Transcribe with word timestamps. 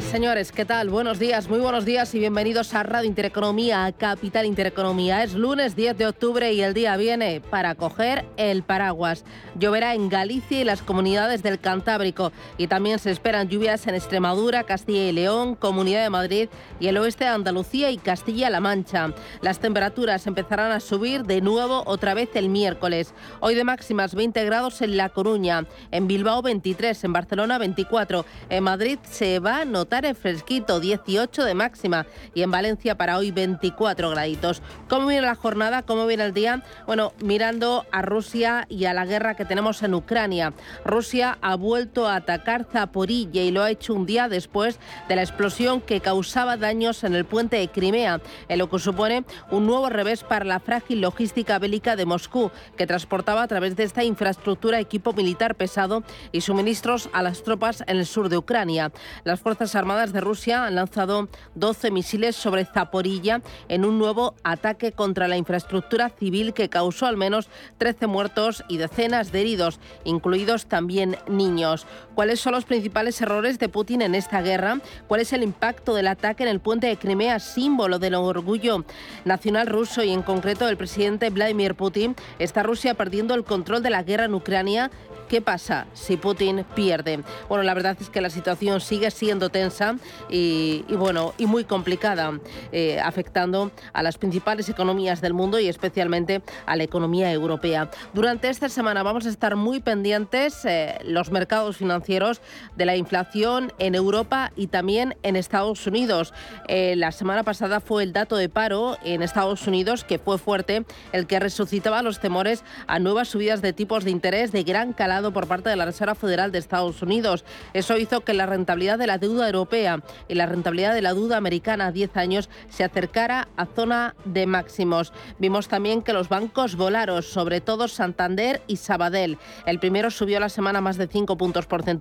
Señores, 0.00 0.52
¿qué 0.52 0.64
tal? 0.64 0.90
Buenos 0.90 1.18
días, 1.18 1.48
muy 1.48 1.58
buenos 1.58 1.84
días 1.84 2.14
y 2.14 2.18
bienvenidos 2.18 2.74
a 2.74 2.82
Radio 2.82 3.08
Intereconomía, 3.08 3.86
a 3.86 3.92
Capital 3.92 4.44
Intereconomía. 4.44 5.22
Es 5.22 5.34
lunes 5.34 5.74
10 5.74 5.96
de 5.96 6.06
octubre 6.06 6.52
y 6.52 6.60
el 6.60 6.74
día 6.74 6.96
viene 6.96 7.40
para 7.40 7.74
coger 7.74 8.26
el 8.36 8.62
paraguas. 8.62 9.24
Lloverá 9.58 9.94
en 9.94 10.08
Galicia 10.08 10.60
y 10.60 10.64
las 10.64 10.82
comunidades 10.82 11.42
del 11.42 11.58
Cantábrico 11.58 12.30
y 12.58 12.66
también 12.66 12.98
se 12.98 13.10
esperan 13.10 13.48
lluvias 13.48 13.86
en 13.86 13.94
Extremadura, 13.94 14.64
Castilla 14.64 15.08
y 15.08 15.12
León, 15.12 15.54
Comunidad 15.54 16.02
de 16.02 16.10
Madrid 16.10 16.48
y 16.78 16.88
el 16.88 16.98
oeste 16.98 17.24
de 17.24 17.30
Andalucía 17.30 17.90
y 17.90 17.96
Castilla-La 17.96 18.60
Mancha. 18.60 19.14
Las 19.40 19.60
temperaturas 19.60 20.26
empezarán 20.26 20.72
a 20.72 20.80
subir 20.80 21.24
de 21.24 21.40
nuevo 21.40 21.82
otra 21.86 22.12
vez 22.12 22.30
el 22.34 22.50
miércoles. 22.50 23.14
Hoy 23.40 23.54
de 23.54 23.64
máximas 23.64 24.14
20 24.14 24.44
grados 24.44 24.82
en 24.82 24.96
La 24.96 25.08
Coruña, 25.08 25.64
en 25.90 26.06
Bilbao 26.06 26.42
23, 26.42 27.04
en 27.04 27.12
Barcelona 27.12 27.58
24, 27.58 28.26
en 28.50 28.64
Madrid 28.64 28.98
se 29.10 29.38
va 29.38 29.64
notar 29.64 29.85
el 29.92 30.16
fresquito, 30.16 30.80
18 30.80 31.44
de 31.44 31.54
máxima. 31.54 32.06
Y 32.34 32.42
en 32.42 32.50
Valencia 32.50 32.96
para 32.96 33.18
hoy 33.18 33.30
24 33.30 34.10
graditos. 34.10 34.62
¿Cómo 34.88 35.06
viene 35.06 35.26
la 35.26 35.34
jornada? 35.34 35.82
¿Cómo 35.82 36.06
viene 36.06 36.24
el 36.24 36.34
día? 36.34 36.62
Bueno, 36.86 37.12
mirando 37.22 37.86
a 37.92 38.02
Rusia 38.02 38.66
y 38.68 38.86
a 38.86 38.94
la 38.94 39.06
guerra 39.06 39.36
que 39.36 39.44
tenemos 39.44 39.82
en 39.82 39.94
Ucrania. 39.94 40.52
Rusia 40.84 41.38
ha 41.40 41.54
vuelto 41.54 42.08
a 42.08 42.16
atacar 42.16 42.66
Zaporilla 42.70 43.42
y 43.42 43.52
lo 43.52 43.62
ha 43.62 43.70
hecho 43.70 43.94
un 43.94 44.06
día 44.06 44.28
después 44.28 44.78
de 45.08 45.16
la 45.16 45.22
explosión 45.22 45.80
que 45.80 46.00
causaba 46.00 46.56
daños 46.56 47.04
en 47.04 47.14
el 47.14 47.24
puente 47.24 47.56
de 47.56 47.68
Crimea, 47.68 48.20
en 48.48 48.58
lo 48.58 48.68
que 48.68 48.78
supone 48.78 49.24
un 49.50 49.66
nuevo 49.66 49.88
revés 49.88 50.24
para 50.24 50.44
la 50.44 50.60
frágil 50.60 51.00
logística 51.00 51.58
bélica 51.58 51.96
de 51.96 52.06
Moscú, 52.06 52.50
que 52.76 52.86
transportaba 52.86 53.42
a 53.42 53.48
través 53.48 53.76
de 53.76 53.84
esta 53.84 54.04
infraestructura 54.04 54.80
equipo 54.80 55.12
militar 55.12 55.54
pesado 55.54 56.02
y 56.32 56.40
suministros 56.40 57.08
a 57.12 57.22
las 57.22 57.42
tropas 57.42 57.84
en 57.86 57.98
el 57.98 58.06
sur 58.06 58.28
de 58.28 58.36
Ucrania. 58.36 58.90
Las 59.24 59.40
Fuerzas 59.40 59.75
Armadas 59.76 60.12
de 60.12 60.20
Rusia 60.20 60.66
han 60.66 60.74
lanzado 60.74 61.28
12 61.54 61.90
misiles 61.90 62.34
sobre 62.34 62.64
Zaporilla 62.64 63.42
en 63.68 63.84
un 63.84 63.98
nuevo 63.98 64.34
ataque 64.42 64.92
contra 64.92 65.28
la 65.28 65.36
infraestructura 65.36 66.08
civil 66.08 66.54
que 66.54 66.68
causó 66.68 67.06
al 67.06 67.16
menos 67.16 67.48
13 67.78 68.06
muertos 68.06 68.64
y 68.68 68.78
decenas 68.78 69.32
de 69.32 69.42
heridos, 69.42 69.78
incluidos 70.04 70.66
también 70.66 71.16
niños. 71.28 71.86
¿Cuáles 72.16 72.40
son 72.40 72.54
los 72.54 72.64
principales 72.64 73.20
errores 73.20 73.58
de 73.58 73.68
Putin 73.68 74.00
en 74.00 74.14
esta 74.14 74.40
guerra? 74.40 74.80
¿Cuál 75.06 75.20
es 75.20 75.34
el 75.34 75.42
impacto 75.42 75.94
del 75.94 76.06
ataque 76.06 76.44
en 76.44 76.48
el 76.48 76.60
puente 76.60 76.86
de 76.86 76.96
Crimea, 76.96 77.38
símbolo 77.40 77.98
del 77.98 78.14
orgullo 78.14 78.86
nacional 79.26 79.66
ruso 79.66 80.02
y 80.02 80.12
en 80.12 80.22
concreto 80.22 80.64
del 80.64 80.78
presidente 80.78 81.28
Vladimir 81.28 81.74
Putin? 81.74 82.16
¿Está 82.38 82.62
Rusia 82.62 82.94
perdiendo 82.94 83.34
el 83.34 83.44
control 83.44 83.82
de 83.82 83.90
la 83.90 84.02
guerra 84.02 84.24
en 84.24 84.34
Ucrania? 84.34 84.90
¿Qué 85.28 85.42
pasa 85.42 85.88
si 85.92 86.16
Putin 86.16 86.64
pierde? 86.76 87.22
Bueno, 87.48 87.64
la 87.64 87.74
verdad 87.74 87.96
es 88.00 88.08
que 88.08 88.20
la 88.20 88.30
situación 88.30 88.80
sigue 88.80 89.10
siendo 89.10 89.48
tensa 89.48 89.96
y, 90.30 90.84
bueno, 90.88 91.34
y 91.36 91.46
muy 91.46 91.64
complicada, 91.64 92.38
eh, 92.70 93.00
afectando 93.00 93.72
a 93.92 94.04
las 94.04 94.18
principales 94.18 94.68
economías 94.68 95.20
del 95.20 95.34
mundo 95.34 95.58
y 95.58 95.66
especialmente 95.66 96.42
a 96.64 96.76
la 96.76 96.84
economía 96.84 97.32
europea. 97.32 97.90
Durante 98.14 98.48
esta 98.48 98.68
semana 98.68 99.02
vamos 99.02 99.26
a 99.26 99.28
estar 99.28 99.56
muy 99.56 99.80
pendientes 99.80 100.64
eh, 100.64 100.96
los 101.02 101.32
mercados 101.32 101.76
financieros 101.76 102.05
de 102.06 102.86
la 102.86 102.96
inflación 102.96 103.72
en 103.78 103.96
Europa 103.96 104.52
y 104.54 104.68
también 104.68 105.16
en 105.24 105.34
Estados 105.34 105.86
Unidos. 105.88 106.32
Eh, 106.68 106.94
la 106.94 107.10
semana 107.10 107.42
pasada 107.42 107.80
fue 107.80 108.04
el 108.04 108.12
dato 108.12 108.36
de 108.36 108.48
paro 108.48 108.96
en 109.04 109.22
Estados 109.22 109.66
Unidos 109.66 110.04
que 110.04 110.20
fue 110.20 110.38
fuerte, 110.38 110.84
el 111.12 111.26
que 111.26 111.40
resucitaba 111.40 112.02
los 112.02 112.20
temores 112.20 112.62
a 112.86 113.00
nuevas 113.00 113.28
subidas 113.28 113.60
de 113.60 113.72
tipos 113.72 114.04
de 114.04 114.12
interés 114.12 114.52
de 114.52 114.62
gran 114.62 114.92
calado 114.92 115.32
por 115.32 115.48
parte 115.48 115.68
de 115.68 115.74
la 115.74 115.84
Reserva 115.84 116.14
Federal 116.14 116.52
de 116.52 116.58
Estados 116.58 117.02
Unidos. 117.02 117.44
Eso 117.72 117.98
hizo 117.98 118.20
que 118.20 118.34
la 118.34 118.46
rentabilidad 118.46 118.98
de 118.98 119.08
la 119.08 119.18
deuda 119.18 119.46
europea 119.46 120.00
y 120.28 120.34
la 120.34 120.46
rentabilidad 120.46 120.94
de 120.94 121.02
la 121.02 121.12
deuda 121.12 121.36
americana 121.36 121.86
a 121.86 121.92
10 121.92 122.16
años 122.16 122.48
se 122.68 122.84
acercara 122.84 123.48
a 123.56 123.66
zona 123.66 124.14
de 124.24 124.46
máximos. 124.46 125.12
Vimos 125.40 125.66
también 125.66 126.02
que 126.02 126.12
los 126.12 126.28
bancos 126.28 126.76
volaron, 126.76 127.24
sobre 127.24 127.60
todo 127.60 127.88
Santander 127.88 128.62
y 128.68 128.76
Sabadell. 128.76 129.38
El 129.66 129.80
primero 129.80 130.12
subió 130.12 130.38
la 130.38 130.48
semana 130.48 130.80
más 130.80 130.96
de 130.96 131.08
5 131.08 131.36
puntos 131.36 131.66
porcentuales, 131.66 131.95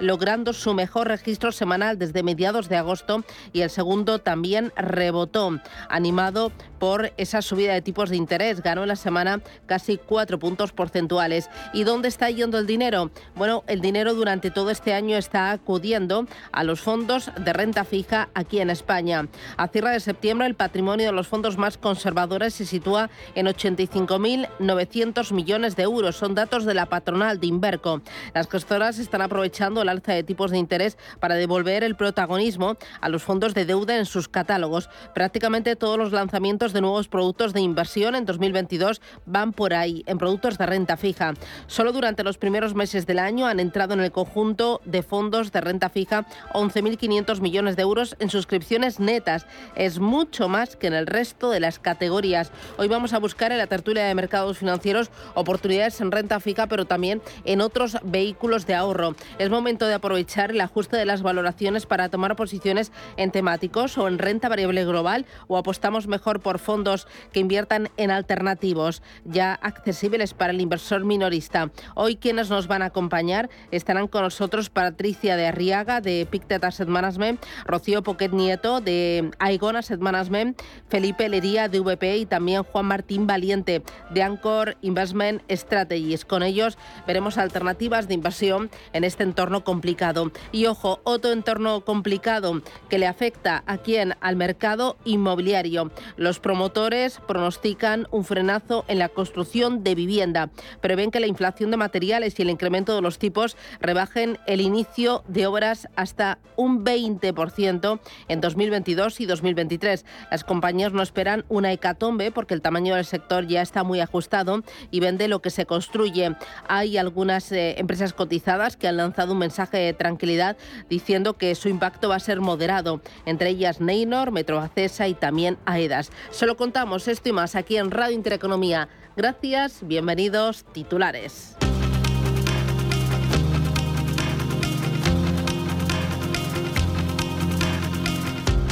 logrando 0.00 0.52
su 0.52 0.74
mejor 0.74 1.08
registro 1.08 1.52
semanal 1.52 1.98
desde 1.98 2.22
mediados 2.22 2.68
de 2.68 2.76
agosto 2.76 3.24
y 3.52 3.62
el 3.62 3.70
segundo 3.70 4.18
también 4.18 4.72
rebotó, 4.76 5.58
animado 5.88 6.52
por 6.78 7.12
esa 7.16 7.40
subida 7.40 7.72
de 7.72 7.80
tipos 7.80 8.10
de 8.10 8.16
interés. 8.16 8.62
Ganó 8.62 8.82
en 8.82 8.88
la 8.88 8.96
semana 8.96 9.40
casi 9.66 9.96
4 9.96 10.38
puntos 10.38 10.72
porcentuales. 10.72 11.48
¿Y 11.72 11.84
dónde 11.84 12.08
está 12.08 12.28
el 12.28 12.66
dinero? 12.66 13.10
Bueno, 13.34 13.64
el 13.66 13.80
dinero 13.80 14.14
durante 14.14 14.50
todo 14.50 14.70
este 14.70 14.92
año 14.92 15.16
está 15.16 15.52
acudiendo 15.52 16.26
a 16.50 16.64
los 16.64 16.80
fondos 16.80 17.30
de 17.38 17.52
renta 17.52 17.84
fija 17.84 18.28
aquí 18.34 18.60
en 18.60 18.68
España. 18.70 19.28
A 19.56 19.68
cierre 19.68 19.90
de 19.90 20.00
septiembre, 20.00 20.46
el 20.46 20.54
patrimonio 20.54 21.06
de 21.06 21.12
los 21.12 21.28
fondos 21.28 21.56
más 21.56 21.78
conservadores 21.78 22.54
se 22.54 22.66
sitúa 22.66 23.10
en 23.34 23.46
85.900 23.46 25.32
millones 25.32 25.76
de 25.76 25.84
euros. 25.84 26.16
Son 26.16 26.34
datos 26.34 26.64
de 26.64 26.74
la 26.74 26.86
patronal 26.86 27.38
de 27.38 27.46
Inverco. 27.46 28.02
Las 28.34 28.48
gestoras 28.48 28.98
están 28.98 29.21
aprovechando 29.24 29.82
el 29.82 29.88
alza 29.88 30.12
de 30.12 30.22
tipos 30.22 30.50
de 30.50 30.58
interés 30.58 30.96
para 31.20 31.34
devolver 31.34 31.84
el 31.84 31.96
protagonismo 31.96 32.76
a 33.00 33.08
los 33.08 33.22
fondos 33.22 33.54
de 33.54 33.64
deuda 33.64 33.96
en 33.98 34.06
sus 34.06 34.28
catálogos. 34.28 34.88
Prácticamente 35.14 35.76
todos 35.76 35.98
los 35.98 36.12
lanzamientos 36.12 36.72
de 36.72 36.80
nuevos 36.80 37.08
productos 37.08 37.52
de 37.52 37.60
inversión 37.60 38.14
en 38.14 38.24
2022 38.24 39.00
van 39.26 39.52
por 39.52 39.74
ahí, 39.74 40.02
en 40.06 40.18
productos 40.18 40.58
de 40.58 40.66
renta 40.66 40.96
fija. 40.96 41.34
Solo 41.66 41.92
durante 41.92 42.24
los 42.24 42.38
primeros 42.38 42.74
meses 42.74 43.06
del 43.06 43.18
año 43.18 43.46
han 43.46 43.60
entrado 43.60 43.94
en 43.94 44.00
el 44.00 44.12
conjunto 44.12 44.80
de 44.84 45.02
fondos 45.02 45.52
de 45.52 45.60
renta 45.60 45.88
fija 45.88 46.26
11.500 46.54 47.40
millones 47.40 47.76
de 47.76 47.82
euros 47.82 48.16
en 48.18 48.30
suscripciones 48.30 49.00
netas. 49.00 49.46
Es 49.74 49.98
mucho 49.98 50.48
más 50.48 50.76
que 50.76 50.86
en 50.86 50.94
el 50.94 51.06
resto 51.06 51.50
de 51.50 51.60
las 51.60 51.78
categorías. 51.78 52.50
Hoy 52.76 52.88
vamos 52.88 53.12
a 53.12 53.18
buscar 53.18 53.52
en 53.52 53.58
la 53.58 53.66
tertulia 53.66 54.04
de 54.04 54.14
mercados 54.14 54.58
financieros 54.58 55.10
oportunidades 55.34 56.00
en 56.00 56.10
renta 56.10 56.40
fija, 56.40 56.66
pero 56.66 56.84
también 56.84 57.22
en 57.44 57.60
otros 57.60 57.98
vehículos 58.02 58.66
de 58.66 58.74
ahorro. 58.74 59.11
Es 59.38 59.50
momento 59.50 59.86
de 59.86 59.94
aprovechar 59.94 60.50
el 60.50 60.60
ajuste 60.60 60.96
de 60.96 61.04
las 61.04 61.22
valoraciones 61.22 61.86
para 61.86 62.08
tomar 62.08 62.36
posiciones 62.36 62.92
en 63.16 63.30
temáticos 63.30 63.98
o 63.98 64.08
en 64.08 64.18
renta 64.18 64.48
variable 64.48 64.84
global 64.84 65.26
o 65.48 65.56
apostamos 65.56 66.06
mejor 66.06 66.40
por 66.40 66.58
fondos 66.58 67.06
que 67.32 67.40
inviertan 67.40 67.88
en 67.96 68.10
alternativos 68.10 69.02
ya 69.24 69.54
accesibles 69.54 70.34
para 70.34 70.52
el 70.52 70.60
inversor 70.60 71.04
minorista. 71.04 71.70
Hoy 71.94 72.16
quienes 72.16 72.50
nos 72.50 72.66
van 72.66 72.82
a 72.82 72.86
acompañar 72.86 73.50
estarán 73.70 74.08
con 74.08 74.22
nosotros 74.22 74.70
Patricia 74.70 75.36
de 75.36 75.46
Arriaga 75.46 76.00
de 76.00 76.26
Pictet 76.30 76.64
Asset 76.64 76.88
Management, 76.88 77.44
Rocío 77.66 78.02
Poquet 78.02 78.32
Nieto 78.32 78.80
de 78.80 79.30
Aegon 79.38 79.76
Asset 79.76 80.00
Management, 80.00 80.60
Felipe 80.88 81.28
Lería 81.28 81.68
de 81.68 81.80
VP 81.80 82.18
y 82.18 82.26
también 82.26 82.62
Juan 82.62 82.86
Martín 82.86 83.26
Valiente 83.26 83.82
de 84.10 84.22
Anchor 84.22 84.76
Investment 84.82 85.42
Strategies. 85.50 86.24
Con 86.24 86.42
ellos 86.42 86.78
veremos 87.06 87.38
alternativas 87.38 88.08
de 88.08 88.14
inversión 88.14 88.70
en 88.92 89.01
este 89.04 89.22
entorno 89.22 89.64
complicado. 89.64 90.30
Y 90.50 90.66
ojo, 90.66 91.00
otro 91.04 91.32
entorno 91.32 91.82
complicado 91.82 92.62
que 92.88 92.98
le 92.98 93.06
afecta 93.06 93.62
a 93.66 93.78
quién? 93.78 94.14
Al 94.20 94.36
mercado 94.36 94.96
inmobiliario. 95.04 95.90
Los 96.16 96.40
promotores 96.40 97.20
pronostican 97.26 98.06
un 98.10 98.24
frenazo 98.24 98.84
en 98.88 98.98
la 98.98 99.08
construcción 99.08 99.84
de 99.84 99.94
vivienda. 99.94 100.50
Prevén 100.80 101.10
que 101.10 101.20
la 101.20 101.26
inflación 101.26 101.70
de 101.70 101.76
materiales 101.76 102.38
y 102.38 102.42
el 102.42 102.50
incremento 102.50 102.94
de 102.94 103.02
los 103.02 103.18
tipos 103.18 103.56
rebajen 103.80 104.38
el 104.46 104.60
inicio 104.60 105.24
de 105.28 105.46
obras 105.46 105.88
hasta 105.96 106.38
un 106.56 106.84
20% 106.84 108.00
en 108.28 108.40
2022 108.40 109.20
y 109.20 109.26
2023. 109.26 110.04
Las 110.30 110.44
compañías 110.44 110.92
no 110.92 111.02
esperan 111.02 111.44
una 111.48 111.72
hecatombe 111.72 112.30
porque 112.30 112.54
el 112.54 112.62
tamaño 112.62 112.94
del 112.94 113.04
sector 113.04 113.46
ya 113.46 113.62
está 113.62 113.82
muy 113.82 114.00
ajustado 114.00 114.62
y 114.90 115.00
vende 115.00 115.28
lo 115.28 115.40
que 115.40 115.50
se 115.50 115.66
construye. 115.66 116.34
Hay 116.68 116.98
algunas 116.98 117.50
eh, 117.52 117.74
empresas 117.78 118.12
cotizadas 118.12 118.76
que 118.82 118.88
han 118.88 118.96
lanzado 118.96 119.32
un 119.32 119.38
mensaje 119.38 119.78
de 119.78 119.92
tranquilidad 119.92 120.56
diciendo 120.90 121.38
que 121.38 121.54
su 121.54 121.68
impacto 121.68 122.08
va 122.08 122.16
a 122.16 122.20
ser 122.20 122.40
moderado, 122.40 123.00
entre 123.24 123.50
ellas 123.50 123.80
Neynor, 123.80 124.32
Metroacesa 124.32 125.06
y 125.06 125.14
también 125.14 125.56
AEDAS. 125.64 126.10
Solo 126.32 126.56
contamos 126.56 127.06
esto 127.06 127.28
y 127.28 127.32
más 127.32 127.54
aquí 127.54 127.76
en 127.76 127.92
Radio 127.92 128.16
Intereconomía. 128.16 128.88
Gracias, 129.16 129.86
bienvenidos, 129.86 130.64
titulares. 130.72 131.56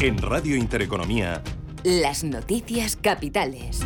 En 0.01 0.19
Radio 0.19 0.57
Intereconomía. 0.57 1.41
Las 1.85 2.25
noticias 2.25 2.97
capitales. 2.97 3.81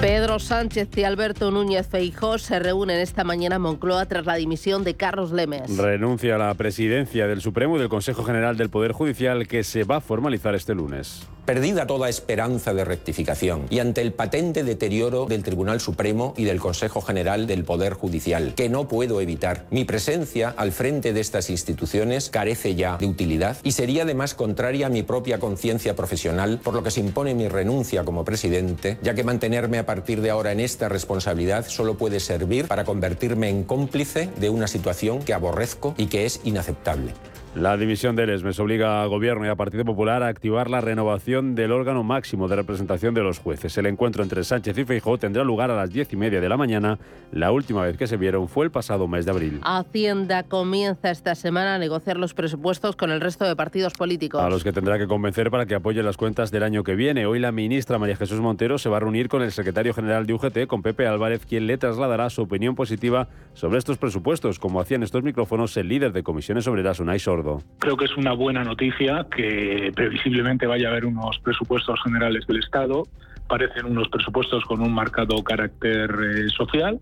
Pedro 0.00 0.38
Sánchez 0.38 0.88
y 0.96 1.04
Alberto 1.04 1.50
Núñez 1.50 1.86
Feijó 1.86 2.38
se 2.38 2.58
reúnen 2.58 3.00
esta 3.00 3.24
mañana 3.24 3.56
en 3.56 3.62
Moncloa 3.62 4.06
tras 4.06 4.26
la 4.26 4.34
dimisión 4.34 4.84
de 4.84 4.94
Carlos 4.94 5.32
Lemes. 5.32 5.76
Renuncia 5.76 6.34
a 6.34 6.38
la 6.38 6.54
presidencia 6.54 7.26
del 7.26 7.40
Supremo 7.40 7.76
y 7.76 7.80
del 7.80 7.88
Consejo 7.88 8.22
General 8.24 8.56
del 8.56 8.70
Poder 8.70 8.92
Judicial 8.92 9.46
que 9.46 9.64
se 9.64 9.84
va 9.84 9.96
a 9.96 10.00
formalizar 10.00 10.54
este 10.54 10.74
lunes. 10.74 11.26
Perdida 11.44 11.86
toda 11.86 12.08
esperanza 12.08 12.72
de 12.72 12.86
rectificación 12.86 13.66
y 13.68 13.80
ante 13.80 14.00
el 14.00 14.14
patente 14.14 14.64
deterioro 14.64 15.26
del 15.26 15.42
Tribunal 15.42 15.78
Supremo 15.78 16.32
y 16.38 16.44
del 16.44 16.58
Consejo 16.58 17.02
General 17.02 17.46
del 17.46 17.64
Poder 17.64 17.92
Judicial, 17.92 18.54
que 18.54 18.70
no 18.70 18.88
puedo 18.88 19.20
evitar, 19.20 19.66
mi 19.70 19.84
presencia 19.84 20.54
al 20.56 20.72
frente 20.72 21.12
de 21.12 21.20
estas 21.20 21.50
instituciones 21.50 22.30
carece 22.30 22.76
ya 22.76 22.96
de 22.96 23.06
utilidad 23.06 23.58
y 23.62 23.72
sería 23.72 24.04
además 24.04 24.32
contraria 24.32 24.86
a 24.86 24.90
mi 24.90 25.02
propia 25.02 25.38
conciencia 25.38 25.94
profesional, 25.94 26.60
por 26.64 26.72
lo 26.72 26.82
que 26.82 26.90
se 26.90 27.00
impone 27.00 27.34
mi 27.34 27.46
renuncia 27.48 28.04
como 28.04 28.24
presidente, 28.24 28.96
ya 29.02 29.14
que 29.14 29.22
mantenerme 29.22 29.76
a 29.76 29.83
partir 29.86 30.20
de 30.20 30.30
ahora 30.30 30.52
en 30.52 30.60
esta 30.60 30.88
responsabilidad 30.88 31.66
solo 31.66 31.96
puede 31.96 32.20
servir 32.20 32.66
para 32.66 32.84
convertirme 32.84 33.48
en 33.48 33.64
cómplice 33.64 34.28
de 34.36 34.50
una 34.50 34.66
situación 34.66 35.22
que 35.22 35.34
aborrezco 35.34 35.94
y 35.96 36.06
que 36.06 36.26
es 36.26 36.40
inaceptable. 36.44 37.12
La 37.56 37.76
división 37.76 38.16
de 38.16 38.24
ESMES 38.34 38.58
obliga 38.58 39.00
al 39.00 39.08
Gobierno 39.08 39.46
y 39.46 39.48
al 39.48 39.56
Partido 39.56 39.84
Popular 39.84 40.24
a 40.24 40.26
activar 40.26 40.68
la 40.68 40.80
renovación 40.80 41.54
del 41.54 41.70
órgano 41.70 42.02
máximo 42.02 42.48
de 42.48 42.56
representación 42.56 43.14
de 43.14 43.22
los 43.22 43.38
jueces. 43.38 43.78
El 43.78 43.86
encuentro 43.86 44.24
entre 44.24 44.42
Sánchez 44.42 44.76
y 44.76 44.84
Feijóo 44.84 45.18
tendrá 45.18 45.44
lugar 45.44 45.70
a 45.70 45.76
las 45.76 45.92
diez 45.92 46.12
y 46.12 46.16
media 46.16 46.40
de 46.40 46.48
la 46.48 46.56
mañana. 46.56 46.98
La 47.30 47.52
última 47.52 47.82
vez 47.82 47.96
que 47.96 48.08
se 48.08 48.16
vieron 48.16 48.48
fue 48.48 48.64
el 48.64 48.72
pasado 48.72 49.06
mes 49.06 49.24
de 49.24 49.30
abril. 49.30 49.60
Hacienda 49.62 50.42
comienza 50.42 51.12
esta 51.12 51.36
semana 51.36 51.76
a 51.76 51.78
negociar 51.78 52.16
los 52.16 52.34
presupuestos 52.34 52.96
con 52.96 53.12
el 53.12 53.20
resto 53.20 53.44
de 53.44 53.54
partidos 53.54 53.92
políticos. 53.92 54.42
A 54.42 54.50
los 54.50 54.64
que 54.64 54.72
tendrá 54.72 54.98
que 54.98 55.06
convencer 55.06 55.52
para 55.52 55.64
que 55.64 55.76
apoyen 55.76 56.04
las 56.04 56.16
cuentas 56.16 56.50
del 56.50 56.64
año 56.64 56.82
que 56.82 56.96
viene. 56.96 57.24
Hoy 57.24 57.38
la 57.38 57.52
ministra 57.52 58.00
María 58.00 58.16
Jesús 58.16 58.40
Montero 58.40 58.78
se 58.78 58.88
va 58.88 58.96
a 58.96 59.00
reunir 59.00 59.28
con 59.28 59.42
el 59.42 59.52
secretario 59.52 59.94
general 59.94 60.26
de 60.26 60.34
UGT, 60.34 60.66
con 60.66 60.82
Pepe 60.82 61.06
Álvarez, 61.06 61.46
quien 61.46 61.68
le 61.68 61.78
trasladará 61.78 62.30
su 62.30 62.42
opinión 62.42 62.74
positiva 62.74 63.28
sobre 63.52 63.78
estos 63.78 63.96
presupuestos, 63.96 64.58
como 64.58 64.80
hacían 64.80 65.04
estos 65.04 65.22
micrófonos 65.22 65.76
el 65.76 65.86
líder 65.86 66.12
de 66.12 66.24
comisiones 66.24 66.66
obreras, 66.66 66.98
Unai 66.98 67.20
Sordo. 67.20 67.43
Creo 67.78 67.96
que 67.96 68.06
es 68.06 68.16
una 68.16 68.32
buena 68.32 68.64
noticia 68.64 69.26
que 69.34 69.92
previsiblemente 69.94 70.66
vaya 70.66 70.88
a 70.88 70.90
haber 70.92 71.04
unos 71.04 71.38
presupuestos 71.40 72.00
generales 72.02 72.46
del 72.46 72.58
Estado. 72.58 73.04
Parecen 73.48 73.84
unos 73.86 74.08
presupuestos 74.08 74.64
con 74.64 74.80
un 74.80 74.92
marcado 74.92 75.42
carácter 75.44 76.10
eh, 76.10 76.48
social, 76.48 76.98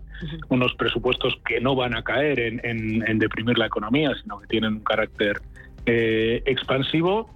unos 0.49 0.73
presupuestos 0.75 1.39
que 1.45 1.61
no 1.61 1.75
van 1.75 1.95
a 1.95 2.03
caer 2.03 2.39
en, 2.39 3.19
deprimir 3.19 3.57
la 3.57 3.67
economía, 3.67 4.11
sino 4.21 4.39
que 4.39 4.47
tienen 4.47 4.73
un 4.73 4.83
carácter 4.83 5.41
eh, 5.85 6.43
expansivo 6.45 7.29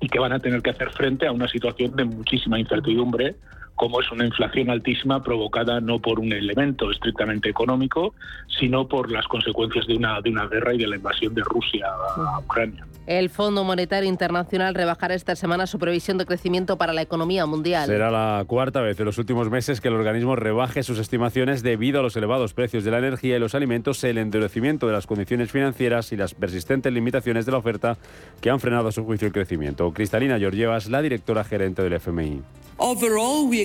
y 0.00 0.08
que 0.08 0.18
van 0.18 0.32
a 0.32 0.38
tener 0.38 0.60
que 0.60 0.70
hacer 0.70 0.90
frente 0.90 1.26
a 1.26 1.32
una 1.32 1.48
situación 1.48 1.96
de 1.96 2.04
muchísima 2.04 2.58
incertidumbre 2.58 3.36
como 3.80 3.98
es 4.02 4.12
una 4.12 4.26
inflación 4.26 4.68
altísima 4.68 5.22
provocada 5.22 5.80
no 5.80 5.98
por 6.00 6.20
un 6.20 6.34
elemento 6.34 6.90
estrictamente 6.90 7.48
económico, 7.48 8.14
sino 8.58 8.86
por 8.86 9.10
las 9.10 9.26
consecuencias 9.26 9.86
de 9.86 9.96
una, 9.96 10.20
de 10.20 10.28
una 10.28 10.46
guerra 10.48 10.74
y 10.74 10.76
de 10.76 10.86
la 10.86 10.96
invasión 10.96 11.32
de 11.32 11.40
Rusia 11.42 11.86
a 11.86 12.40
Ucrania. 12.40 12.86
El 13.06 13.30
Fondo 13.30 13.64
Monetario 13.64 14.06
Internacional 14.06 14.74
rebajará 14.74 15.14
esta 15.14 15.34
semana 15.34 15.66
su 15.66 15.78
previsión 15.78 16.18
de 16.18 16.26
crecimiento 16.26 16.76
para 16.76 16.92
la 16.92 17.00
economía 17.00 17.46
mundial. 17.46 17.86
Será 17.86 18.10
la 18.10 18.44
cuarta 18.46 18.82
vez 18.82 19.00
en 19.00 19.06
los 19.06 19.16
últimos 19.16 19.48
meses 19.48 19.80
que 19.80 19.88
el 19.88 19.94
organismo 19.94 20.36
rebaje 20.36 20.82
sus 20.82 20.98
estimaciones 20.98 21.62
debido 21.62 22.00
a 22.00 22.02
los 22.02 22.14
elevados 22.16 22.52
precios 22.52 22.84
de 22.84 22.90
la 22.90 22.98
energía 22.98 23.36
y 23.36 23.40
los 23.40 23.54
alimentos, 23.54 24.04
el 24.04 24.18
endurecimiento 24.18 24.88
de 24.88 24.92
las 24.92 25.06
condiciones 25.06 25.50
financieras 25.50 26.12
y 26.12 26.18
las 26.18 26.34
persistentes 26.34 26.92
limitaciones 26.92 27.46
de 27.46 27.52
la 27.52 27.58
oferta 27.58 27.96
que 28.42 28.50
han 28.50 28.60
frenado 28.60 28.88
a 28.88 28.92
su 28.92 29.06
juicio 29.06 29.26
el 29.26 29.32
crecimiento. 29.32 29.90
Cristalina 29.94 30.38
Georgieva 30.38 30.76
es 30.76 30.90
la 30.90 31.00
directora 31.00 31.44
gerente 31.44 31.82
del 31.82 31.94
FMI. 31.94 32.42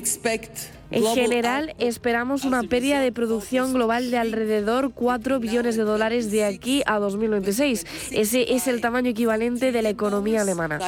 expect 0.06 0.70
En 0.92 1.06
general, 1.08 1.74
esperamos 1.80 2.46
una 2.46 2.64
pérdida 2.64 3.02
de 3.02 3.12
producción 3.12 3.74
global 3.74 4.12
de 4.12 4.18
alrededor 4.18 4.92
4 4.94 5.40
billones 5.40 5.76
de 5.76 5.84
dólares 5.84 6.32
de 6.32 6.46
aquí 6.46 6.84
a 6.86 7.00
2026. 7.00 7.86
Ese 8.12 8.54
es 8.54 8.68
el 8.68 8.82
tamaño 8.82 9.10
equivalente 9.10 9.72
de 9.72 9.82
la 9.82 9.90
economía 9.90 10.42
alemana. 10.42 10.80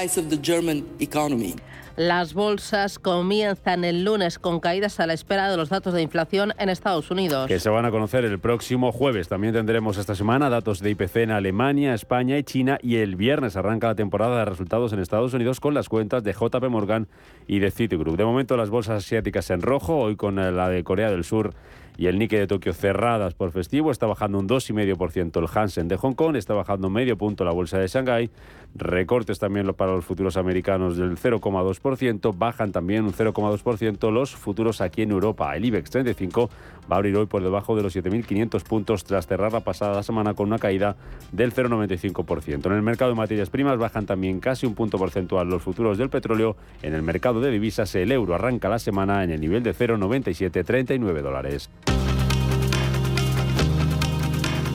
Las 1.97 2.35
bolsas 2.35 2.99
comienzan 2.99 3.83
el 3.83 4.03
lunes 4.03 4.37
con 4.37 4.59
caídas 4.59 4.99
a 4.99 5.07
la 5.07 5.13
espera 5.13 5.49
de 5.49 5.57
los 5.57 5.69
datos 5.69 5.95
de 5.95 6.03
inflación 6.03 6.53
en 6.59 6.69
Estados 6.69 7.09
Unidos. 7.09 7.47
Que 7.47 7.59
se 7.59 7.71
van 7.71 7.85
a 7.85 7.89
conocer 7.89 8.23
el 8.23 8.37
próximo 8.37 8.91
jueves. 8.91 9.27
También 9.29 9.55
tendremos 9.55 9.97
esta 9.97 10.13
semana 10.13 10.47
datos 10.51 10.79
de 10.79 10.91
IPC 10.91 11.15
en 11.15 11.31
Alemania, 11.31 11.95
España 11.95 12.37
y 12.37 12.43
China. 12.43 12.77
Y 12.83 12.97
el 12.97 13.15
viernes 13.15 13.55
arranca 13.57 13.87
la 13.87 13.95
temporada 13.95 14.37
de 14.37 14.45
resultados 14.45 14.93
en 14.93 14.99
Estados 14.99 15.33
Unidos 15.33 15.59
con 15.59 15.73
las 15.73 15.89
cuentas 15.89 16.23
de 16.23 16.33
JP 16.33 16.69
Morgan 16.69 17.07
y 17.47 17.57
de 17.57 17.71
Citigroup. 17.71 18.15
De 18.15 18.25
momento 18.25 18.57
las 18.57 18.69
bolsas 18.69 19.03
asiáticas 19.03 19.49
en 19.49 19.63
rojo, 19.63 19.86
hoy 19.95 20.15
con 20.15 20.35
la 20.35 20.69
de 20.69 20.83
Corea 20.83 21.09
del 21.09 21.23
Sur 21.23 21.53
y 21.97 22.05
el 22.05 22.19
Nikkei 22.19 22.39
de 22.39 22.47
Tokio 22.47 22.73
cerradas 22.73 23.33
por 23.33 23.51
festivo 23.51 23.91
está 23.91 24.05
bajando 24.05 24.37
un 24.37 24.47
2,5%. 24.47 25.39
El 25.39 25.47
Hansen 25.51 25.87
de 25.87 25.97
Hong 25.97 26.13
Kong 26.13 26.35
está 26.35 26.53
bajando 26.53 26.89
medio 26.89 27.17
punto 27.17 27.43
la 27.43 27.51
bolsa 27.51 27.79
de 27.79 27.87
Shanghái. 27.87 28.29
Recortes 28.75 29.39
también 29.39 29.73
para 29.73 29.93
los 29.93 30.05
futuros 30.05 30.37
americanos 30.37 30.97
del 30.97 31.17
0,2%. 31.17 32.37
Bajan 32.37 32.71
también 32.71 33.05
un 33.05 33.13
0,2% 33.13 34.11
los 34.11 34.35
futuros 34.35 34.81
aquí 34.81 35.01
en 35.01 35.11
Europa. 35.11 35.55
El 35.55 35.65
IBEX 35.65 35.89
35 35.89 36.49
va 36.89 36.95
a 36.95 36.99
abrir 36.99 37.15
hoy 37.15 37.25
por 37.25 37.41
debajo 37.41 37.75
de 37.75 37.81
los 37.81 37.95
7.500 37.95 38.63
puntos 38.63 39.03
tras 39.03 39.25
cerrar 39.25 39.51
la 39.51 39.61
pasada 39.61 40.03
semana 40.03 40.35
con 40.35 40.47
una 40.47 40.59
caída 40.59 40.95
del 41.31 41.51
0,95%. 41.51 42.67
En 42.67 42.73
el 42.73 42.83
mercado 42.83 43.11
de 43.11 43.17
materias 43.17 43.49
primas 43.49 43.79
bajan 43.79 44.05
también 44.05 44.39
casi 44.39 44.67
un 44.67 44.75
punto 44.75 44.99
porcentual 44.99 45.49
los 45.49 45.63
futuros 45.63 45.97
del 45.97 46.09
petróleo. 46.09 46.55
En 46.83 46.93
el 46.93 47.01
mercado 47.01 47.41
de 47.41 47.49
divisas 47.49 47.95
el 47.95 48.11
euro 48.11 48.35
arranca 48.35 48.69
la 48.69 48.77
semana 48.77 49.23
en 49.23 49.31
el 49.31 49.41
nivel 49.41 49.63
de 49.63 49.73
0,9739 49.77 51.21
dólares. 51.21 51.69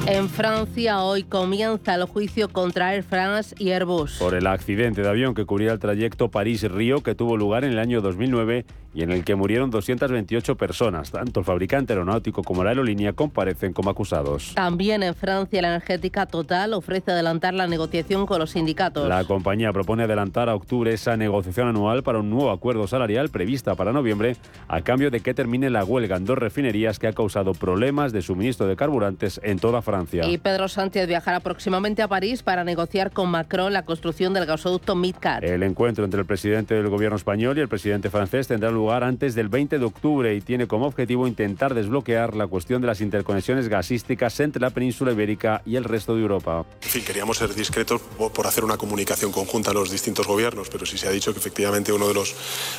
En 0.06 0.28
Francia 0.28 1.00
hoy 1.00 1.22
comienza 1.22 1.94
el 1.94 2.04
juicio 2.04 2.48
contra 2.48 2.92
Air 2.92 3.04
France 3.04 3.54
y 3.58 3.70
Airbus. 3.70 4.18
Por 4.18 4.34
el 4.34 4.48
accidente 4.48 5.00
de 5.00 5.08
avión 5.08 5.32
que 5.32 5.44
cubría 5.44 5.72
el 5.72 5.78
trayecto 5.78 6.28
París-Río 6.28 7.04
que 7.04 7.14
tuvo 7.14 7.36
lugar 7.36 7.64
en 7.64 7.70
el 7.70 7.78
año 7.78 8.00
2009 8.00 8.64
y 8.94 9.02
en 9.02 9.10
el 9.10 9.24
que 9.24 9.34
murieron 9.34 9.70
228 9.70 10.56
personas. 10.56 11.10
Tanto 11.10 11.40
el 11.40 11.46
fabricante 11.46 11.92
aeronáutico 11.92 12.42
como 12.42 12.62
la 12.62 12.70
aerolínea 12.70 13.12
comparecen 13.12 13.72
como 13.72 13.90
acusados. 13.90 14.52
También 14.54 15.02
en 15.02 15.14
Francia, 15.14 15.62
la 15.62 15.68
energética 15.68 16.26
Total 16.26 16.72
ofrece 16.74 17.12
adelantar 17.12 17.54
la 17.54 17.66
negociación 17.66 18.26
con 18.26 18.38
los 18.38 18.50
sindicatos. 18.50 19.08
La 19.08 19.24
compañía 19.24 19.72
propone 19.72 20.04
adelantar 20.04 20.48
a 20.48 20.54
octubre 20.54 20.92
esa 20.92 21.16
negociación 21.16 21.68
anual 21.68 22.02
para 22.02 22.18
un 22.18 22.30
nuevo 22.30 22.50
acuerdo 22.50 22.86
salarial 22.86 23.30
prevista 23.30 23.74
para 23.74 23.92
noviembre, 23.92 24.36
a 24.68 24.82
cambio 24.82 25.10
de 25.10 25.20
que 25.20 25.34
termine 25.34 25.70
la 25.70 25.84
huelga 25.84 26.16
en 26.16 26.24
dos 26.24 26.38
refinerías 26.38 26.98
que 26.98 27.06
ha 27.06 27.12
causado 27.12 27.52
problemas 27.54 28.12
de 28.12 28.22
suministro 28.22 28.66
de 28.66 28.76
carburantes 28.76 29.40
en 29.42 29.58
toda 29.58 29.82
Francia. 29.82 30.26
Y 30.28 30.38
Pedro 30.38 30.68
Sánchez 30.68 31.06
viajará 31.06 31.40
próximamente 31.40 32.02
a 32.02 32.08
París 32.08 32.42
para 32.42 32.64
negociar 32.64 33.10
con 33.10 33.30
Macron 33.30 33.72
la 33.72 33.84
construcción 33.84 34.34
del 34.34 34.46
gasoducto 34.46 34.94
Midcat. 34.94 35.42
El 35.42 35.62
encuentro 35.62 36.04
entre 36.04 36.20
el 36.20 36.26
presidente 36.26 36.74
del 36.74 36.88
gobierno 36.88 37.16
español 37.16 37.58
y 37.58 37.60
el 37.60 37.68
presidente 37.68 38.10
francés 38.10 38.48
tendrá 38.48 38.70
lugar 38.70 38.81
lugar 38.82 39.04
antes 39.04 39.36
del 39.36 39.48
20 39.48 39.78
de 39.78 39.84
octubre 39.84 40.34
y 40.34 40.40
tiene 40.40 40.66
como 40.66 40.86
objetivo 40.86 41.28
intentar 41.28 41.72
desbloquear 41.72 42.34
la 42.34 42.48
cuestión 42.48 42.80
de 42.80 42.88
las 42.88 43.00
interconexiones 43.00 43.68
gasísticas 43.68 44.40
entre 44.40 44.60
la 44.60 44.70
península 44.70 45.12
ibérica 45.12 45.62
y 45.64 45.76
el 45.76 45.84
resto 45.84 46.16
de 46.16 46.22
Europa. 46.22 46.64
Fin, 46.80 47.04
queríamos 47.04 47.38
ser 47.38 47.54
discretos 47.54 48.00
por 48.00 48.46
hacer 48.46 48.64
una 48.64 48.76
comunicación 48.76 49.30
conjunta 49.30 49.70
a 49.70 49.74
los 49.74 49.90
distintos 49.90 50.26
gobiernos, 50.26 50.68
pero 50.68 50.84
sí 50.84 50.98
se 50.98 51.06
ha 51.06 51.12
dicho 51.12 51.32
que 51.32 51.38
efectivamente 51.38 51.92
uno 51.92 52.08
de 52.08 52.14
los 52.14 52.34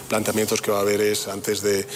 planteamientos 0.09 0.61
que 0.61 0.71
va 0.71 0.79
a 0.79 0.81
haber 0.81 0.99
es 0.99 1.29
antes 1.29 1.61
de, 1.61 1.87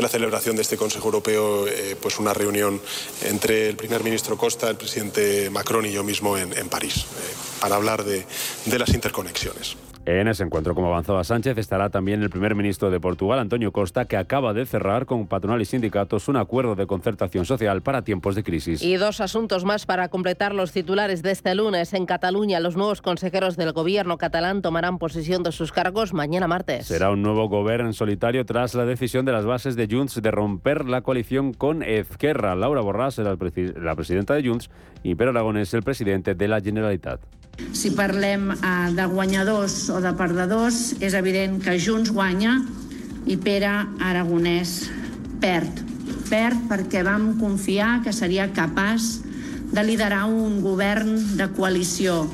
la 0.00 0.08
celebración 0.08 0.54
de 0.54 0.62
este 0.62 0.76
Consejo 0.76 1.06
Europeo, 1.08 1.66
eh, 1.66 1.96
pues 2.00 2.20
una 2.20 2.32
reunión 2.32 2.80
entre 3.22 3.68
el 3.70 3.76
primer 3.76 4.04
ministro 4.04 4.36
Costa, 4.38 4.70
el 4.70 4.76
presidente 4.76 5.50
Macron 5.50 5.86
y 5.86 5.92
yo 5.92 6.04
mismo 6.04 6.38
en, 6.38 6.68
París, 6.68 6.98
eh, 6.98 7.34
para 7.60 7.74
hablar 7.74 8.04
de 8.04 8.24
las 8.78 8.90
interconexiones. 8.90 9.76
En 10.06 10.28
ese 10.28 10.44
encuentro, 10.44 10.76
como 10.76 10.86
avanzaba 10.86 11.24
Sánchez, 11.24 11.58
estará 11.58 11.90
también 11.90 12.22
el 12.22 12.30
primer 12.30 12.54
ministro 12.54 12.92
de 12.92 13.00
Portugal, 13.00 13.40
Antonio 13.40 13.72
Costa, 13.72 14.04
que 14.04 14.16
acaba 14.16 14.54
de 14.54 14.64
cerrar 14.64 15.04
con 15.04 15.26
patronal 15.26 15.60
y 15.60 15.64
sindicatos 15.64 16.28
un 16.28 16.36
acuerdo 16.36 16.76
de 16.76 16.86
concertación 16.86 17.44
social 17.44 17.82
para 17.82 18.02
tiempos 18.02 18.36
de 18.36 18.44
crisis. 18.44 18.82
Y 18.82 18.94
dos 18.98 19.20
asuntos 19.20 19.64
más 19.64 19.84
para 19.84 20.08
completar 20.08 20.54
los 20.54 20.70
titulares 20.70 21.22
de 21.22 21.32
este 21.32 21.56
lunes. 21.56 21.92
En 21.92 22.06
Cataluña, 22.06 22.60
los 22.60 22.76
nuevos 22.76 23.02
consejeros 23.02 23.56
del 23.56 23.72
gobierno 23.72 24.16
catalán 24.16 24.62
tomarán 24.62 24.98
posesión 24.98 25.42
de 25.42 25.50
sus 25.50 25.72
cargos 25.72 26.12
mañana 26.12 26.46
martes. 26.46 26.86
Será 26.86 27.10
un 27.10 27.22
nuevo 27.22 27.48
gobierno 27.48 27.88
en 27.88 27.92
solitario 27.92 28.46
tras 28.46 28.76
la 28.76 28.84
decisión 28.84 29.24
de 29.24 29.32
las 29.32 29.44
bases 29.44 29.74
de 29.74 29.88
Junts 29.90 30.22
de 30.22 30.30
romper 30.30 30.84
la 30.84 31.00
coalición 31.00 31.52
con 31.52 31.82
Ezquerra. 31.82 32.54
Laura 32.54 32.80
Borràs 32.80 33.10
será 33.10 33.36
la 33.82 33.96
presidenta 33.96 34.34
de 34.34 34.48
Junts 34.48 34.70
y 35.02 35.16
Pere 35.16 35.30
Aragonés 35.30 35.74
el 35.74 35.82
presidente 35.82 36.36
de 36.36 36.46
la 36.46 36.60
Generalitat. 36.60 37.18
Si 37.76 37.92
parlem 37.96 38.50
eh, 38.52 38.90
de 38.96 39.06
guanyadors 39.10 39.88
o 39.92 40.00
de 40.04 40.12
perdedors, 40.16 40.96
és 41.00 41.16
evident 41.16 41.58
que 41.62 41.78
Junts 41.80 42.12
guanya 42.12 42.58
i 43.26 43.36
Pere 43.36 43.72
Aragonès 44.02 44.90
perd. 45.42 45.82
Perd 46.30 46.66
perquè 46.70 47.04
vam 47.06 47.34
confiar 47.40 48.00
que 48.04 48.12
seria 48.12 48.48
capaç 48.52 49.20
de 49.72 49.82
liderar 49.84 50.24
un 50.30 50.60
govern 50.64 51.16
de 51.38 51.48
coalició. 51.56 52.24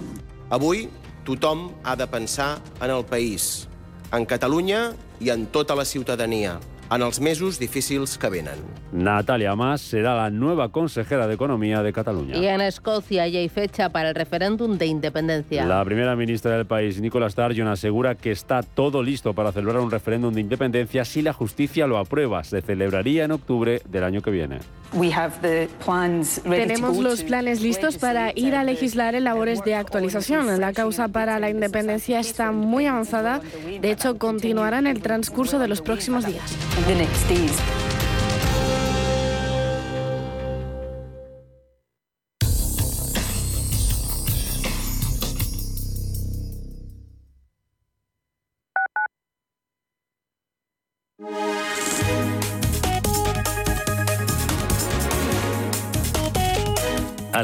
Avui 0.52 0.88
tothom 1.26 1.70
ha 1.84 1.96
de 1.96 2.06
pensar 2.10 2.56
en 2.80 2.90
el 2.90 3.06
país, 3.08 3.68
en 4.12 4.26
Catalunya 4.26 4.92
i 5.22 5.30
en 5.32 5.46
tota 5.54 5.76
la 5.78 5.86
ciutadania 5.86 6.58
en 6.96 7.02
els 7.02 7.20
mesos 7.20 7.58
difícils 7.58 8.18
que 8.18 8.28
venen. 8.28 8.60
Natalia 8.92 9.54
Mas 9.56 9.80
será 9.80 10.14
la 10.14 10.30
nueva 10.30 10.70
consejera 10.70 11.26
de 11.26 11.34
Economía 11.34 11.82
de 11.82 11.92
Cataluña. 11.92 12.36
Y 12.36 12.46
en 12.46 12.60
Escocia 12.60 13.26
ya 13.28 13.38
hay 13.38 13.48
fecha 13.48 13.88
para 13.88 14.10
el 14.10 14.14
referéndum 14.14 14.76
de 14.76 14.86
independencia. 14.86 15.64
La 15.64 15.84
primera 15.84 16.16
ministra 16.16 16.56
del 16.56 16.66
país, 16.66 17.00
Nicola 17.00 17.30
Sturgeon, 17.30 17.68
asegura 17.68 18.14
que 18.14 18.30
está 18.30 18.62
todo 18.62 19.02
listo 19.02 19.32
para 19.34 19.52
celebrar 19.52 19.80
un 19.80 19.90
referéndum 19.90 20.34
de 20.34 20.40
independencia 20.40 21.04
si 21.04 21.22
la 21.22 21.32
justicia 21.32 21.86
lo 21.86 21.98
aprueba. 21.98 22.44
Se 22.44 22.60
celebraría 22.60 23.24
en 23.24 23.32
octubre 23.32 23.80
del 23.88 24.04
año 24.04 24.20
que 24.20 24.30
viene. 24.30 24.58
Tenemos 26.44 26.96
los 26.98 27.22
planes 27.22 27.60
listos 27.60 27.96
para 27.96 28.32
ir 28.34 28.54
a 28.54 28.64
legislar 28.64 29.14
en 29.14 29.24
labores 29.24 29.62
de 29.64 29.74
actualización. 29.74 30.60
La 30.60 30.72
causa 30.72 31.08
para 31.08 31.38
la 31.38 31.50
independencia 31.50 32.20
está 32.20 32.52
muy 32.52 32.86
avanzada. 32.86 33.40
De 33.80 33.90
hecho, 33.90 34.18
continuará 34.18 34.78
en 34.78 34.86
el 34.86 35.00
transcurso 35.02 35.58
de 35.58 35.68
los 35.68 35.80
próximos 35.80 36.26
días. 36.26 36.56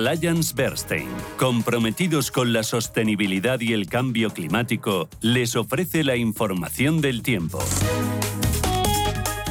Alliance 0.09 0.55
Bernstein, 0.57 1.07
comprometidos 1.37 2.31
con 2.31 2.55
la 2.55 2.63
sostenibilidad 2.63 3.61
y 3.61 3.75
el 3.75 3.89
cambio 3.89 4.31
climático, 4.31 5.07
les 5.21 5.55
ofrece 5.55 6.03
la 6.03 6.17
información 6.17 7.03
del 7.03 7.23
tiempo. 7.23 7.59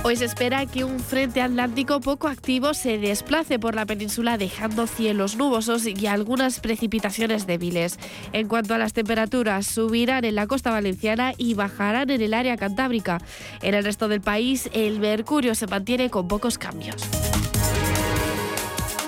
Hoy 0.03 0.15
se 0.15 0.25
espera 0.25 0.65
que 0.65 0.83
un 0.83 0.99
frente 0.99 1.43
atlántico 1.43 1.99
poco 1.99 2.27
activo 2.27 2.73
se 2.73 2.97
desplace 2.97 3.59
por 3.59 3.75
la 3.75 3.85
península 3.85 4.39
dejando 4.39 4.87
cielos 4.87 5.35
nubosos 5.35 5.85
y 5.85 6.07
algunas 6.07 6.59
precipitaciones 6.59 7.45
débiles. 7.45 7.99
En 8.33 8.47
cuanto 8.47 8.73
a 8.73 8.79
las 8.79 8.93
temperaturas, 8.93 9.67
subirán 9.67 10.25
en 10.25 10.33
la 10.33 10.47
costa 10.47 10.71
valenciana 10.71 11.33
y 11.37 11.53
bajarán 11.53 12.09
en 12.09 12.21
el 12.21 12.33
área 12.33 12.57
cantábrica. 12.57 13.19
En 13.61 13.75
el 13.75 13.83
resto 13.83 14.07
del 14.07 14.21
país, 14.21 14.71
el 14.73 14.99
mercurio 14.99 15.53
se 15.53 15.67
mantiene 15.67 16.09
con 16.09 16.27
pocos 16.27 16.57
cambios. 16.57 16.95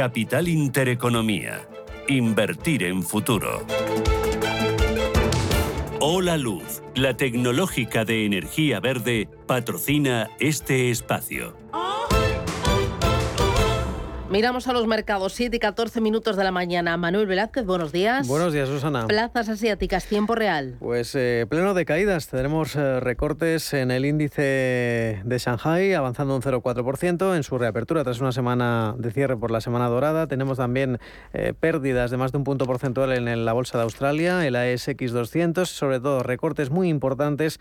Capital 0.00 0.48
Intereconomía. 0.48 1.68
Invertir 2.08 2.84
en 2.84 3.02
futuro. 3.02 3.66
Hola 6.00 6.38
Luz, 6.38 6.82
la 6.94 7.18
tecnológica 7.18 8.06
de 8.06 8.24
energía 8.24 8.80
verde, 8.80 9.28
patrocina 9.46 10.30
este 10.38 10.90
espacio. 10.90 11.54
Miramos 14.30 14.68
a 14.68 14.72
los 14.72 14.86
mercados, 14.86 15.32
7 15.32 15.56
y 15.56 15.58
14 15.58 16.00
minutos 16.00 16.36
de 16.36 16.44
la 16.44 16.52
mañana. 16.52 16.96
Manuel 16.96 17.26
Velázquez, 17.26 17.66
buenos 17.66 17.90
días. 17.90 18.28
Buenos 18.28 18.52
días, 18.52 18.68
Susana. 18.68 19.08
Plazas 19.08 19.48
asiáticas, 19.48 20.06
tiempo 20.06 20.36
real. 20.36 20.76
Pues 20.78 21.16
eh, 21.16 21.46
pleno 21.50 21.74
de 21.74 21.84
caídas. 21.84 22.28
Tenemos 22.28 22.76
eh, 22.76 23.00
recortes 23.00 23.74
en 23.74 23.90
el 23.90 24.04
índice 24.04 25.20
de 25.24 25.38
Shanghai, 25.38 25.94
avanzando 25.94 26.36
un 26.36 26.42
0,4% 26.42 27.34
en 27.34 27.42
su 27.42 27.58
reapertura 27.58 28.04
tras 28.04 28.20
una 28.20 28.30
semana 28.30 28.94
de 28.96 29.10
cierre 29.10 29.36
por 29.36 29.50
la 29.50 29.60
semana 29.60 29.88
dorada. 29.88 30.28
Tenemos 30.28 30.58
también 30.58 31.00
eh, 31.32 31.52
pérdidas 31.58 32.12
de 32.12 32.16
más 32.16 32.30
de 32.30 32.38
un 32.38 32.44
punto 32.44 32.66
porcentual 32.66 33.12
en, 33.12 33.44
la 33.44 33.52
bolsa 33.52 33.78
de 33.78 33.82
Australia, 33.82 34.46
el 34.46 34.54
ASX 34.54 35.10
200, 35.10 35.68
sobre 35.68 35.98
todo 35.98 36.22
recortes 36.22 36.70
muy 36.70 36.88
importantes 36.88 37.58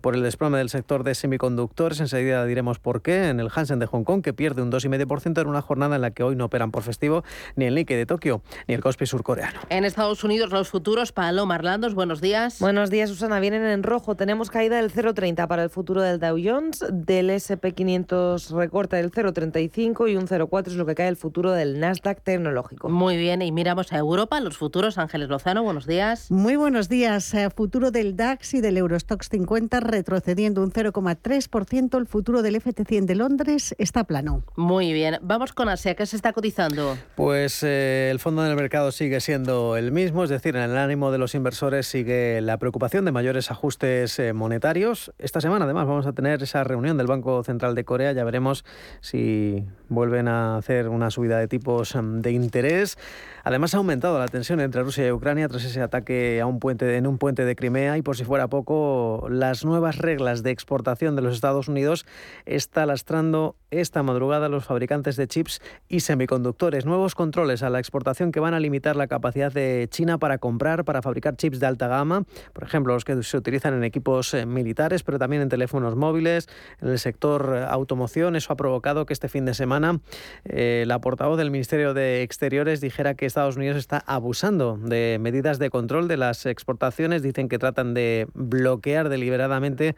por 0.00 0.14
el 0.14 0.22
desplome 0.22 0.58
del 0.58 0.68
sector 0.68 1.02
de 1.02 1.16
semiconductores. 1.16 1.98
Enseguida 1.98 2.44
diremos 2.46 2.78
por 2.78 3.02
qué. 3.02 3.28
En 3.28 3.40
el 3.40 3.48
Hansen 3.52 3.80
de 3.80 3.86
Hong 3.86 4.04
Kong, 4.04 4.22
que 4.22 4.32
pierde 4.32 4.62
un 4.62 4.70
2,5% 4.70 5.40
en 5.40 5.48
una 5.48 5.62
jornada 5.62 5.96
en 5.96 6.02
la 6.02 6.11
que 6.12 6.22
hoy 6.22 6.36
no 6.36 6.46
operan 6.46 6.70
por 6.70 6.82
festivo, 6.82 7.24
ni 7.56 7.64
el 7.64 7.74
Nikkei 7.74 7.96
de 7.96 8.06
Tokio, 8.06 8.42
ni 8.68 8.74
el 8.74 8.80
Kospi 8.80 9.06
surcoreano. 9.06 9.60
En 9.68 9.84
Estados 9.84 10.24
Unidos 10.24 10.50
los 10.50 10.68
futuros, 10.68 11.12
Paloma 11.12 11.54
Arlandos, 11.54 11.94
buenos 11.94 12.20
días. 12.20 12.58
Buenos 12.60 12.90
días, 12.90 13.10
Susana. 13.10 13.40
Vienen 13.40 13.64
en 13.64 13.82
rojo. 13.82 14.14
Tenemos 14.16 14.50
caída 14.50 14.76
del 14.76 14.92
0,30 14.92 15.46
para 15.46 15.62
el 15.64 15.70
futuro 15.70 16.02
del 16.02 16.18
Dow 16.18 16.38
Jones, 16.42 16.84
del 16.90 17.30
SP500 17.30 18.50
recorta 18.50 18.96
del 18.96 19.10
0,35 19.10 20.10
y 20.10 20.16
un 20.16 20.26
0,4 20.26 20.68
es 20.68 20.74
lo 20.74 20.86
que 20.86 20.94
cae 20.94 21.08
el 21.08 21.16
futuro 21.16 21.52
del 21.52 21.80
Nasdaq 21.80 22.22
tecnológico. 22.22 22.88
Muy 22.88 23.16
bien, 23.16 23.42
y 23.42 23.52
miramos 23.52 23.92
a 23.92 23.98
Europa, 23.98 24.40
los 24.40 24.56
futuros. 24.56 24.98
Ángeles 24.98 25.28
Lozano, 25.28 25.62
buenos 25.62 25.86
días. 25.86 26.30
Muy 26.30 26.56
buenos 26.56 26.88
días. 26.88 27.32
Eh, 27.34 27.48
futuro 27.50 27.90
del 27.90 28.16
DAX 28.16 28.54
y 28.54 28.60
del 28.60 28.76
Eurostox 28.76 29.28
50 29.28 29.80
retrocediendo 29.80 30.62
un 30.62 30.72
0,3%. 30.72 31.98
El 31.98 32.06
futuro 32.06 32.42
del 32.42 32.56
FT100 32.56 33.04
de 33.04 33.14
Londres 33.14 33.74
está 33.78 34.04
plano. 34.04 34.42
Muy 34.56 34.92
bien. 34.92 35.18
Vamos 35.22 35.52
con 35.52 35.68
Asia. 35.68 35.94
¿Qué 36.02 36.06
se 36.06 36.16
está 36.16 36.32
cotizando? 36.32 36.98
Pues 37.14 37.62
eh, 37.62 38.08
el 38.10 38.18
fondo 38.18 38.42
del 38.42 38.56
mercado 38.56 38.90
sigue 38.90 39.20
siendo 39.20 39.76
el 39.76 39.92
mismo, 39.92 40.24
es 40.24 40.30
decir, 40.30 40.56
en 40.56 40.62
el 40.62 40.76
ánimo 40.76 41.12
de 41.12 41.18
los 41.18 41.36
inversores 41.36 41.86
sigue 41.86 42.40
la 42.40 42.58
preocupación 42.58 43.04
de 43.04 43.12
mayores 43.12 43.52
ajustes 43.52 44.18
eh, 44.18 44.32
monetarios. 44.32 45.12
Esta 45.20 45.40
semana, 45.40 45.64
además, 45.64 45.86
vamos 45.86 46.06
a 46.08 46.12
tener 46.12 46.42
esa 46.42 46.64
reunión 46.64 46.96
del 46.96 47.06
Banco 47.06 47.44
Central 47.44 47.76
de 47.76 47.84
Corea. 47.84 48.10
Ya 48.10 48.24
veremos 48.24 48.64
si 49.00 49.64
vuelven 49.88 50.26
a 50.26 50.56
hacer 50.56 50.88
una 50.88 51.12
subida 51.12 51.38
de 51.38 51.46
tipos 51.46 51.94
em, 51.94 52.20
de 52.20 52.32
interés. 52.32 52.98
Además, 53.44 53.74
ha 53.74 53.76
aumentado 53.76 54.18
la 54.18 54.26
tensión 54.26 54.60
entre 54.60 54.82
Rusia 54.82 55.06
y 55.06 55.12
Ucrania 55.12 55.48
tras 55.48 55.64
ese 55.64 55.82
ataque 55.82 56.40
a 56.40 56.46
un 56.46 56.58
puente, 56.58 56.96
en 56.96 57.06
un 57.06 57.18
puente 57.18 57.44
de 57.44 57.54
Crimea 57.54 57.96
y, 57.96 58.02
por 58.02 58.16
si 58.16 58.24
fuera 58.24 58.48
poco, 58.48 59.28
las 59.30 59.64
nuevas 59.64 59.98
reglas 59.98 60.42
de 60.42 60.50
exportación 60.50 61.14
de 61.14 61.22
los 61.22 61.34
Estados 61.34 61.68
Unidos 61.68 62.06
está 62.44 62.86
lastrando 62.86 63.54
esta 63.70 64.02
madrugada 64.02 64.48
los 64.48 64.64
fabricantes 64.64 65.16
de 65.16 65.26
chips 65.26 65.60
y 65.92 66.00
semiconductores. 66.00 66.86
Nuevos 66.86 67.14
controles 67.14 67.62
a 67.62 67.68
la 67.68 67.78
exportación 67.78 68.32
que 68.32 68.40
van 68.40 68.54
a 68.54 68.60
limitar 68.60 68.96
la 68.96 69.08
capacidad 69.08 69.52
de 69.52 69.86
China 69.90 70.16
para 70.16 70.38
comprar, 70.38 70.86
para 70.86 71.02
fabricar 71.02 71.36
chips 71.36 71.60
de 71.60 71.66
alta 71.66 71.86
gama, 71.86 72.24
por 72.54 72.64
ejemplo, 72.64 72.94
los 72.94 73.04
que 73.04 73.22
se 73.22 73.36
utilizan 73.36 73.74
en 73.74 73.84
equipos 73.84 74.32
eh, 74.32 74.46
militares, 74.46 75.02
pero 75.02 75.18
también 75.18 75.42
en 75.42 75.50
teléfonos 75.50 75.94
móviles, 75.94 76.48
en 76.80 76.88
el 76.88 76.98
sector 76.98 77.52
eh, 77.54 77.66
automoción. 77.68 78.36
Eso 78.36 78.54
ha 78.54 78.56
provocado 78.56 79.04
que 79.04 79.12
este 79.12 79.28
fin 79.28 79.44
de 79.44 79.52
semana 79.52 80.00
eh, 80.46 80.84
la 80.86 80.98
portavoz 80.98 81.36
del 81.36 81.50
Ministerio 81.50 81.92
de 81.92 82.22
Exteriores 82.22 82.80
dijera 82.80 83.14
que 83.14 83.26
Estados 83.26 83.56
Unidos 83.56 83.76
está 83.76 84.02
abusando 84.06 84.78
de 84.78 85.18
medidas 85.20 85.58
de 85.58 85.68
control 85.68 86.08
de 86.08 86.16
las 86.16 86.46
exportaciones. 86.46 87.22
Dicen 87.22 87.50
que 87.50 87.58
tratan 87.58 87.92
de 87.92 88.28
bloquear 88.32 89.10
deliberadamente 89.10 89.94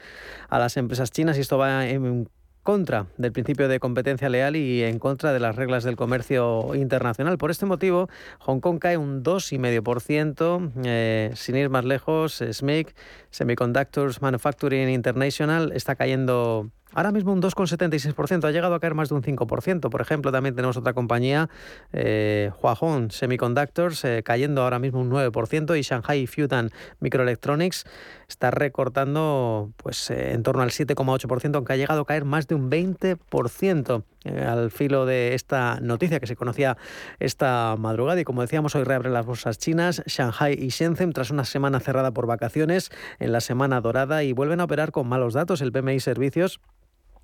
a 0.48 0.58
las 0.58 0.76
empresas 0.76 1.12
chinas 1.12 1.38
y 1.38 1.42
esto 1.42 1.56
va 1.56 1.86
en 1.86 2.28
contra 2.64 3.06
del 3.18 3.30
principio 3.30 3.68
de 3.68 3.78
competencia 3.78 4.28
leal 4.28 4.56
y 4.56 4.82
en 4.82 4.98
contra 4.98 5.32
de 5.32 5.38
las 5.38 5.54
reglas 5.54 5.84
del 5.84 5.94
comercio 5.94 6.74
internacional. 6.74 7.38
Por 7.38 7.52
este 7.52 7.66
motivo, 7.66 8.08
Hong 8.40 8.58
Kong 8.58 8.78
cae 8.80 8.96
un 8.96 9.22
2,5%. 9.22 10.72
Eh, 10.84 11.30
sin 11.36 11.56
ir 11.56 11.68
más 11.68 11.84
lejos, 11.84 12.42
SMIC, 12.50 12.94
Semiconductors 13.30 14.22
Manufacturing 14.22 14.88
International, 14.88 15.72
está 15.72 15.94
cayendo 15.94 16.70
Ahora 16.94 17.10
mismo 17.10 17.32
un 17.32 17.42
2,76%, 17.42 18.44
ha 18.44 18.50
llegado 18.52 18.74
a 18.74 18.80
caer 18.80 18.94
más 18.94 19.08
de 19.08 19.16
un 19.16 19.22
5%. 19.22 19.90
Por 19.90 20.00
ejemplo, 20.00 20.30
también 20.30 20.54
tenemos 20.54 20.76
otra 20.76 20.92
compañía, 20.92 21.50
eh, 21.92 22.52
Huahong 22.62 23.10
Semiconductors, 23.10 24.04
eh, 24.04 24.22
cayendo 24.24 24.62
ahora 24.62 24.78
mismo 24.78 25.00
un 25.00 25.10
9% 25.10 25.76
y 25.76 25.82
Shanghai 25.82 26.26
Fudan 26.26 26.70
Microelectronics 27.00 27.84
está 28.28 28.50
recortando 28.50 29.72
pues 29.76 30.10
eh, 30.10 30.32
en 30.32 30.42
torno 30.42 30.62
al 30.62 30.70
7,8%, 30.70 31.56
aunque 31.56 31.72
ha 31.72 31.76
llegado 31.76 32.02
a 32.02 32.06
caer 32.06 32.24
más 32.24 32.46
de 32.46 32.54
un 32.54 32.70
20% 32.70 34.04
eh, 34.24 34.42
al 34.42 34.70
filo 34.70 35.04
de 35.04 35.34
esta 35.34 35.80
noticia 35.80 36.20
que 36.20 36.26
se 36.26 36.36
conocía 36.36 36.76
esta 37.18 37.76
madrugada. 37.78 38.20
Y 38.20 38.24
como 38.24 38.42
decíamos, 38.42 38.74
hoy 38.74 38.84
reabren 38.84 39.12
las 39.12 39.26
bolsas 39.26 39.58
chinas, 39.58 40.02
Shanghai 40.06 40.56
y 40.58 40.68
Shenzhen, 40.68 41.12
tras 41.12 41.30
una 41.30 41.44
semana 41.44 41.80
cerrada 41.80 42.12
por 42.12 42.26
vacaciones 42.26 42.90
en 43.18 43.32
la 43.32 43.40
semana 43.40 43.80
dorada 43.80 44.22
y 44.22 44.32
vuelven 44.32 44.60
a 44.60 44.64
operar 44.64 44.92
con 44.92 45.08
malos 45.08 45.34
datos. 45.34 45.60
El 45.60 45.72
PMI 45.72 46.00
Servicios 46.00 46.60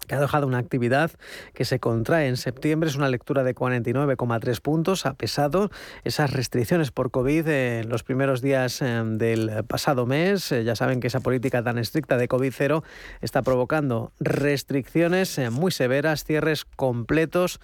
que 0.06 0.14
ha 0.14 0.20
dejado 0.20 0.46
una 0.46 0.58
actividad 0.58 1.12
que 1.54 1.64
se 1.64 1.78
contrae 1.78 2.28
en 2.28 2.36
septiembre. 2.36 2.88
Es 2.88 2.96
una 2.96 3.08
lectura 3.08 3.44
de 3.44 3.54
49,3 3.54 4.60
puntos. 4.60 5.06
Ha 5.06 5.14
pesado 5.14 5.70
esas 6.04 6.32
restricciones 6.32 6.90
por 6.90 7.10
COVID 7.10 7.46
en 7.48 7.88
los 7.88 8.02
primeros 8.02 8.42
días 8.42 8.82
eh, 8.82 9.02
del 9.04 9.64
pasado 9.68 10.06
mes. 10.06 10.50
Eh, 10.52 10.64
ya 10.64 10.74
saben 10.74 11.00
que 11.00 11.06
esa 11.06 11.20
política 11.20 11.62
tan 11.62 11.78
estricta 11.78 12.16
de 12.16 12.28
COVID 12.28 12.52
cero 12.52 12.84
está 13.20 13.42
provocando 13.42 14.12
restricciones 14.18 15.38
eh, 15.38 15.50
muy 15.50 15.70
severas, 15.70 16.24
cierres 16.24 16.64
completos, 16.64 17.60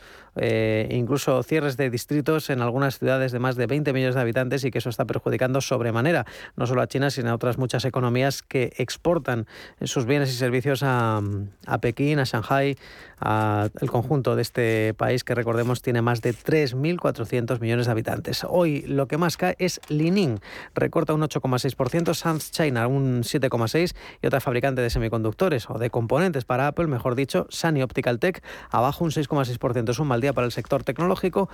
incluso 0.90 1.42
cierres 1.42 1.78
de 1.78 1.88
distritos 1.88 2.50
en 2.50 2.60
algunas 2.60 2.98
ciudades 2.98 3.32
de 3.32 3.38
más 3.38 3.56
de 3.56 3.66
20 3.66 3.94
millones 3.94 4.16
de 4.16 4.20
habitantes 4.20 4.64
y 4.64 4.70
que 4.70 4.78
eso 4.78 4.90
está 4.90 5.06
perjudicando 5.06 5.62
sobremanera 5.62 6.26
no 6.56 6.66
solo 6.66 6.82
a 6.82 6.88
China, 6.88 7.08
sino 7.08 7.30
a 7.30 7.34
otras 7.34 7.56
muchas 7.56 7.86
economías 7.86 8.42
que 8.42 8.74
exportan 8.76 9.46
sus 9.82 10.04
bienes 10.04 10.28
y 10.28 10.34
servicios 10.34 10.82
a, 10.82 11.22
a 11.66 11.80
Pekín, 11.80 12.18
a 12.18 12.25
Shanghai, 12.26 12.76
el 13.20 13.90
conjunto 13.90 14.36
de 14.36 14.42
este 14.42 14.94
país 14.94 15.24
que 15.24 15.34
recordemos 15.34 15.82
tiene 15.82 16.02
más 16.02 16.20
de 16.20 16.34
3.400 16.34 17.60
millones 17.60 17.86
de 17.86 17.92
habitantes. 17.92 18.46
Hoy 18.48 18.82
lo 18.82 19.08
que 19.08 19.16
más 19.16 19.36
cae 19.36 19.56
es 19.58 19.80
Lining, 19.88 20.40
recorta 20.74 21.14
un 21.14 21.22
8,6%, 21.22 22.14
Sans 22.14 22.50
China 22.50 22.86
un 22.86 23.22
7,6% 23.22 23.94
y 24.22 24.26
otra 24.26 24.40
fabricante 24.40 24.82
de 24.82 24.90
semiconductores 24.90 25.70
o 25.70 25.78
de 25.78 25.90
componentes 25.90 26.44
para 26.44 26.66
Apple, 26.66 26.86
mejor 26.88 27.14
dicho, 27.14 27.46
Sunny 27.48 27.82
Optical 27.82 28.18
Tech, 28.18 28.42
abajo 28.70 29.04
un 29.04 29.10
6,6%. 29.10 29.90
Es 29.90 29.98
un 29.98 30.08
mal 30.08 30.20
día 30.20 30.32
para 30.32 30.46
el 30.46 30.52
sector 30.52 30.84
tecnológico. 30.84 31.48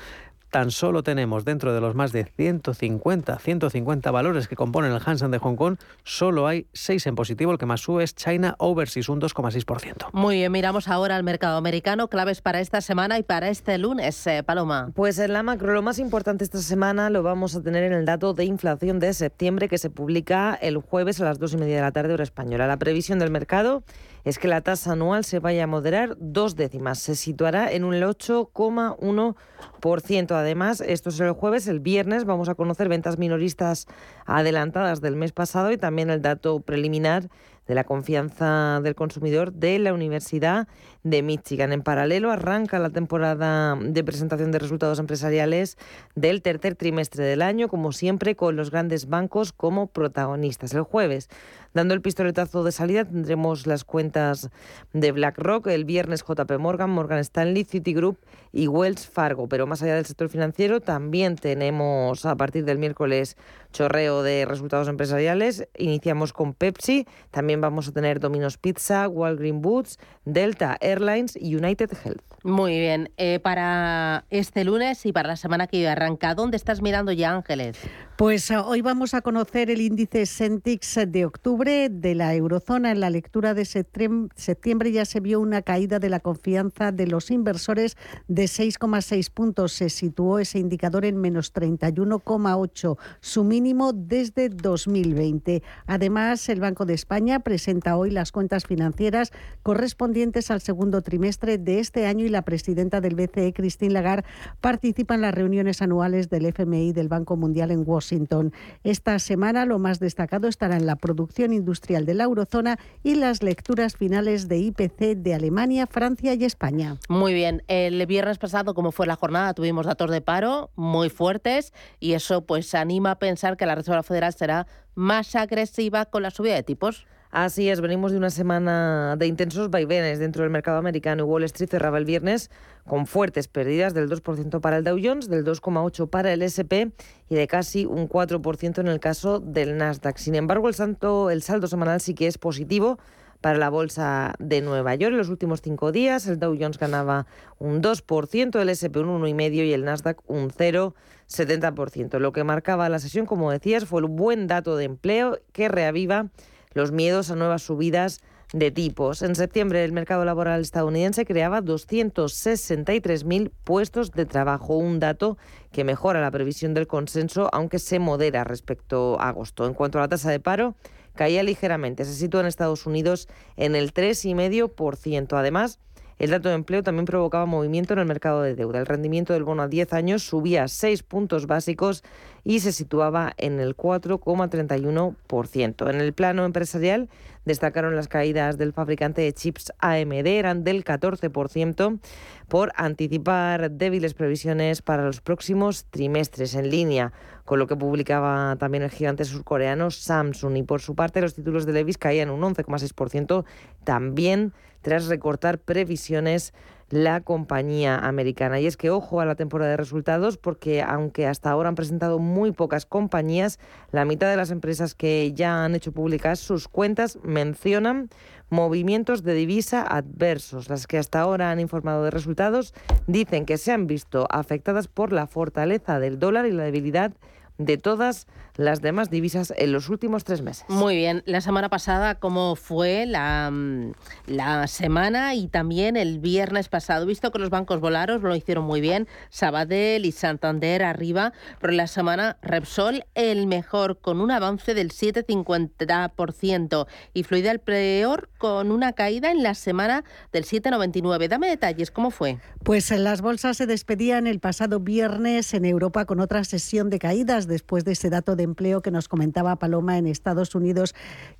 Tan 0.50 0.70
solo 0.70 1.02
tenemos 1.02 1.46
dentro 1.46 1.72
de 1.72 1.80
los 1.80 1.94
más 1.94 2.12
de 2.12 2.24
150, 2.24 3.38
150 3.38 4.10
valores 4.10 4.48
que 4.48 4.56
componen 4.56 4.92
el 4.92 5.00
Hansen 5.02 5.30
de 5.30 5.38
Hong 5.38 5.56
Kong, 5.56 5.76
solo 6.04 6.46
hay 6.46 6.66
6 6.74 7.06
en 7.06 7.14
positivo. 7.14 7.52
El 7.52 7.58
que 7.58 7.64
más 7.64 7.80
sube 7.80 8.04
es 8.04 8.14
China 8.14 8.54
Overseas, 8.58 9.08
un 9.08 9.18
2,6%. 9.18 10.10
Muy 10.12 10.36
bien, 10.36 10.52
miramos 10.52 10.88
ahora 10.88 11.16
al 11.16 11.22
mercado 11.22 11.51
americano, 11.56 12.08
claves 12.08 12.40
para 12.40 12.60
esta 12.60 12.80
semana 12.80 13.18
y 13.18 13.22
para 13.22 13.48
este 13.48 13.78
lunes, 13.78 14.26
eh, 14.26 14.42
Paloma. 14.42 14.90
Pues 14.94 15.18
en 15.18 15.32
la 15.32 15.42
macro, 15.42 15.72
lo 15.72 15.82
más 15.82 15.98
importante 15.98 16.44
esta 16.44 16.58
semana 16.58 17.10
lo 17.10 17.22
vamos 17.22 17.54
a 17.54 17.62
tener 17.62 17.84
en 17.84 17.92
el 17.92 18.04
dato 18.04 18.34
de 18.34 18.44
inflación 18.44 18.98
de 18.98 19.14
septiembre 19.14 19.68
que 19.68 19.78
se 19.78 19.90
publica 19.90 20.58
el 20.60 20.78
jueves 20.78 21.20
a 21.20 21.24
las 21.24 21.38
dos 21.38 21.54
y 21.54 21.56
media 21.56 21.76
de 21.76 21.82
la 21.82 21.92
tarde 21.92 22.14
hora 22.14 22.24
española. 22.24 22.66
La 22.66 22.76
previsión 22.76 23.18
del 23.18 23.30
mercado 23.30 23.82
es 24.24 24.38
que 24.38 24.48
la 24.48 24.60
tasa 24.60 24.92
anual 24.92 25.24
se 25.24 25.40
vaya 25.40 25.64
a 25.64 25.66
moderar 25.66 26.16
dos 26.18 26.54
décimas, 26.54 27.00
se 27.00 27.16
situará 27.16 27.72
en 27.72 27.84
un 27.84 27.94
8,1%. 27.94 30.32
Además, 30.32 30.80
esto 30.80 31.08
es 31.10 31.20
el 31.20 31.32
jueves, 31.32 31.66
el 31.66 31.80
viernes 31.80 32.24
vamos 32.24 32.48
a 32.48 32.54
conocer 32.54 32.88
ventas 32.88 33.18
minoristas 33.18 33.88
adelantadas 34.24 35.00
del 35.00 35.16
mes 35.16 35.32
pasado 35.32 35.72
y 35.72 35.76
también 35.76 36.08
el 36.10 36.22
dato 36.22 36.60
preliminar 36.60 37.28
de 37.66 37.74
la 37.74 37.82
confianza 37.84 38.80
del 38.82 38.94
consumidor 38.94 39.52
de 39.52 39.78
la 39.78 39.92
Universidad 39.92 40.66
de 41.02 41.22
Michigan. 41.22 41.72
En 41.72 41.82
paralelo, 41.82 42.30
arranca 42.30 42.78
la 42.78 42.90
temporada 42.90 43.76
de 43.76 44.04
presentación 44.04 44.52
de 44.52 44.58
resultados 44.58 44.98
empresariales 44.98 45.76
del 46.14 46.42
tercer 46.42 46.74
trimestre 46.74 47.24
del 47.24 47.42
año, 47.42 47.68
como 47.68 47.92
siempre, 47.92 48.36
con 48.36 48.56
los 48.56 48.70
grandes 48.70 49.08
bancos 49.08 49.52
como 49.52 49.88
protagonistas. 49.88 50.74
El 50.74 50.82
jueves 50.82 51.28
Dando 51.74 51.94
el 51.94 52.02
pistoletazo 52.02 52.64
de 52.64 52.72
salida 52.72 53.06
tendremos 53.06 53.66
las 53.66 53.84
cuentas 53.84 54.50
de 54.92 55.10
BlackRock, 55.10 55.68
el 55.68 55.86
viernes 55.86 56.22
JP 56.22 56.58
Morgan, 56.58 56.90
Morgan 56.90 57.18
Stanley, 57.20 57.64
Citigroup 57.64 58.18
y 58.52 58.68
Wells 58.68 59.06
Fargo. 59.06 59.48
Pero 59.48 59.66
más 59.66 59.82
allá 59.82 59.94
del 59.94 60.04
sector 60.04 60.28
financiero, 60.28 60.80
también 60.80 61.36
tenemos 61.36 62.26
a 62.26 62.36
partir 62.36 62.66
del 62.66 62.78
miércoles 62.78 63.38
chorreo 63.72 64.22
de 64.22 64.44
resultados 64.44 64.88
empresariales. 64.88 65.66
Iniciamos 65.78 66.34
con 66.34 66.52
Pepsi, 66.52 67.06
también 67.30 67.62
vamos 67.62 67.88
a 67.88 67.92
tener 67.92 68.20
Domino's 68.20 68.58
Pizza, 68.58 69.08
Walgreen 69.08 69.62
Boots, 69.62 69.98
Delta 70.26 70.76
Airlines 70.92 71.36
y 71.40 71.56
United 71.56 71.90
Health. 72.04 72.22
Muy 72.44 72.78
bien, 72.78 73.10
eh, 73.18 73.38
para 73.38 74.24
este 74.30 74.64
lunes 74.64 75.06
y 75.06 75.12
para 75.12 75.28
la 75.28 75.36
semana 75.36 75.68
que 75.68 75.88
arranca, 75.88 76.34
¿dónde 76.34 76.56
estás 76.56 76.82
mirando 76.82 77.12
ya, 77.12 77.32
Ángeles? 77.32 77.78
Pues 78.16 78.50
eh, 78.50 78.56
hoy 78.56 78.82
vamos 78.82 79.14
a 79.14 79.20
conocer 79.22 79.70
el 79.70 79.80
índice 79.80 80.26
Sentix 80.26 80.98
de 81.08 81.24
octubre 81.24 81.88
de 81.88 82.14
la 82.14 82.34
eurozona. 82.34 82.90
En 82.90 83.00
la 83.00 83.10
lectura 83.10 83.54
de 83.54 83.64
septiembre 83.64 84.92
ya 84.92 85.04
se 85.04 85.20
vio 85.20 85.40
una 85.40 85.62
caída 85.62 85.98
de 85.98 86.10
la 86.10 86.20
confianza 86.20 86.92
de 86.92 87.06
los 87.06 87.30
inversores 87.30 87.96
de 88.28 88.44
6,6 88.44 89.30
puntos. 89.30 89.72
Se 89.72 89.88
situó 89.88 90.38
ese 90.38 90.58
indicador 90.58 91.04
en 91.04 91.16
menos 91.16 91.54
31,8, 91.54 92.98
su 93.20 93.44
mínimo 93.44 93.92
desde 93.92 94.48
2020. 94.48 95.62
Además, 95.86 96.48
el 96.48 96.60
Banco 96.60 96.86
de 96.86 96.94
España 96.94 97.40
presenta 97.40 97.96
hoy 97.96 98.10
las 98.10 98.32
cuentas 98.32 98.66
financieras 98.66 99.32
correspondientes 99.62 100.50
al 100.50 100.60
segundo 100.60 100.81
trimestre 100.90 101.58
de 101.58 101.78
este 101.78 102.06
año 102.06 102.24
y 102.24 102.28
la 102.28 102.42
presidenta 102.42 103.00
del 103.00 103.14
BCE, 103.14 103.52
Christine 103.52 103.92
Lagarde, 103.92 104.24
participa 104.60 105.14
en 105.14 105.20
las 105.20 105.34
reuniones 105.34 105.82
anuales 105.82 106.28
del 106.28 106.46
FMI 106.46 106.92
del 106.92 107.08
Banco 107.08 107.36
Mundial 107.36 107.70
en 107.70 107.84
Washington. 107.86 108.52
Esta 108.82 109.18
semana 109.18 109.64
lo 109.64 109.78
más 109.78 110.00
destacado 110.00 110.48
estará 110.48 110.76
en 110.76 110.86
la 110.86 110.96
producción 110.96 111.52
industrial 111.52 112.04
de 112.04 112.14
la 112.14 112.24
eurozona 112.24 112.78
y 113.02 113.14
las 113.14 113.42
lecturas 113.42 113.96
finales 113.96 114.48
de 114.48 114.58
IPC 114.58 115.16
de 115.16 115.34
Alemania, 115.34 115.86
Francia 115.86 116.34
y 116.34 116.44
España. 116.44 116.96
Muy 117.08 117.32
bien, 117.34 117.62
el 117.68 118.04
viernes 118.06 118.38
pasado, 118.38 118.74
como 118.74 118.92
fue 118.92 119.06
la 119.06 119.16
jornada, 119.16 119.54
tuvimos 119.54 119.86
datos 119.86 120.10
de 120.10 120.20
paro 120.20 120.70
muy 120.74 121.10
fuertes 121.10 121.72
y 122.00 122.14
eso 122.14 122.44
pues 122.44 122.74
anima 122.74 123.12
a 123.12 123.18
pensar 123.18 123.56
que 123.56 123.66
la 123.66 123.74
Reserva 123.74 124.02
Federal 124.02 124.32
será 124.32 124.66
más 124.94 125.34
agresiva 125.36 126.06
con 126.06 126.22
la 126.22 126.30
subida 126.30 126.54
de 126.54 126.62
tipos. 126.62 127.06
Así 127.32 127.70
es, 127.70 127.80
venimos 127.80 128.12
de 128.12 128.18
una 128.18 128.28
semana 128.28 129.16
de 129.16 129.26
intensos 129.26 129.70
vaivenes 129.70 130.18
dentro 130.18 130.42
del 130.42 130.50
mercado 130.50 130.76
americano. 130.76 131.24
Wall 131.24 131.44
Street 131.44 131.70
cerraba 131.70 131.96
el 131.96 132.04
viernes 132.04 132.50
con 132.86 133.06
fuertes 133.06 133.48
pérdidas 133.48 133.94
del 133.94 134.10
2% 134.10 134.60
para 134.60 134.76
el 134.76 134.84
Dow 134.84 134.98
Jones, 135.02 135.30
del 135.30 135.42
2,8% 135.42 136.10
para 136.10 136.34
el 136.34 136.42
SP 136.44 136.92
y 137.30 137.34
de 137.34 137.46
casi 137.46 137.86
un 137.86 138.06
4% 138.06 138.80
en 138.80 138.86
el 138.86 139.00
caso 139.00 139.40
del 139.40 139.78
Nasdaq. 139.78 140.18
Sin 140.18 140.34
embargo, 140.34 140.68
el, 140.68 140.74
santo, 140.74 141.30
el 141.30 141.40
saldo 141.40 141.68
semanal 141.68 142.02
sí 142.02 142.12
que 142.12 142.26
es 142.26 142.36
positivo 142.36 142.98
para 143.40 143.58
la 143.58 143.70
bolsa 143.70 144.34
de 144.38 144.60
Nueva 144.60 144.94
York. 144.94 145.12
En 145.12 145.18
los 145.18 145.30
últimos 145.30 145.62
cinco 145.62 145.90
días, 145.90 146.26
el 146.26 146.38
Dow 146.38 146.54
Jones 146.60 146.76
ganaba 146.76 147.26
un 147.58 147.80
2%, 147.80 148.60
el 148.60 148.68
SP 148.68 149.00
un 149.00 149.22
1,5% 149.22 149.52
y 149.54 149.72
el 149.72 149.86
Nasdaq 149.86 150.20
un 150.26 150.50
0,70%. 150.50 152.18
Lo 152.18 152.32
que 152.32 152.44
marcaba 152.44 152.90
la 152.90 152.98
sesión, 152.98 153.24
como 153.24 153.50
decías, 153.50 153.86
fue 153.86 154.02
el 154.02 154.08
buen 154.08 154.48
dato 154.48 154.76
de 154.76 154.84
empleo 154.84 155.38
que 155.54 155.70
reaviva 155.70 156.28
los 156.74 156.92
miedos 156.92 157.30
a 157.30 157.36
nuevas 157.36 157.62
subidas 157.62 158.20
de 158.52 158.70
tipos. 158.70 159.22
En 159.22 159.34
septiembre 159.34 159.84
el 159.84 159.92
mercado 159.92 160.24
laboral 160.24 160.60
estadounidense 160.60 161.24
creaba 161.24 161.62
263.000 161.62 163.50
puestos 163.64 164.12
de 164.12 164.26
trabajo, 164.26 164.76
un 164.76 165.00
dato 165.00 165.38
que 165.70 165.84
mejora 165.84 166.20
la 166.20 166.30
previsión 166.30 166.74
del 166.74 166.86
consenso, 166.86 167.48
aunque 167.52 167.78
se 167.78 167.98
modera 167.98 168.44
respecto 168.44 169.18
a 169.20 169.28
agosto. 169.28 169.66
En 169.66 169.74
cuanto 169.74 169.98
a 169.98 170.02
la 170.02 170.08
tasa 170.08 170.30
de 170.30 170.40
paro, 170.40 170.74
caía 171.14 171.42
ligeramente, 171.42 172.04
se 172.04 172.14
sitúa 172.14 172.42
en 172.42 172.46
Estados 172.46 172.86
Unidos 172.86 173.28
en 173.56 173.74
el 173.74 173.94
3,5%. 173.94 175.38
Además, 175.38 175.78
el 176.18 176.30
dato 176.30 176.48
de 176.50 176.54
empleo 176.54 176.82
también 176.82 177.06
provocaba 177.06 177.46
movimiento 177.46 177.94
en 177.94 177.98
el 177.98 178.06
mercado 178.06 178.42
de 178.42 178.54
deuda. 178.54 178.78
El 178.78 178.86
rendimiento 178.86 179.32
del 179.32 179.42
bono 179.44 179.62
a 179.62 179.68
10 179.68 179.92
años 179.92 180.22
subía 180.22 180.68
6 180.68 181.02
puntos 181.02 181.46
básicos 181.46 182.04
y 182.44 182.60
se 182.60 182.72
situaba 182.72 183.32
en 183.36 183.60
el 183.60 183.76
4,31%. 183.76 185.90
En 185.90 186.00
el 186.00 186.12
plano 186.12 186.44
empresarial 186.44 187.08
destacaron 187.44 187.96
las 187.96 188.06
caídas 188.08 188.58
del 188.58 188.72
fabricante 188.72 189.22
de 189.22 189.32
chips 189.32 189.72
AMD, 189.78 190.26
eran 190.26 190.64
del 190.64 190.84
14% 190.84 192.00
por 192.48 192.72
anticipar 192.76 193.70
débiles 193.70 194.14
previsiones 194.14 194.82
para 194.82 195.04
los 195.04 195.20
próximos 195.20 195.86
trimestres 195.90 196.54
en 196.54 196.70
línea 196.70 197.12
con 197.44 197.58
lo 197.58 197.66
que 197.66 197.76
publicaba 197.76 198.56
también 198.56 198.84
el 198.84 198.90
gigante 198.90 199.24
surcoreano 199.24 199.90
Samsung. 199.90 200.58
Y 200.58 200.62
por 200.62 200.80
su 200.80 200.94
parte, 200.94 201.20
los 201.20 201.34
títulos 201.34 201.66
de 201.66 201.72
Levis 201.72 201.98
caían 201.98 202.30
un 202.30 202.42
11,6%, 202.42 203.44
también 203.84 204.52
tras 204.80 205.06
recortar 205.06 205.58
previsiones 205.58 206.54
la 206.92 207.22
compañía 207.22 207.96
americana. 207.96 208.60
Y 208.60 208.66
es 208.66 208.76
que 208.76 208.90
ojo 208.90 209.20
a 209.20 209.24
la 209.24 209.34
temporada 209.34 209.70
de 209.70 209.76
resultados 209.78 210.36
porque 210.36 210.82
aunque 210.82 211.26
hasta 211.26 211.50
ahora 211.50 211.70
han 211.70 211.74
presentado 211.74 212.18
muy 212.18 212.52
pocas 212.52 212.84
compañías, 212.84 213.58
la 213.92 214.04
mitad 214.04 214.28
de 214.28 214.36
las 214.36 214.50
empresas 214.50 214.94
que 214.94 215.32
ya 215.32 215.64
han 215.64 215.74
hecho 215.74 215.92
públicas 215.92 216.38
sus 216.38 216.68
cuentas 216.68 217.18
mencionan 217.24 218.10
movimientos 218.50 219.22
de 219.22 219.32
divisa 219.32 219.82
adversos. 219.82 220.68
Las 220.68 220.86
que 220.86 220.98
hasta 220.98 221.20
ahora 221.20 221.50
han 221.50 221.60
informado 221.60 222.04
de 222.04 222.10
resultados 222.10 222.74
dicen 223.06 223.46
que 223.46 223.56
se 223.56 223.72
han 223.72 223.86
visto 223.86 224.26
afectadas 224.30 224.86
por 224.86 225.12
la 225.12 225.26
fortaleza 225.26 225.98
del 225.98 226.18
dólar 226.18 226.44
y 226.44 226.52
la 226.52 226.64
debilidad 226.64 227.12
de 227.56 227.78
todas 227.78 228.26
las 228.56 228.80
demás 228.82 229.10
divisas 229.10 229.52
en 229.56 229.72
los 229.72 229.88
últimos 229.88 230.24
tres 230.24 230.42
meses. 230.42 230.64
Muy 230.68 230.96
bien. 230.96 231.22
La 231.26 231.40
semana 231.40 231.68
pasada, 231.68 232.16
¿cómo 232.16 232.56
fue 232.56 233.06
la, 233.06 233.50
mm, 233.50 233.92
la 234.26 234.66
semana 234.66 235.34
y 235.34 235.48
también 235.48 235.96
el 235.96 236.18
viernes 236.18 236.68
pasado? 236.68 237.06
Visto 237.06 237.30
que 237.30 237.38
los 237.38 237.50
bancos 237.50 237.80
volaron, 237.80 238.22
lo 238.22 238.36
hicieron 238.36 238.64
muy 238.64 238.80
bien. 238.80 239.08
Sabadell 239.30 240.04
y 240.04 240.12
Santander 240.12 240.82
arriba, 240.82 241.32
pero 241.60 241.72
la 241.72 241.86
semana 241.86 242.36
Repsol 242.42 243.04
el 243.14 243.46
mejor, 243.46 243.98
con 243.98 244.20
un 244.20 244.30
avance 244.30 244.74
del 244.74 244.90
7,50% 244.90 246.86
y 247.14 247.22
Fluida 247.22 247.50
el 247.50 247.60
peor, 247.60 248.28
con 248.38 248.70
una 248.70 248.92
caída 248.92 249.30
en 249.30 249.42
la 249.42 249.54
semana 249.54 250.04
del 250.32 250.44
7,99%. 250.44 251.28
Dame 251.28 251.48
detalles, 251.48 251.90
¿cómo 251.90 252.10
fue? 252.10 252.38
Pues 252.62 252.90
las 252.90 253.22
bolsas 253.22 253.56
se 253.56 253.66
despedían 253.66 254.26
el 254.26 254.40
pasado 254.40 254.80
viernes 254.80 255.54
en 255.54 255.64
Europa 255.64 256.04
con 256.04 256.20
otra 256.20 256.44
sesión 256.44 256.90
de 256.90 256.98
caídas 256.98 257.46
después 257.46 257.84
de 257.84 257.92
ese 257.92 258.10
dato 258.10 258.36
de 258.36 258.41
empleo 258.42 258.82
que 258.82 258.90
nos 258.90 259.08
comentaba 259.08 259.56
Paloma 259.56 259.98
en 259.98 260.06
Estados 260.06 260.54
Unidos, 260.54 260.94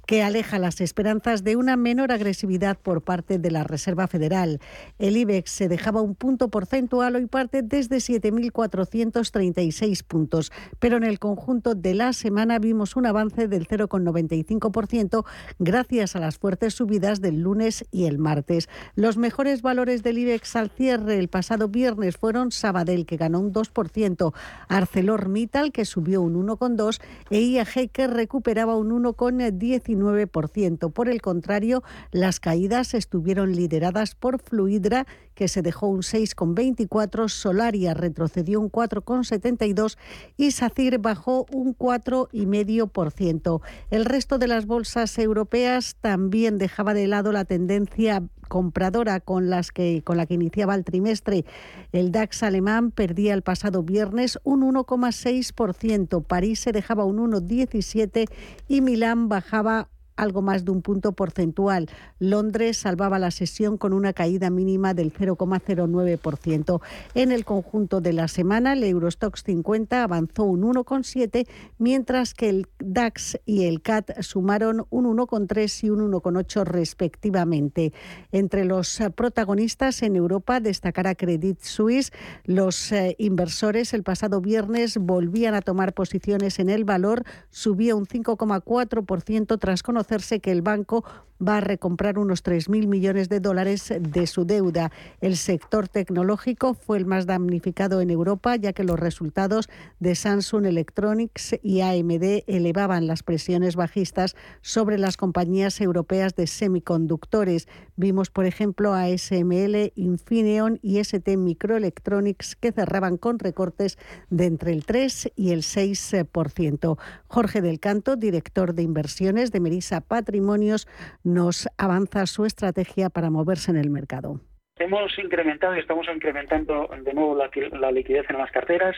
que 0.07 0.23
aleja 0.23 0.59
las 0.59 0.81
esperanzas 0.81 1.45
de 1.45 1.57
una 1.57 1.77
menor 1.77 2.13
agresividad 2.13 2.79
por 2.79 3.03
parte 3.03 3.39
de 3.39 3.51
la 3.51 3.65
Reserva 3.65 4.09
Federal. 4.09 4.61
El 4.99 5.17
IBEX 5.17 5.51
se 5.51 5.69
dejaba 5.69 6.01
un 6.01 6.15
punto 6.15 6.49
porcentual 6.49 7.17
hoy 7.17 7.27
parte 7.27 7.63
desde 7.63 7.97
7.436 7.97 10.05
puntos, 10.05 10.53
pero 10.79 10.97
en 10.97 11.05
el 11.05 11.19
conjunto 11.19 11.75
de 11.75 11.95
la 11.95 12.13
semana 12.13 12.59
vimos 12.59 12.97
un 12.97 13.07
avance 13.07 13.49
del 13.49 13.69
0,95% 13.69 15.25
gracias 15.59 16.17
a 16.17 16.21
las 16.21 16.39
fuertes 16.39 16.75
subidas 16.75 17.21
del 17.21 17.41
lunes 17.41 17.85
y 17.91 18.07
el 18.07 18.19
martes. 18.19 18.69
Los 18.95 19.17
mejores 19.17 19.63
valores 19.63 20.03
del 20.03 20.19
IBEX 20.19 20.57
al 20.57 20.71
cierre 20.71 21.19
el 21.19 21.29
pasado 21.29 21.69
viernes 21.69 22.17
fueron 22.17 22.53
Sabadell, 22.53 23.07
que 23.07 23.17
ganó 23.17 23.41
un 23.41 23.53
2%, 23.53 24.33
ArcelorMittal, 24.69 25.73
que 25.73 25.85
subió 25.85 26.23
un 26.23 26.47
1,2%, 26.47 26.92
e 27.31 27.41
IAG 27.41 27.91
que 27.91 28.07
recuperaba 28.07 28.77
un 28.77 28.91
1,19%. 28.91 30.93
Por 30.93 31.09
el 31.09 31.23
contrario, 31.23 31.83
las 32.11 32.41
caídas 32.41 32.95
estuvieron 32.95 33.53
lideradas 33.53 34.15
por 34.15 34.41
Fluidra, 34.41 35.07
que 35.35 35.49
se 35.49 35.63
dejó 35.63 35.89
un 35.89 36.03
6,24, 36.03 37.29
Solaria 37.29 37.95
retrocedió 37.95 38.61
un 38.61 38.71
4,72 38.71 39.97
y 40.37 40.51
SACIR 40.51 40.99
bajó 40.99 41.47
un 41.51 41.75
4,5%. 41.77 43.61
El 43.91 44.05
resto 44.05 44.39
de 44.39 44.49
las 44.49 44.67
bolsas 44.67 45.19
europeas 45.19 45.97
también 46.01 46.59
dejaba 46.59 46.95
de 46.95 47.07
lado 47.07 47.33
la 47.33 47.45
tendencia 47.45 48.23
compradora 48.53 49.21
con, 49.21 49.49
las 49.49 49.73
que, 49.73 50.03
con 50.05 50.19
la 50.19 50.27
que 50.27 50.35
iniciaba 50.35 50.75
el 50.75 50.85
trimestre. 50.85 51.47
El 51.91 52.13
DAX 52.13 52.43
alemán 52.43 52.91
perdía 52.91 53.33
el 53.33 53.41
pasado 53.41 53.83
viernes 53.83 54.39
un 54.45 54.61
1,6%, 54.61 56.23
París 56.23 56.61
se 56.61 56.71
dejaba 56.71 57.07
un 57.07 57.17
1,17% 57.33 58.29
y 58.69 58.83
Milán 58.83 59.31
bajaba 59.31 59.89
algo 60.17 60.43
más 60.43 60.65
de 60.65 60.71
un 60.71 60.83
punto 60.83 61.13
porcentual. 61.13 61.89
Londres 62.19 62.77
salvaba 62.77 63.19
la 63.19 63.31
sesión 63.31 63.79
con 63.79 63.93
una 63.93 64.13
caída 64.13 64.51
mínima 64.51 64.95
del 64.95 65.13
0,09%. 65.13 66.81
En 67.15 67.33
el 67.33 67.45
conjunto 67.45 68.01
de 68.01 68.13
la 68.13 68.29
semana, 68.29 68.75
el 68.75 68.85
Eurostox 68.85 69.43
50 69.45 70.03
avanzó 70.03 70.45
un 70.45 70.63
1,7, 70.63 71.47
mientras 71.79 72.35
que 72.35 72.49
el 72.49 72.67
DAX 72.79 73.39
y 73.47 73.65
el 73.65 73.83
CAT 73.83 74.21
sumaron 74.21 74.87
un 74.91 75.05
1,3 75.17 75.85
y 75.85 75.91
un 75.91 76.13
1,8 76.13 76.65
respectivamente. 76.65 77.93
Entre 78.33 78.65
los 78.65 79.01
protagonistas 79.15 80.03
en 80.03 80.17
Europa 80.17 80.61
destacará 80.61 81.15
Credit 81.15 81.61
Suisse. 81.61 82.13
Los 82.45 82.93
eh, 82.93 83.17
inversores 83.19 83.95
el 83.95 84.03
pasado 84.03 84.41
viernes 84.41 84.99
volvían 84.99 85.55
a 85.55 85.63
tomar 85.63 85.95
posiciones 85.95 86.59
en 86.59 86.69
el 86.69 86.85
valor, 86.85 87.25
subía 87.51 87.95
un 87.97 88.07
5,4% 88.07 89.59
tras 89.59 89.83
conocer 89.83 90.02
conocerse 90.03 90.41
que 90.41 90.51
el 90.51 90.63
banco 90.63 91.05
va 91.47 91.59
a 91.59 91.61
recomprar 91.61 92.19
unos 92.19 92.45
3.000 92.45 92.87
millones 92.87 93.29
de 93.29 93.41
dólares 93.41 93.93
de 93.99 94.27
su 94.27 94.45
deuda. 94.45 94.93
El 95.21 95.37
sector 95.37 95.89
tecnológico 95.89 96.75
fue 96.75 96.99
el 96.99 97.07
más 97.07 97.27
damnificado 97.27 98.01
en 98.01 98.11
Europa, 98.11 98.57
ya 98.57 98.73
que 98.73 98.85
los 98.85 98.99
resultados 98.99 99.69
de 100.01 100.15
Samsung 100.15 100.67
Electronics 100.67 101.57
y 101.63 101.81
AMD 101.81 102.45
elevaban 102.47 103.07
las 103.07 103.23
presiones 103.23 103.77
bajistas 103.77 104.37
sobre 104.61 104.99
las 104.99 105.17
compañías 105.17 105.81
europeas 105.81 106.35
de 106.37 106.47
semiconductores. 106.47 107.69
Vimos, 107.97 108.31
por 108.31 108.47
ejemplo, 108.47 108.95
a 108.95 109.07
SML, 109.07 109.93
Infineon 109.97 110.79
y 110.83 110.99
ST 110.99 111.37
Microelectronics 111.37 112.57
que 112.57 112.73
cerraban 112.73 113.17
con 113.17 113.39
recortes 113.39 113.99
de 114.31 114.47
entre 114.47 114.73
el 114.73 114.85
3 114.85 115.33
y 115.37 115.51
el 115.51 115.63
6%. 115.63 116.99
Jorge 117.27 117.61
del 117.61 117.81
Canto, 117.81 118.17
director 118.17 118.75
de 118.75 118.83
inversiones 118.83 119.53
de 119.53 119.61
Merisa 119.61 120.01
Patrimonios, 120.01 120.87
nos 121.33 121.69
avanza 121.79 122.27
su 122.27 122.45
estrategia 122.45 123.11
para 123.11 123.31
moverse 123.31 123.71
en 123.71 123.77
el 123.77 123.91
mercado. 123.91 124.41
Hemos 124.79 125.17
incrementado 125.19 125.77
y 125.77 125.81
estamos 125.81 126.09
incrementando 126.13 126.89
de 127.05 127.13
nuevo 127.13 127.37
la, 127.37 127.93
liquidez 127.93 128.25
en 128.31 128.39
las 128.39 128.51
carteras. 128.51 128.97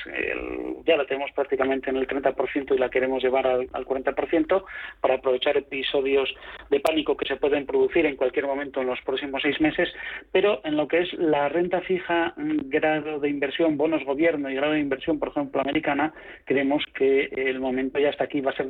ya 0.87 0.97
la 0.97 1.05
tenemos 1.05 1.33
prácticamente 1.33 1.91
en 1.91 1.97
el 1.97 2.07
30% 2.07 2.75
y 2.75 2.79
la 2.79 2.89
queremos 2.89 3.23
llevar 3.23 3.47
al, 3.47 3.69
40% 3.69 4.65
para 5.01 5.15
aprovechar 5.17 5.57
episodios 5.57 6.33
de 6.71 6.79
pánico 6.79 7.17
que 7.17 7.27
se 7.27 7.37
pueden 7.37 7.67
producir 7.67 8.07
en 8.07 8.15
cualquier 8.17 8.47
momento 8.47 8.81
en 8.81 8.87
los 8.87 9.01
próximos 9.03 9.43
seis 9.43 9.61
meses. 9.61 9.93
Pero 10.31 10.61
en 10.65 10.77
lo 10.77 10.87
que 10.87 11.01
es 11.01 11.13
la 11.15 11.49
renta 11.49 11.81
fija, 11.81 12.35
mm, 12.37 12.71
grado 12.71 13.19
de 13.19 13.29
inversión, 13.29 13.77
bonos 13.77 14.05
gobierno 14.05 14.49
y 14.49 14.55
grado 14.55 14.75
de 14.75 14.81
inversión, 14.81 15.19
por 15.19 15.31
ejemplo, 15.31 15.61
americana, 15.61 16.15
creemos 16.45 16.85
que 16.95 17.25
el 17.35 17.59
momento 17.59 17.99
ya 17.99 18.11
está 18.11 18.25
aquí. 18.25 18.41
Va 18.41 18.53
a 18.53 18.57
ser 18.57 18.69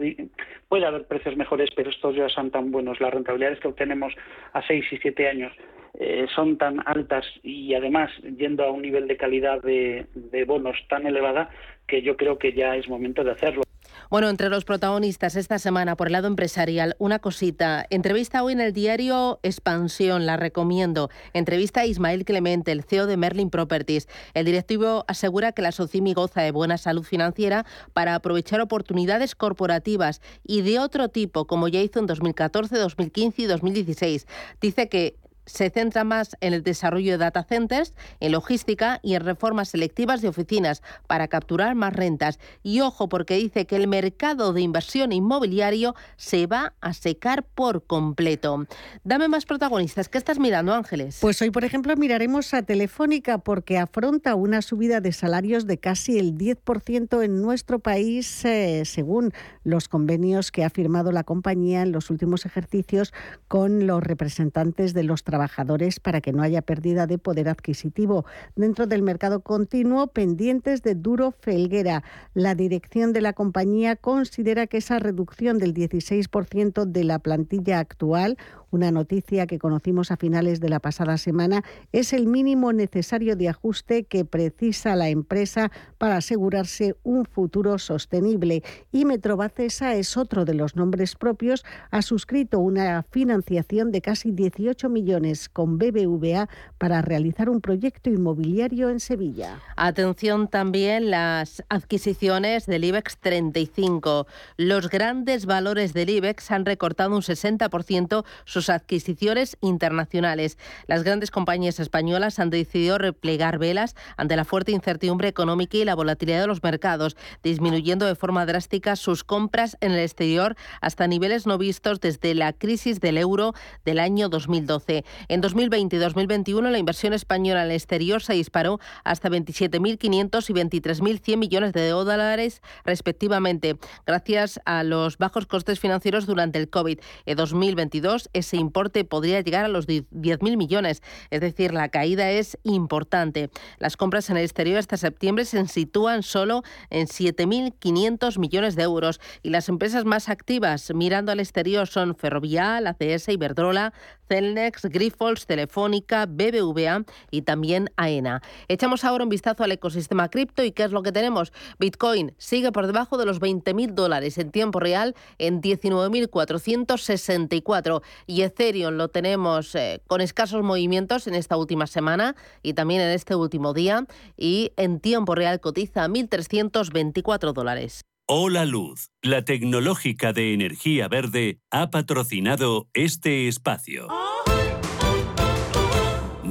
puede 0.69 0.87
haber 0.87 1.07
precios 1.07 1.37
mejores, 1.37 1.71
pero 1.77 1.90
estos 1.90 2.17
ya 2.17 2.31
son 2.31 2.51
tan 2.51 2.73
buenos. 2.73 2.99
Las 3.01 3.12
rentabilidades 3.12 3.61
que 3.61 3.69
obtenemos 3.69 4.14
a 4.55 4.62
seis 4.67 4.85
y 4.90 4.97
siete 4.97 5.29
años 5.29 5.53
eh, 5.98 6.26
son 6.35 6.59
tan 6.59 6.83
altas 6.87 7.24
y 7.42 7.74
además 7.74 8.11
yendo 8.37 8.64
a 8.64 8.70
un 8.70 8.83
nivel 8.83 9.07
de 9.07 9.16
calidad 9.16 9.62
de, 9.62 10.07
de 10.14 10.44
bonos 10.44 10.76
tan 10.88 11.07
elevada 11.07 11.50
que 11.87 12.02
yo 12.02 12.16
creo 12.16 12.38
que 12.38 12.52
ya 12.52 12.76
es 12.76 12.88
momento 12.88 13.22
de 13.22 13.33
hacerlo. 13.33 13.62
Bueno, 14.11 14.28
entre 14.28 14.48
los 14.48 14.64
protagonistas 14.64 15.35
esta 15.35 15.59
semana 15.59 15.96
por 15.96 16.09
el 16.09 16.12
lado 16.12 16.28
empresarial, 16.28 16.94
una 16.98 17.18
cosita. 17.18 17.87
Entrevista 17.90 18.42
hoy 18.42 18.52
en 18.52 18.61
el 18.61 18.72
diario 18.72 19.40
Expansión, 19.42 20.26
la 20.26 20.37
recomiendo. 20.37 21.11
Entrevista 21.33 21.80
a 21.80 21.87
Ismael 21.87 22.24
Clemente, 22.24 22.70
el 22.70 22.85
CEO 22.85 23.07
de 23.07 23.16
Merlin 23.16 23.50
Properties. 23.50 24.09
El 24.35 24.44
directivo 24.44 25.04
asegura 25.09 25.52
que 25.52 25.62
la 25.62 25.72
Socimi 25.72 26.12
goza 26.12 26.42
de 26.42 26.50
buena 26.50 26.78
salud 26.78 27.02
financiera 27.02 27.64
para 27.92 28.14
aprovechar 28.14 28.61
oportunidades 28.61 29.35
corporativas 29.35 30.20
y 30.44 30.62
de 30.62 30.78
otro 30.78 31.09
tipo, 31.09 31.46
como 31.46 31.68
ya 31.68 31.80
hizo 31.80 31.98
en 31.98 32.07
2014, 32.07 32.76
2015 32.76 33.42
y 33.42 33.46
2016. 33.46 34.26
Dice 34.61 34.88
que 34.88 35.16
se 35.46 35.70
centra 35.70 36.04
más 36.04 36.37
en 36.40 36.54
el 36.54 36.62
desarrollo 36.62 37.12
de 37.12 37.18
data 37.18 37.44
centers, 37.44 37.94
en 38.20 38.33
logística 38.33 39.00
y 39.02 39.14
en 39.14 39.24
reformas 39.24 39.68
selectivas 39.68 40.22
de 40.22 40.28
oficinas 40.28 40.83
para 41.07 41.28
capturar 41.28 41.74
más 41.74 41.92
rentas. 41.92 42.38
Y 42.62 42.80
ojo, 42.80 43.09
porque 43.09 43.37
dice 43.37 43.66
que 43.66 43.76
el 43.76 43.88
mercado 43.88 44.52
de 44.52 44.62
inversión 44.62 45.12
inmobiliario 45.12 45.94
se 46.16 46.46
va 46.46 46.74
a 46.80 46.92
secar 46.92 47.44
por 47.44 47.85
completo. 47.85 48.66
Dame 49.04 49.28
más 49.28 49.44
protagonistas. 49.44 50.09
¿Qué 50.09 50.18
estás 50.18 50.38
mirando, 50.38 50.72
Ángeles? 50.72 51.18
Pues 51.20 51.40
hoy, 51.42 51.50
por 51.50 51.64
ejemplo, 51.64 51.94
miraremos 51.96 52.54
a 52.54 52.62
Telefónica 52.62 53.38
porque 53.38 53.78
afronta 53.78 54.35
una 54.35 54.62
subida 54.62 55.00
de 55.00 55.12
salarios 55.12 55.66
de 55.66 55.78
casi 55.78 56.18
el 56.18 56.37
10% 56.37 57.22
en 57.22 57.42
nuestro 57.42 57.78
país, 57.78 58.44
eh, 58.44 58.83
según 58.85 59.33
los 59.62 59.88
convenios 59.88 60.50
que 60.50 60.64
ha 60.64 60.70
firmado 60.70 61.12
la 61.12 61.24
compañía 61.24 61.83
en 61.83 61.92
los 61.92 62.11
últimos 62.11 62.46
ejercicios 62.46 63.12
con 63.48 63.87
los 63.87 64.02
representantes 64.02 64.94
de 64.94 65.02
los 65.02 65.22
trabajadores 65.22 65.34
trabajadores 65.35 65.99
para 65.99 66.20
que 66.20 66.33
no 66.33 66.44
haya 66.44 66.62
pérdida 66.62 67.09
de 67.09 67.18
poder 67.18 67.49
adquisitivo. 67.49 68.25
Dentro 68.55 68.87
del 68.87 69.03
mercado 69.03 69.40
continuo, 69.40 70.07
pendientes 70.07 70.83
de 70.83 70.94
Duro 70.94 71.33
Felguera. 71.33 72.05
La 72.35 72.55
dirección 72.55 73.12
de 73.12 73.20
la 73.20 73.33
compañía 73.33 73.97
considera 73.97 74.68
que 74.68 74.77
esa 74.77 75.01
reducción 75.01 75.59
del 75.59 75.75
16% 75.75 76.85
de 76.85 77.03
la 77.03 77.18
plantilla 77.18 77.81
actual, 77.81 78.38
una 78.74 78.90
noticia 78.90 79.46
que 79.46 79.58
conocimos 79.58 80.10
a 80.10 80.16
finales 80.16 80.60
de 80.60 80.68
la 80.68 80.80
pasada 80.80 81.16
semana, 81.16 81.62
es 81.92 82.12
el 82.12 82.26
mínimo 82.26 82.72
necesario 82.72 83.37
de 83.37 83.48
ajuste 83.48 84.04
que 84.04 84.24
precisa 84.24 84.96
la 84.96 85.08
empresa 85.08 85.70
para 85.96 86.16
asegurarse 86.16 86.96
un 87.04 87.24
futuro 87.24 87.78
sostenible. 87.78 88.62
Y 88.90 89.04
Metrobacesa 89.04 89.94
es 89.94 90.16
otro 90.16 90.44
de 90.44 90.54
los 90.54 90.74
nombres 90.74 91.14
propios. 91.14 91.64
Ha 91.92 92.02
suscrito 92.02 92.58
una 92.58 93.04
financiación 93.10 93.92
de 93.92 94.00
casi 94.00 94.32
18 94.32 94.88
millones 94.88 95.48
con 95.48 95.78
BBVA 95.78 96.48
para 96.76 97.00
realizar 97.00 97.48
un 97.48 97.60
proyecto 97.60 98.10
inmobiliario 98.10 98.90
en 98.90 98.98
Sevilla. 98.98 99.60
Atención 99.76 100.48
también 100.48 101.10
las 101.10 101.62
adquisiciones 101.68 102.66
del 102.66 102.84
IBEX 102.84 103.18
35. 103.18 104.26
Los 104.56 104.90
grandes 104.90 105.46
valores 105.46 105.92
del 105.92 106.10
IBEX 106.10 106.50
han 106.50 106.66
recortado 106.66 107.14
un 107.14 107.22
60% 107.22 108.24
sus 108.44 108.63
adquisiciones 108.70 109.57
internacionales. 109.61 110.59
Las 110.87 111.03
grandes 111.03 111.31
compañías 111.31 111.81
españolas 111.81 112.38
han 112.38 112.50
decidido 112.50 112.98
replegar 112.98 113.59
velas 113.59 113.94
ante 114.16 114.37
la 114.37 114.44
fuerte 114.44 114.72
incertidumbre 114.72 115.29
económica 115.29 115.77
y 115.77 115.85
la 115.85 115.94
volatilidad 115.94 116.40
de 116.40 116.46
los 116.46 116.62
mercados, 116.62 117.16
disminuyendo 117.42 118.07
de 118.07 118.14
forma 118.14 118.46
drástica 118.46 118.96
sus 118.96 119.24
compras 119.24 119.77
en 119.81 119.92
el 119.92 119.98
exterior 119.98 120.57
hasta 120.81 121.07
niveles 121.07 121.46
no 121.46 121.59
vistos 121.59 122.00
desde 122.00 122.35
la 122.35 122.53
crisis 122.53 123.00
del 123.00 123.18
euro 123.18 123.55
del 123.85 123.98
año 123.98 124.29
2012. 124.29 125.05
En 125.29 125.40
2020 125.40 125.96
y 125.96 125.98
2021 125.98 126.70
la 126.70 126.79
inversión 126.79 127.12
española 127.12 127.64
en 127.64 127.70
el 127.70 127.77
exterior 127.77 128.22
se 128.22 128.35
disparó 128.35 128.81
hasta 129.05 129.29
27.500 129.29 130.50
y 130.50 130.53
23.100 130.53 131.37
millones 131.37 131.72
de 131.72 131.88
dólares 131.88 132.62
respectivamente, 132.85 133.77
gracias 134.07 134.61
a 134.64 134.83
los 134.83 135.18
bajos 135.18 135.46
costes 135.46 135.81
financieros 135.81 136.27
durante 136.27 136.59
el 136.59 136.68
COVID. 136.68 136.98
En 137.27 137.37
2022 137.37 138.31
ese 138.33 138.54
importe 138.57 139.05
podría 139.05 139.40
llegar 139.40 139.64
a 139.64 139.69
los 139.69 139.87
10.000 139.87 140.57
millones, 140.57 141.03
es 141.31 141.40
decir, 141.40 141.73
la 141.73 141.88
caída 141.88 142.31
es 142.31 142.59
importante. 142.62 143.51
Las 143.79 143.97
compras 143.97 144.31
en 144.31 144.37
el 144.37 144.45
exterior 144.45 144.79
hasta 144.79 144.97
septiembre 144.97 145.45
se 145.45 145.67
sitúan 145.67 146.23
solo 146.23 146.62
en 146.90 147.07
7.500 147.07 148.38
millones 148.38 148.77
de 148.77 148.83
euros 148.83 149.21
y 149.43 149.51
las 149.51 149.69
empresas 149.69 150.05
más 150.05 150.29
activas 150.29 150.93
mirando 150.95 151.33
al 151.33 151.40
exterior 151.40 151.87
son 151.87 152.14
Ferrovial, 152.14 152.87
ACS, 152.87 153.29
Iberdrola, 153.29 153.93
Celnex, 154.29 154.85
Grifols, 154.87 155.47
Telefónica, 155.47 156.27
BBVA 156.27 157.05
y 157.31 157.43
también 157.43 157.90
AENA. 157.97 158.43
Echamos 158.69 159.05
ahora 159.05 159.25
un 159.25 159.31
vistazo 159.31 159.64
al 159.64 159.73
ecosistema 159.73 160.29
cripto 160.29 160.62
y 160.64 160.73
¿qué 160.73 160.85
es 160.85 160.93
lo 160.93 161.03
que 161.03 161.12
tenemos? 161.12 161.53
Bitcoin 161.79 162.35
sigue 162.38 162.73
por 162.73 162.87
debajo 162.87 163.19
de 163.19 163.27
los 163.27 163.38
20.000 163.40 163.93
dólares 163.93 164.38
en 164.38 164.51
tiempo 164.51 164.81
real 164.81 165.14
en 165.38 165.61
19.464 165.61 168.03
y 168.27 168.40
Ethereum 168.44 168.94
lo 168.94 169.09
tenemos 169.09 169.74
eh, 169.74 170.00
con 170.07 170.20
escasos 170.20 170.62
movimientos 170.62 171.26
en 171.26 171.35
esta 171.35 171.57
última 171.57 171.87
semana 171.87 172.37
y 172.62 172.74
también 172.74 173.00
en 173.00 173.11
este 173.11 173.35
último 173.35 173.74
día 173.74 174.07
y 174.37 174.72
en 174.76 175.00
tiempo 175.00 175.35
real 175.35 175.61
cotiza 175.61 176.07
1.324 176.07 177.52
dólares. 177.52 178.02
Hola 178.26 178.64
Luz, 178.64 179.11
la 179.20 179.44
tecnológica 179.44 180.33
de 180.33 180.54
energía 180.54 181.09
verde, 181.09 181.61
ha 181.70 181.90
patrocinado 181.90 182.88
este 182.94 183.48
espacio. 183.48 184.09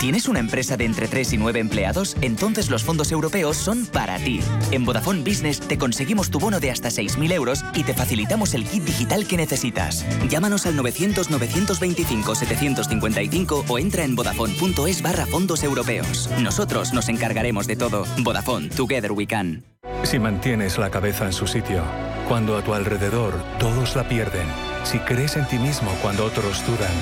¿Tienes 0.00 0.28
una 0.28 0.40
empresa 0.40 0.76
de 0.76 0.84
entre 0.84 1.06
3 1.08 1.32
y 1.32 1.38
9 1.38 1.60
empleados? 1.60 2.18
Entonces 2.20 2.68
los 2.70 2.84
fondos 2.84 3.10
europeos 3.12 3.56
son 3.56 3.86
para 3.86 4.18
ti. 4.18 4.40
En 4.70 4.84
Vodafone 4.84 5.22
Business 5.22 5.60
te 5.60 5.78
conseguimos 5.78 6.30
tu 6.30 6.38
bono 6.38 6.60
de 6.60 6.70
hasta 6.70 6.90
6.000 6.90 7.32
euros 7.32 7.64
y 7.74 7.82
te 7.82 7.94
facilitamos 7.94 8.52
el 8.54 8.64
kit 8.64 8.84
digital 8.84 9.26
que 9.26 9.36
necesitas. 9.36 10.06
Llámanos 10.28 10.66
al 10.66 10.76
900-925-755 10.76 13.64
o 13.68 13.78
entra 13.78 14.04
en 14.04 14.14
vodafone.es 14.14 15.00
barra 15.02 15.26
fondos 15.26 15.64
europeos. 15.64 16.30
Nosotros 16.40 16.92
nos 16.92 17.08
encargaremos 17.08 17.66
de 17.66 17.76
todo. 17.76 18.04
Vodafone, 18.18 18.68
Together 18.68 19.12
We 19.12 19.26
Can. 19.26 19.64
Si 20.02 20.18
mantienes 20.18 20.76
la 20.78 20.90
cabeza 20.90 21.26
en 21.26 21.32
su 21.32 21.46
sitio, 21.46 21.84
cuando 22.28 22.56
a 22.56 22.62
tu 22.62 22.74
alrededor 22.74 23.34
todos 23.58 23.94
la 23.96 24.08
pierden, 24.08 24.46
si 24.84 24.98
crees 25.00 25.36
en 25.36 25.46
ti 25.46 25.58
mismo 25.58 25.90
cuando 26.02 26.24
otros 26.24 26.64
dudan, 26.66 26.92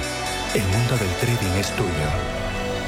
el 0.55 0.63
mundo 0.63 0.97
del 0.97 1.11
trading 1.21 1.59
es 1.59 1.71
tuyo. 1.77 2.44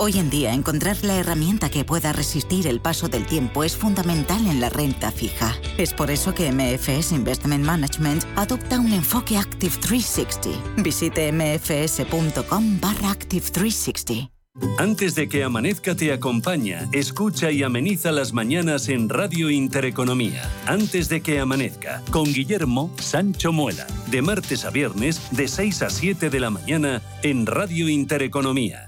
Hoy 0.00 0.16
en 0.16 0.30
día, 0.30 0.54
encontrar 0.54 0.96
la 1.02 1.16
herramienta 1.16 1.70
que 1.70 1.84
pueda 1.84 2.12
resistir 2.12 2.68
el 2.68 2.80
paso 2.80 3.08
del 3.08 3.26
tiempo 3.26 3.64
es 3.64 3.76
fundamental 3.76 4.46
en 4.46 4.60
la 4.60 4.68
renta 4.68 5.10
fija. 5.10 5.56
Es 5.76 5.92
por 5.92 6.12
eso 6.12 6.32
que 6.34 6.52
MFS 6.52 7.10
Investment 7.10 7.64
Management 7.64 8.24
adopta 8.36 8.78
un 8.78 8.92
enfoque 8.92 9.36
Active 9.36 9.74
360. 9.80 10.82
Visite 10.82 11.32
mfs.com 11.32 12.80
barra 12.80 13.10
Active 13.10 13.44
360. 13.50 14.30
Antes 14.78 15.14
de 15.16 15.28
que 15.28 15.42
amanezca 15.42 15.96
te 15.96 16.12
acompaña, 16.12 16.88
escucha 16.92 17.50
y 17.50 17.64
ameniza 17.64 18.12
las 18.12 18.32
mañanas 18.32 18.88
en 18.88 19.08
Radio 19.08 19.50
Intereconomía. 19.50 20.48
Antes 20.66 21.08
de 21.08 21.20
que 21.20 21.40
amanezca, 21.40 22.02
con 22.10 22.24
Guillermo 22.24 22.92
Sancho 22.98 23.52
Muela, 23.52 23.86
de 24.10 24.22
martes 24.22 24.64
a 24.64 24.70
viernes, 24.70 25.20
de 25.32 25.48
6 25.48 25.82
a 25.82 25.90
7 25.90 26.30
de 26.30 26.40
la 26.40 26.50
mañana, 26.50 27.02
en 27.22 27.46
Radio 27.46 27.88
Intereconomía. 27.88 28.87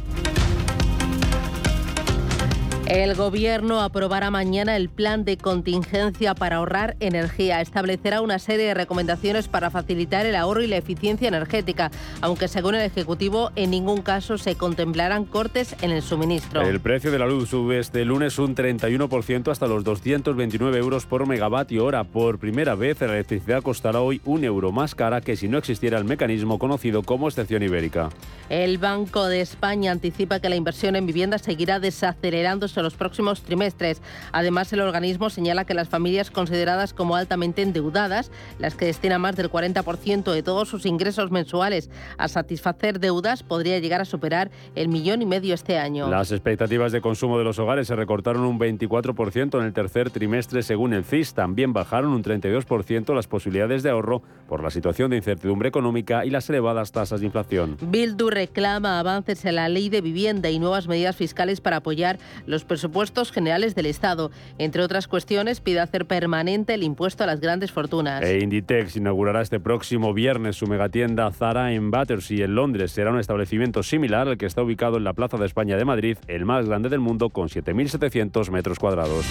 El 2.91 3.15
Gobierno 3.15 3.79
aprobará 3.79 4.31
mañana 4.31 4.75
el 4.75 4.89
plan 4.89 5.23
de 5.23 5.37
contingencia 5.37 6.35
para 6.35 6.57
ahorrar 6.57 6.97
energía. 6.99 7.61
Establecerá 7.61 8.19
una 8.19 8.37
serie 8.37 8.65
de 8.65 8.73
recomendaciones 8.73 9.47
para 9.47 9.69
facilitar 9.69 10.25
el 10.25 10.35
ahorro 10.35 10.61
y 10.61 10.67
la 10.67 10.75
eficiencia 10.75 11.29
energética, 11.29 11.89
aunque 12.19 12.49
según 12.49 12.75
el 12.75 12.81
Ejecutivo 12.81 13.51
en 13.55 13.71
ningún 13.71 14.01
caso 14.01 14.37
se 14.37 14.55
contemplarán 14.55 15.23
cortes 15.23 15.73
en 15.81 15.91
el 15.91 16.01
suministro. 16.01 16.63
El 16.63 16.81
precio 16.81 17.11
de 17.11 17.19
la 17.19 17.27
luz 17.27 17.47
sube 17.47 17.79
este 17.79 18.03
lunes 18.03 18.37
un 18.39 18.57
31% 18.57 19.49
hasta 19.49 19.67
los 19.67 19.85
229 19.85 20.77
euros 20.77 21.05
por 21.05 21.25
megavatio 21.25 21.85
hora. 21.85 22.03
Por 22.03 22.39
primera 22.39 22.75
vez 22.75 22.99
la 22.99 23.13
electricidad 23.13 23.63
costará 23.63 24.01
hoy 24.01 24.19
un 24.25 24.43
euro 24.43 24.73
más 24.73 24.95
cara 24.95 25.21
que 25.21 25.37
si 25.37 25.47
no 25.47 25.57
existiera 25.57 25.97
el 25.97 26.03
mecanismo 26.03 26.59
conocido 26.59 27.03
como 27.03 27.29
excepción 27.29 27.63
ibérica. 27.63 28.09
El 28.49 28.79
Banco 28.79 29.27
de 29.27 29.39
España 29.39 29.93
anticipa 29.93 30.41
que 30.41 30.49
la 30.49 30.57
inversión 30.57 30.97
en 30.97 31.05
vivienda 31.05 31.37
seguirá 31.37 31.79
desacelerándose 31.79 32.80
los 32.81 32.95
próximos 32.95 33.41
trimestres. 33.41 34.01
Además, 34.31 34.71
el 34.73 34.81
organismo 34.81 35.29
señala 35.29 35.65
que 35.65 35.73
las 35.73 35.89
familias 35.89 36.31
consideradas 36.31 36.93
como 36.93 37.15
altamente 37.15 37.61
endeudadas, 37.61 38.31
las 38.59 38.75
que 38.75 38.85
destinan 38.85 39.21
más 39.21 39.35
del 39.35 39.51
40% 39.51 40.31
de 40.31 40.43
todos 40.43 40.69
sus 40.69 40.85
ingresos 40.85 41.31
mensuales 41.31 41.89
a 42.17 42.27
satisfacer 42.27 42.99
deudas, 42.99 43.43
podría 43.43 43.79
llegar 43.79 44.01
a 44.01 44.05
superar 44.05 44.51
el 44.75 44.87
millón 44.87 45.21
y 45.21 45.25
medio 45.25 45.53
este 45.53 45.77
año. 45.77 46.09
Las 46.09 46.31
expectativas 46.31 46.91
de 46.91 47.01
consumo 47.01 47.37
de 47.37 47.43
los 47.43 47.59
hogares 47.59 47.87
se 47.87 47.95
recortaron 47.95 48.43
un 48.43 48.59
24% 48.59 49.59
en 49.59 49.65
el 49.65 49.73
tercer 49.73 50.09
trimestre 50.09 50.63
según 50.63 50.93
el 50.93 51.03
CIS. 51.03 51.33
También 51.33 51.73
bajaron 51.73 52.11
un 52.11 52.23
32% 52.23 53.13
las 53.15 53.27
posibilidades 53.27 53.83
de 53.83 53.89
ahorro 53.89 54.21
por 54.47 54.63
la 54.63 54.69
situación 54.69 55.11
de 55.11 55.17
incertidumbre 55.17 55.69
económica 55.69 56.25
y 56.25 56.29
las 56.29 56.49
elevadas 56.49 56.91
tasas 56.91 57.19
de 57.19 57.25
inflación. 57.25 57.77
Bildu 57.81 58.29
reclama 58.29 58.99
avances 58.99 59.45
en 59.45 59.55
la 59.55 59.69
ley 59.69 59.89
de 59.89 60.01
vivienda 60.01 60.49
y 60.49 60.59
nuevas 60.59 60.87
medidas 60.87 61.15
fiscales 61.15 61.61
para 61.61 61.77
apoyar 61.77 62.19
los 62.45 62.60
presupuestos 62.63 63.31
generales 63.31 63.75
del 63.75 63.85
Estado. 63.85 64.31
Entre 64.57 64.81
otras 64.81 65.07
cuestiones, 65.07 65.61
pide 65.61 65.79
hacer 65.79 66.05
permanente 66.05 66.73
el 66.73 66.83
impuesto 66.83 67.23
a 67.23 67.27
las 67.27 67.39
grandes 67.39 67.71
fortunas. 67.71 68.21
E 68.23 68.39
Inditex 68.39 68.95
inaugurará 68.95 69.41
este 69.41 69.59
próximo 69.59 70.13
viernes 70.13 70.55
su 70.55 70.67
megatienda 70.67 71.31
Zara 71.31 71.73
en 71.73 71.91
Battersea, 71.91 72.45
en 72.45 72.55
Londres. 72.55 72.91
Será 72.91 73.11
un 73.11 73.19
establecimiento 73.19 73.83
similar 73.83 74.27
al 74.27 74.37
que 74.37 74.45
está 74.45 74.61
ubicado 74.61 74.97
en 74.97 75.03
la 75.03 75.13
Plaza 75.13 75.37
de 75.37 75.45
España 75.45 75.77
de 75.77 75.85
Madrid, 75.85 76.17
el 76.27 76.45
más 76.45 76.67
grande 76.67 76.89
del 76.89 76.99
mundo, 76.99 77.29
con 77.29 77.47
7.700 77.47 78.49
metros 78.51 78.79
cuadrados. 78.79 79.25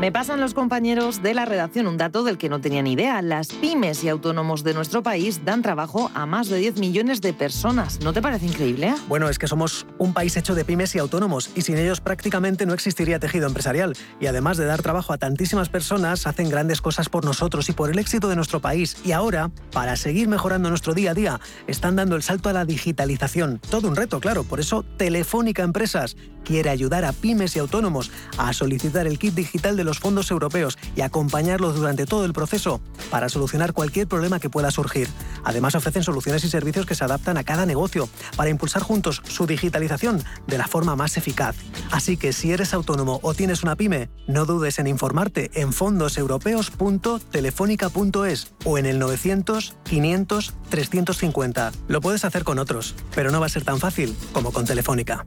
Me 0.00 0.12
pasan 0.12 0.40
los 0.40 0.54
compañeros 0.54 1.24
de 1.24 1.34
la 1.34 1.44
redacción 1.44 1.88
un 1.88 1.96
dato 1.96 2.22
del 2.22 2.38
que 2.38 2.48
no 2.48 2.60
tenía 2.60 2.82
ni 2.82 2.92
idea. 2.92 3.20
Las 3.20 3.48
pymes 3.48 4.04
y 4.04 4.08
autónomos 4.08 4.62
de 4.62 4.72
nuestro 4.72 5.02
país 5.02 5.44
dan 5.44 5.60
trabajo 5.60 6.12
a 6.14 6.24
más 6.24 6.48
de 6.48 6.58
10 6.58 6.78
millones 6.78 7.20
de 7.20 7.32
personas. 7.32 7.98
¿No 8.00 8.12
te 8.12 8.22
parece 8.22 8.46
increíble? 8.46 8.94
Bueno, 9.08 9.28
es 9.28 9.40
que 9.40 9.48
somos 9.48 9.88
un 9.98 10.14
país 10.14 10.36
hecho 10.36 10.54
de 10.54 10.64
pymes 10.64 10.94
y 10.94 11.00
autónomos 11.00 11.50
y 11.56 11.62
sin 11.62 11.78
ellos 11.78 12.00
prácticamente 12.00 12.64
no 12.64 12.74
existiría 12.74 13.18
tejido 13.18 13.48
empresarial. 13.48 13.96
Y 14.20 14.26
además 14.26 14.56
de 14.56 14.66
dar 14.66 14.82
trabajo 14.82 15.12
a 15.12 15.18
tantísimas 15.18 15.68
personas, 15.68 16.28
hacen 16.28 16.48
grandes 16.48 16.80
cosas 16.80 17.08
por 17.08 17.24
nosotros 17.24 17.68
y 17.68 17.72
por 17.72 17.90
el 17.90 17.98
éxito 17.98 18.28
de 18.28 18.36
nuestro 18.36 18.60
país. 18.60 18.98
Y 19.04 19.10
ahora, 19.10 19.50
para 19.72 19.96
seguir 19.96 20.28
mejorando 20.28 20.68
nuestro 20.68 20.94
día 20.94 21.10
a 21.10 21.14
día, 21.14 21.40
están 21.66 21.96
dando 21.96 22.14
el 22.14 22.22
salto 22.22 22.48
a 22.48 22.52
la 22.52 22.64
digitalización. 22.64 23.60
Todo 23.68 23.88
un 23.88 23.96
reto, 23.96 24.20
claro. 24.20 24.44
Por 24.44 24.60
eso 24.60 24.84
Telefónica 24.96 25.64
Empresas 25.64 26.16
quiere 26.48 26.70
ayudar 26.70 27.04
a 27.04 27.12
pymes 27.12 27.54
y 27.54 27.58
autónomos 27.58 28.10
a 28.38 28.54
solicitar 28.54 29.06
el 29.06 29.18
kit 29.18 29.34
digital 29.34 29.76
de 29.76 29.84
los 29.84 29.98
fondos 29.98 30.30
europeos 30.30 30.78
y 30.96 31.02
acompañarlos 31.02 31.76
durante 31.76 32.06
todo 32.06 32.24
el 32.24 32.32
proceso 32.32 32.80
para 33.10 33.28
solucionar 33.28 33.74
cualquier 33.74 34.08
problema 34.08 34.40
que 34.40 34.48
pueda 34.48 34.70
surgir. 34.70 35.08
Además 35.44 35.74
ofrecen 35.74 36.02
soluciones 36.02 36.42
y 36.44 36.48
servicios 36.48 36.86
que 36.86 36.94
se 36.94 37.04
adaptan 37.04 37.36
a 37.36 37.44
cada 37.44 37.66
negocio 37.66 38.08
para 38.34 38.48
impulsar 38.48 38.82
juntos 38.82 39.20
su 39.28 39.46
digitalización 39.46 40.24
de 40.46 40.56
la 40.56 40.66
forma 40.66 40.96
más 40.96 41.18
eficaz. 41.18 41.54
Así 41.90 42.16
que 42.16 42.32
si 42.32 42.50
eres 42.50 42.72
autónomo 42.72 43.20
o 43.22 43.34
tienes 43.34 43.62
una 43.62 43.76
pyme, 43.76 44.08
no 44.26 44.46
dudes 44.46 44.78
en 44.78 44.86
informarte 44.86 45.50
en 45.52 45.74
fondoseuropeos.telefónica.es 45.74 48.54
o 48.64 48.78
en 48.78 48.86
el 48.86 48.98
900 48.98 49.74
500 49.84 50.54
350. 50.70 51.72
Lo 51.88 52.00
puedes 52.00 52.24
hacer 52.24 52.44
con 52.44 52.58
otros, 52.58 52.94
pero 53.14 53.30
no 53.30 53.40
va 53.40 53.46
a 53.46 53.50
ser 53.50 53.64
tan 53.64 53.80
fácil 53.80 54.16
como 54.32 54.50
con 54.52 54.64
Telefónica. 54.64 55.26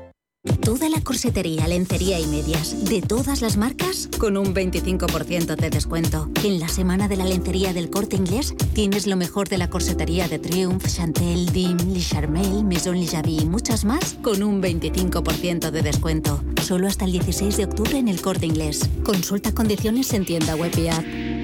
Toda 0.43 0.89
la 0.89 0.99
corsetería, 1.01 1.67
lencería 1.67 2.19
y 2.19 2.25
medias, 2.25 2.85
de 2.85 3.03
todas 3.03 3.43
las 3.43 3.57
marcas, 3.57 4.09
con 4.17 4.37
un 4.37 4.55
25% 4.55 5.55
de 5.55 5.69
descuento. 5.69 6.31
En 6.43 6.59
la 6.59 6.67
semana 6.67 7.07
de 7.07 7.15
la 7.15 7.25
lencería 7.25 7.73
del 7.73 7.91
corte 7.91 8.15
inglés, 8.15 8.55
tienes 8.73 9.05
lo 9.05 9.15
mejor 9.17 9.49
de 9.49 9.59
la 9.59 9.69
corsetería 9.69 10.27
de 10.27 10.39
Triumph, 10.39 10.83
Chantel, 10.87 11.45
Dim, 11.51 11.77
Le 11.93 11.99
Charmel, 11.99 12.63
Maison 12.63 12.99
Le 12.99 13.07
y 13.27 13.45
muchas 13.45 13.85
más, 13.85 14.17
con 14.23 14.41
un 14.41 14.63
25% 14.63 15.69
de 15.69 15.83
descuento. 15.83 16.43
Solo 16.63 16.87
hasta 16.87 17.05
el 17.05 17.11
16 17.11 17.57
de 17.57 17.65
octubre 17.65 17.99
en 17.99 18.07
el 18.07 18.19
corte 18.19 18.47
inglés. 18.47 18.89
Consulta 19.03 19.53
condiciones 19.53 20.11
en 20.13 20.25
tienda 20.25 20.55
web 20.55 20.71
y 20.75 20.87
app. 20.87 21.40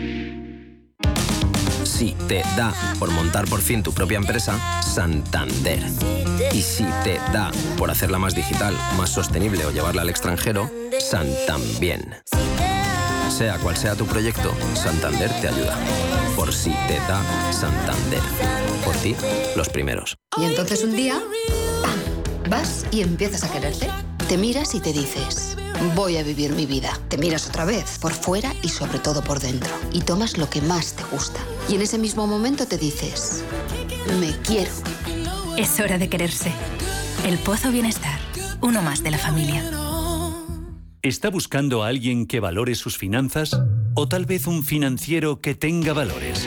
Si 1.97 2.11
te 2.27 2.43
da 2.55 2.71
por 2.99 3.09
montar 3.09 3.47
por 3.47 3.59
fin 3.59 3.81
tu 3.81 3.91
propia 3.91 4.17
empresa, 4.17 4.59
Santander. 4.83 5.83
Y 6.53 6.61
si 6.61 6.83
te 7.03 7.15
da 7.33 7.49
por 7.75 7.89
hacerla 7.89 8.19
más 8.19 8.35
digital, 8.35 8.77
más 8.95 9.09
sostenible 9.09 9.65
o 9.65 9.71
llevarla 9.71 10.03
al 10.03 10.09
extranjero, 10.09 10.69
Santambién. 10.99 12.13
Sea 13.35 13.57
cual 13.57 13.75
sea 13.77 13.95
tu 13.95 14.05
proyecto, 14.05 14.53
Santander 14.75 15.31
te 15.41 15.47
ayuda. 15.47 15.75
Por 16.35 16.53
si 16.53 16.69
te 16.87 16.99
da 17.07 17.19
Santander. 17.51 18.21
Por 18.85 18.95
ti, 18.97 19.15
los 19.55 19.67
primeros. 19.67 20.19
Y 20.37 20.45
entonces 20.45 20.83
un 20.83 20.95
día, 20.95 21.19
¡pam! 21.81 22.47
Vas 22.47 22.85
y 22.91 23.01
empiezas 23.01 23.43
a 23.43 23.51
quererte. 23.51 23.89
Te 24.27 24.37
miras 24.37 24.75
y 24.75 24.81
te 24.81 24.91
dices, 24.91 25.55
voy 25.95 26.17
a 26.17 26.23
vivir 26.23 26.51
mi 26.51 26.65
vida. 26.65 26.99
Te 27.07 27.17
miras 27.17 27.47
otra 27.47 27.63
vez, 27.63 27.97
por 27.97 28.11
fuera 28.11 28.53
y 28.61 28.67
sobre 28.67 28.99
todo 28.99 29.23
por 29.23 29.39
dentro. 29.39 29.73
Y 29.93 30.01
tomas 30.01 30.37
lo 30.37 30.49
que 30.49 30.61
más 30.61 30.97
te 30.97 31.03
gusta. 31.05 31.39
Y 31.69 31.75
en 31.75 31.81
ese 31.81 31.97
mismo 31.97 32.27
momento 32.27 32.67
te 32.67 32.77
dices, 32.77 33.45
me 34.19 34.35
quiero. 34.43 34.71
Es 35.57 35.79
hora 35.79 35.97
de 35.97 36.09
quererse. 36.09 36.51
El 37.25 37.37
Pozo 37.37 37.71
Bienestar, 37.71 38.19
uno 38.59 38.81
más 38.81 39.01
de 39.01 39.11
la 39.11 39.17
familia. 39.17 39.63
¿Está 41.01 41.29
buscando 41.29 41.83
a 41.83 41.87
alguien 41.87 42.25
que 42.25 42.41
valore 42.41 42.75
sus 42.75 42.97
finanzas? 42.97 43.57
¿O 43.93 44.09
tal 44.09 44.25
vez 44.25 44.45
un 44.45 44.65
financiero 44.65 45.39
que 45.39 45.55
tenga 45.55 45.93
valores? 45.93 46.45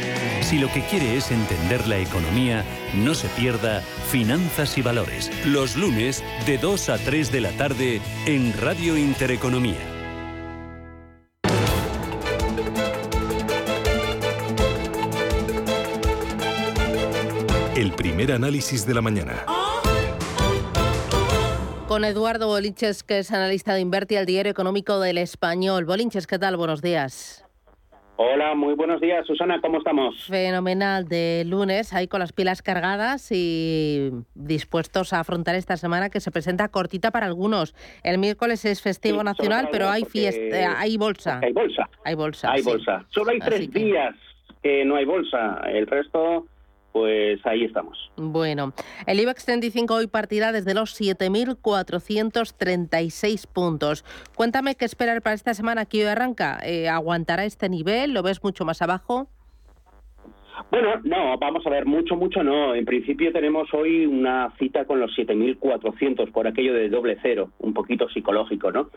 Si 0.51 0.59
lo 0.59 0.67
que 0.67 0.83
quiere 0.83 1.17
es 1.17 1.31
entender 1.31 1.87
la 1.87 1.99
economía, 1.99 2.65
no 2.93 3.15
se 3.15 3.29
pierda 3.29 3.83
Finanzas 4.11 4.77
y 4.79 4.83
Valores, 4.83 5.31
los 5.46 5.77
lunes 5.77 6.25
de 6.44 6.59
2 6.59 6.88
a 6.88 6.98
3 6.98 7.31
de 7.31 7.40
la 7.40 7.51
tarde 7.53 8.01
en 8.27 8.53
Radio 8.61 8.96
Intereconomía. 8.96 9.79
El 17.77 17.92
primer 17.92 18.33
análisis 18.33 18.85
de 18.85 18.94
la 18.94 19.03
mañana. 19.03 19.44
Con 21.87 22.05
Eduardo 22.05 22.48
Bolinches, 22.48 23.05
que 23.05 23.21
es 23.21 23.31
analista 23.31 23.75
de 23.75 23.83
Inverti, 23.83 24.17
el 24.17 24.27
diario 24.27 24.51
económico 24.51 24.98
del 24.98 25.19
Español. 25.19 25.85
Bolinches, 25.85 26.27
¿qué 26.27 26.40
tal? 26.40 26.57
Buenos 26.57 26.83
días. 26.83 27.44
Hola, 28.23 28.54
muy 28.54 28.75
buenos 28.75 29.00
días, 29.00 29.27
Susana, 29.27 29.62
¿cómo 29.62 29.79
estamos? 29.79 30.27
Fenomenal, 30.27 31.08
de 31.08 31.42
lunes, 31.46 31.94
ahí 31.94 32.06
con 32.06 32.21
las 32.21 32.35
pilas 32.35 32.60
cargadas 32.60 33.33
y 33.33 34.10
dispuestos 34.35 35.14
a 35.14 35.21
afrontar 35.21 35.54
esta 35.54 35.79
semana 35.79 36.10
que 36.10 36.21
se 36.21 36.31
presenta 36.31 36.68
cortita 36.68 37.12
para 37.12 37.25
algunos. 37.25 37.75
El 38.02 38.18
miércoles 38.18 38.66
es 38.66 38.83
festivo 38.83 39.21
Sí, 39.21 39.25
nacional, 39.25 39.68
pero 39.73 39.88
hay 39.88 40.04
fiesta, 40.04 40.79
hay 40.79 40.98
bolsa. 40.98 41.40
Hay 41.42 41.52
bolsa. 41.54 41.88
Hay 42.04 42.14
bolsa. 42.14 42.52
Hay 42.52 42.62
sí. 42.62 42.68
bolsa. 42.68 43.06
Solo 43.08 43.31
hay 43.31 43.38
Así 43.40 43.48
tres 43.48 43.68
que- 43.71 43.79
días 43.85 44.14
que 44.62 44.85
no 44.85 44.96
hay 44.96 45.06
bolsa. 45.06 45.58
El 45.73 45.87
resto, 45.87 46.46
pues 46.93 47.45
ahí 47.47 47.65
estamos. 47.65 48.11
Bueno, 48.17 48.75
el 49.07 49.21
IBEX 49.21 49.47
35 49.47 49.95
hoy 49.95 50.07
partirá 50.07 50.53
desde 50.53 50.75
los 50.75 51.01
7.436 51.01 53.47
puntos. 53.47 54.05
Cuéntame 54.37 54.75
qué 54.75 54.85
esperar 54.85 55.23
para 55.23 55.35
esta 55.35 55.55
semana 55.55 55.87
que 55.87 56.03
hoy 56.03 56.07
arranca. 56.07 56.59
Eh, 56.65 56.88
¿Aguantará 56.88 57.45
este 57.45 57.69
nivel? 57.69 58.13
¿Lo 58.13 58.23
ves 58.23 58.43
mucho 58.43 58.65
más 58.65 58.83
abajo? 58.83 59.29
Bueno, 60.71 61.01
no, 61.05 61.38
vamos 61.38 61.67
a 61.67 61.71
ver, 61.71 61.87
mucho, 61.87 62.17
mucho 62.17 62.43
no. 62.43 62.75
En 62.75 62.85
principio 62.85 63.33
tenemos 63.33 63.73
hoy 63.73 64.05
una 64.05 64.53
cita 64.59 64.85
con 64.85 65.01
los 65.01 65.17
7.400 65.17 66.31
por 66.33 66.47
aquello 66.47 66.75
de 66.75 66.88
doble 66.88 67.17
cero, 67.23 67.51
un 67.61 67.73
poquito 67.73 68.09
psicológico, 68.11 68.71
¿no? 68.71 68.91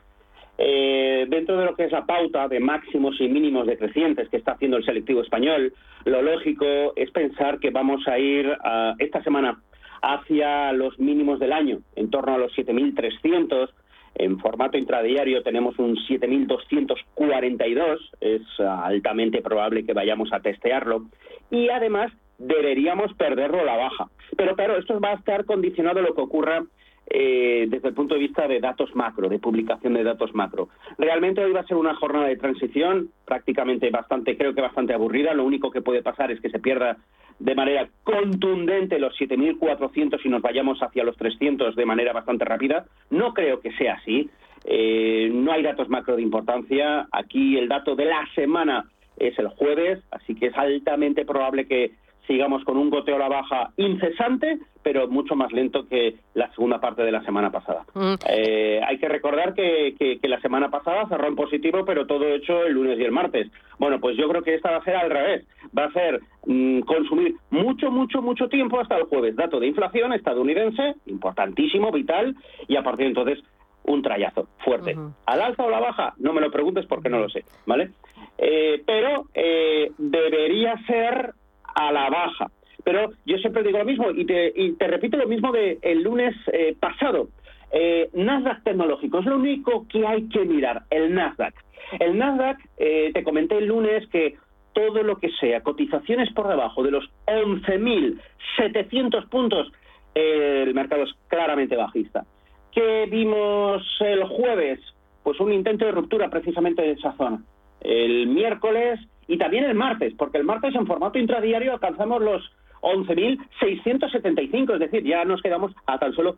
Eh, 0.65 1.25
dentro 1.27 1.57
de 1.57 1.65
lo 1.65 1.75
que 1.75 1.83
es 1.83 1.91
la 1.91 2.05
pauta 2.05 2.47
de 2.47 2.61
máximos 2.61 3.19
y 3.19 3.27
mínimos 3.27 3.67
decrecientes 3.67 4.29
que 4.29 4.37
está 4.37 4.53
haciendo 4.53 4.77
el 4.77 4.85
selectivo 4.85 5.21
español, 5.21 5.73
lo 6.05 6.21
lógico 6.21 6.93
es 6.95 7.11
pensar 7.11 7.59
que 7.59 7.69
vamos 7.69 8.07
a 8.07 8.17
ir 8.17 8.49
ah, 8.63 8.95
esta 8.97 9.21
semana 9.23 9.59
hacia 10.01 10.71
los 10.71 10.97
mínimos 10.99 11.41
del 11.41 11.51
año, 11.51 11.79
en 11.97 12.09
torno 12.09 12.35
a 12.35 12.37
los 12.37 12.55
7.300. 12.55 13.71
En 14.15 14.39
formato 14.39 14.77
intradiario 14.77 15.43
tenemos 15.43 15.77
un 15.79 15.97
7.242, 15.97 17.99
es 18.21 18.41
altamente 18.61 19.41
probable 19.41 19.85
que 19.85 19.91
vayamos 19.91 20.31
a 20.31 20.39
testearlo. 20.39 21.07
Y 21.51 21.67
además 21.67 22.13
deberíamos 22.37 23.13
perderlo 23.15 23.59
a 23.59 23.65
la 23.65 23.75
baja. 23.75 24.07
Pero 24.37 24.55
claro, 24.55 24.77
esto 24.77 24.97
va 25.01 25.11
a 25.11 25.15
estar 25.15 25.43
condicionado 25.43 25.99
a 25.99 26.03
lo 26.03 26.15
que 26.15 26.21
ocurra 26.21 26.63
eh, 27.07 27.65
desde 27.69 27.89
el 27.89 27.93
punto 27.93 28.15
de 28.15 28.21
vista 28.21 28.47
de 28.47 28.59
datos 28.59 28.95
macro, 28.95 29.29
de 29.29 29.39
publicación 29.39 29.93
de 29.93 30.03
datos 30.03 30.33
macro. 30.33 30.69
Realmente 30.97 31.43
hoy 31.43 31.51
va 31.51 31.61
a 31.61 31.67
ser 31.67 31.77
una 31.77 31.95
jornada 31.95 32.27
de 32.27 32.37
transición 32.37 33.09
prácticamente 33.25 33.89
bastante, 33.89 34.37
creo 34.37 34.53
que 34.55 34.61
bastante 34.61 34.93
aburrida. 34.93 35.33
Lo 35.33 35.45
único 35.45 35.69
que 35.69 35.81
puede 35.81 36.01
pasar 36.01 36.31
es 36.31 36.39
que 36.39 36.49
se 36.49 36.59
pierda 36.59 36.97
de 37.39 37.55
manera 37.55 37.89
contundente 38.03 38.99
los 38.99 39.13
7.400 39.19 40.19
y 40.23 40.29
nos 40.29 40.41
vayamos 40.41 40.79
hacia 40.81 41.03
los 41.03 41.17
300 41.17 41.75
de 41.75 41.85
manera 41.85 42.13
bastante 42.13 42.45
rápida. 42.45 42.85
No 43.09 43.33
creo 43.33 43.59
que 43.59 43.73
sea 43.73 43.95
así. 43.95 44.29
Eh, 44.65 45.29
no 45.33 45.51
hay 45.51 45.61
datos 45.61 45.89
macro 45.89 46.15
de 46.15 46.21
importancia. 46.21 47.07
Aquí 47.11 47.57
el 47.57 47.67
dato 47.67 47.95
de 47.95 48.05
la 48.05 48.25
semana 48.33 48.85
es 49.17 49.37
el 49.37 49.49
jueves, 49.49 49.99
así 50.11 50.35
que 50.35 50.47
es 50.47 50.57
altamente 50.57 51.25
probable 51.25 51.67
que 51.67 51.91
sigamos 52.27 52.63
con 52.63 52.77
un 52.77 52.89
goteo 52.89 53.15
a 53.15 53.19
la 53.19 53.27
baja 53.29 53.71
incesante, 53.77 54.57
pero 54.81 55.07
mucho 55.07 55.35
más 55.35 55.51
lento 55.51 55.87
que 55.87 56.15
la 56.33 56.49
segunda 56.51 56.79
parte 56.79 57.03
de 57.03 57.11
la 57.11 57.23
semana 57.23 57.51
pasada. 57.51 57.85
Mm. 57.93 58.13
Eh, 58.29 58.81
hay 58.85 58.97
que 58.97 59.07
recordar 59.09 59.53
que, 59.53 59.95
que- 59.99 60.19
que 60.19 60.27
la 60.27 60.39
semana 60.41 60.69
pasada 60.69 61.07
cerró 61.07 61.27
en 61.27 61.35
positivo, 61.35 61.83
pero 61.85 62.05
todo 62.07 62.25
hecho 62.27 62.63
el 62.65 62.73
lunes 62.73 62.97
y 62.99 63.03
el 63.03 63.11
martes. 63.11 63.49
Bueno, 63.79 63.99
pues 63.99 64.15
yo 64.17 64.27
creo 64.29 64.41
que 64.41 64.55
esta 64.55 64.71
va 64.71 64.77
a 64.77 64.83
ser 64.83 64.95
al 64.95 65.09
revés. 65.09 65.45
Va 65.77 65.85
a 65.85 65.91
ser 65.91 66.21
mm, 66.45 66.79
consumir 66.81 67.35
mucho, 67.49 67.91
mucho, 67.91 68.21
mucho 68.21 68.47
tiempo 68.47 68.79
hasta 68.79 68.97
el 68.97 69.03
jueves. 69.03 69.35
Dato 69.35 69.59
de 69.59 69.67
inflación 69.67 70.13
estadounidense, 70.13 70.95
importantísimo, 71.07 71.91
vital, 71.91 72.35
y 72.67 72.75
a 72.75 72.83
partir 72.83 73.05
de 73.05 73.09
entonces 73.09 73.39
un 73.85 74.01
trayazo 74.01 74.47
fuerte. 74.63 74.95
¿Al 75.25 75.41
alza 75.41 75.63
o 75.65 75.69
la 75.69 75.79
baja? 75.81 76.13
No 76.17 76.31
me 76.31 76.39
lo 76.39 76.49
preguntes 76.51 76.85
porque 76.85 77.09
no 77.09 77.19
lo 77.19 77.27
sé, 77.29 77.43
¿vale? 77.65 77.89
Eh, 78.37 78.81
pero 78.85 79.25
eh, 79.33 79.91
debería 79.97 80.75
ser 80.87 81.33
a 81.75 81.91
la 81.91 82.09
baja. 82.09 82.47
Pero 82.83 83.11
yo 83.25 83.37
siempre 83.37 83.63
digo 83.63 83.77
lo 83.77 83.85
mismo 83.85 84.11
y 84.11 84.25
te, 84.25 84.51
y 84.55 84.73
te 84.73 84.87
repito 84.87 85.17
lo 85.17 85.27
mismo 85.27 85.51
del 85.51 85.77
el 85.81 86.03
lunes 86.03 86.35
eh, 86.51 86.75
pasado. 86.79 87.29
Eh, 87.71 88.09
Nasdaq 88.13 88.63
tecnológico 88.63 89.19
es 89.19 89.25
lo 89.25 89.37
único 89.37 89.87
que 89.87 90.05
hay 90.05 90.27
que 90.29 90.45
mirar, 90.45 90.83
el 90.89 91.13
Nasdaq. 91.13 91.53
El 91.99 92.17
Nasdaq, 92.17 92.59
eh, 92.77 93.11
te 93.13 93.23
comenté 93.23 93.57
el 93.57 93.67
lunes 93.67 94.07
que 94.09 94.35
todo 94.73 95.03
lo 95.03 95.17
que 95.17 95.29
sea 95.39 95.61
cotizaciones 95.61 96.31
por 96.33 96.47
debajo 96.47 96.83
de 96.83 96.91
los 96.91 97.09
11.700 97.27 99.29
puntos, 99.29 99.71
el 100.13 100.73
mercado 100.73 101.03
es 101.03 101.13
claramente 101.27 101.75
bajista. 101.75 102.25
¿Qué 102.71 103.07
vimos 103.09 103.83
el 104.01 104.23
jueves? 104.23 104.79
Pues 105.23 105.39
un 105.39 105.53
intento 105.53 105.85
de 105.85 105.91
ruptura 105.91 106.29
precisamente 106.29 106.81
de 106.81 106.91
esa 106.91 107.13
zona. 107.13 107.43
El 107.81 108.27
miércoles 108.27 108.99
y 109.27 109.37
también 109.37 109.65
el 109.65 109.75
martes, 109.75 110.13
porque 110.17 110.37
el 110.37 110.43
martes 110.43 110.75
en 110.75 110.87
formato 110.87 111.17
intradiario 111.19 111.73
alcanzamos 111.73 112.21
los 112.21 112.51
11.675, 112.81 114.73
es 114.73 114.79
decir, 114.79 115.03
ya 115.03 115.23
nos 115.23 115.41
quedamos 115.41 115.71
a 115.85 115.97
tan 115.97 116.13
solo 116.13 116.37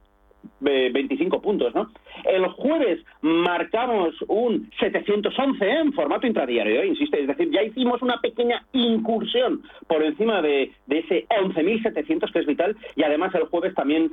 25 0.60 1.42
puntos, 1.42 1.74
¿no? 1.76 1.90
El 2.26 2.46
jueves 2.48 3.04
marcamos 3.22 4.14
un 4.28 4.70
711 4.80 5.70
en 5.70 5.94
formato 5.94 6.26
intradiario, 6.28 6.82
¿eh? 6.82 6.88
insiste, 6.88 7.22
es 7.22 7.28
decir, 7.28 7.50
ya 7.52 7.64
hicimos 7.64 8.02
una 8.02 8.20
pequeña 8.22 8.64
incursión 8.74 9.62
por 9.88 10.04
encima 10.04 10.42
de, 10.42 10.72
de 10.88 11.00
ese 11.00 11.26
11.700 11.28 12.32
que 12.32 12.40
es 12.40 12.46
vital 12.46 12.76
y 12.96 13.04
además 13.04 13.34
el 13.36 13.44
jueves 13.44 13.74
también 13.76 14.12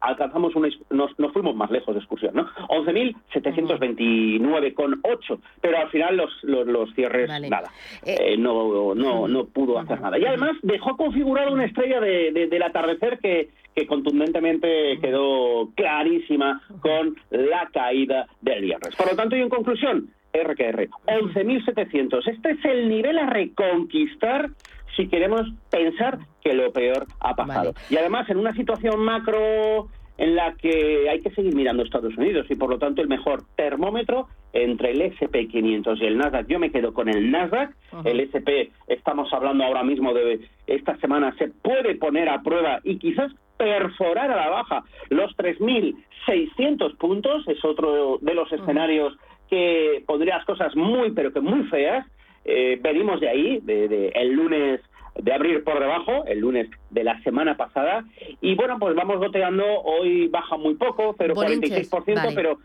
alcanzamos 0.00 0.54
una, 0.56 0.68
nos, 0.90 1.16
nos 1.18 1.32
fuimos 1.32 1.54
más 1.56 1.70
lejos 1.70 1.94
de 1.94 2.00
excursión, 2.00 2.34
¿no? 2.34 2.46
11.729 2.68 4.74
con 4.74 5.00
8, 5.02 5.38
pero 5.60 5.78
al 5.78 5.88
final 5.90 6.16
los, 6.16 6.30
los, 6.42 6.66
los 6.66 6.92
cierres 6.94 7.28
nada, 7.50 7.70
Eh, 8.04 8.36
no, 8.38 8.94
no, 8.94 9.28
no 9.28 9.44
pudo 9.46 9.78
hacer 9.78 10.00
nada. 10.00 10.18
Y 10.18 10.24
además 10.24 10.52
dejó 10.62 10.96
configurada 10.96 11.50
una 11.50 11.64
estrella 11.64 12.00
de- 12.00 12.32
de- 12.32 12.46
del 12.48 12.62
atardecer 12.62 13.18
que, 13.18 13.48
que 13.74 13.86
contundentemente 13.86 14.98
quedó 15.00 15.70
clarísima 15.74 16.62
con 16.80 17.16
la 17.30 17.68
caída 17.72 18.26
del 18.40 18.62
viernes. 18.62 18.94
Por 18.96 19.10
lo 19.10 19.16
tanto, 19.16 19.36
y 19.36 19.40
en 19.40 19.48
conclusión, 19.48 20.10
RQR, 20.32 20.88
11.700. 21.06 22.26
Este 22.28 22.50
es 22.50 22.64
el 22.64 22.88
nivel 22.88 23.18
a 23.18 23.26
reconquistar 23.26 24.50
si 24.96 25.08
queremos 25.08 25.42
pensar 25.70 26.18
que 26.42 26.52
lo 26.52 26.72
peor 26.72 27.06
ha 27.20 27.34
pasado. 27.34 27.74
Y 27.88 27.96
además, 27.96 28.28
en 28.28 28.38
una 28.38 28.52
situación 28.54 29.00
macro 29.00 29.88
en 30.20 30.36
la 30.36 30.52
que 30.52 31.08
hay 31.08 31.20
que 31.22 31.30
seguir 31.30 31.54
mirando 31.54 31.82
Estados 31.82 32.14
Unidos 32.18 32.46
y 32.50 32.54
por 32.54 32.68
lo 32.68 32.78
tanto 32.78 33.00
el 33.00 33.08
mejor 33.08 33.42
termómetro 33.56 34.28
entre 34.52 34.90
el 34.90 35.00
SP500 35.16 35.98
y 35.98 36.04
el 36.04 36.18
Nasdaq. 36.18 36.46
Yo 36.46 36.58
me 36.58 36.70
quedo 36.70 36.92
con 36.92 37.08
el 37.08 37.30
Nasdaq. 37.30 37.74
El 38.04 38.20
SP, 38.28 38.68
estamos 38.86 39.32
hablando 39.32 39.64
ahora 39.64 39.82
mismo 39.82 40.12
de 40.12 40.40
esta 40.66 40.94
semana, 40.98 41.34
se 41.38 41.48
puede 41.48 41.94
poner 41.94 42.28
a 42.28 42.42
prueba 42.42 42.80
y 42.84 42.98
quizás 42.98 43.32
perforar 43.56 44.30
a 44.30 44.36
la 44.36 44.50
baja 44.50 44.84
los 45.08 45.34
3.600 45.38 46.98
puntos. 46.98 47.48
Es 47.48 47.64
otro 47.64 48.18
de 48.20 48.34
los 48.34 48.52
escenarios 48.52 49.16
que 49.48 50.04
pondría 50.06 50.36
las 50.36 50.44
cosas 50.44 50.76
muy, 50.76 51.12
pero 51.12 51.32
que 51.32 51.40
muy 51.40 51.64
feas. 51.68 52.06
Eh, 52.44 52.78
venimos 52.82 53.20
de 53.20 53.28
ahí, 53.30 53.60
de, 53.62 53.88
de 53.88 54.08
el 54.08 54.32
lunes 54.32 54.82
de 55.16 55.32
abrir 55.32 55.64
por 55.64 55.80
debajo, 55.80 56.24
el 56.26 56.38
lunes 56.40 56.68
de 56.90 57.04
la 57.04 57.20
semana 57.22 57.56
pasada. 57.56 58.04
Y 58.40 58.54
bueno, 58.54 58.78
pues 58.78 58.94
vamos 58.94 59.18
goteando. 59.18 59.64
Hoy 59.82 60.28
baja 60.28 60.56
muy 60.56 60.74
poco, 60.74 61.14
0,46%, 61.16 62.14
vale. 62.14 62.32
pero 62.34 62.58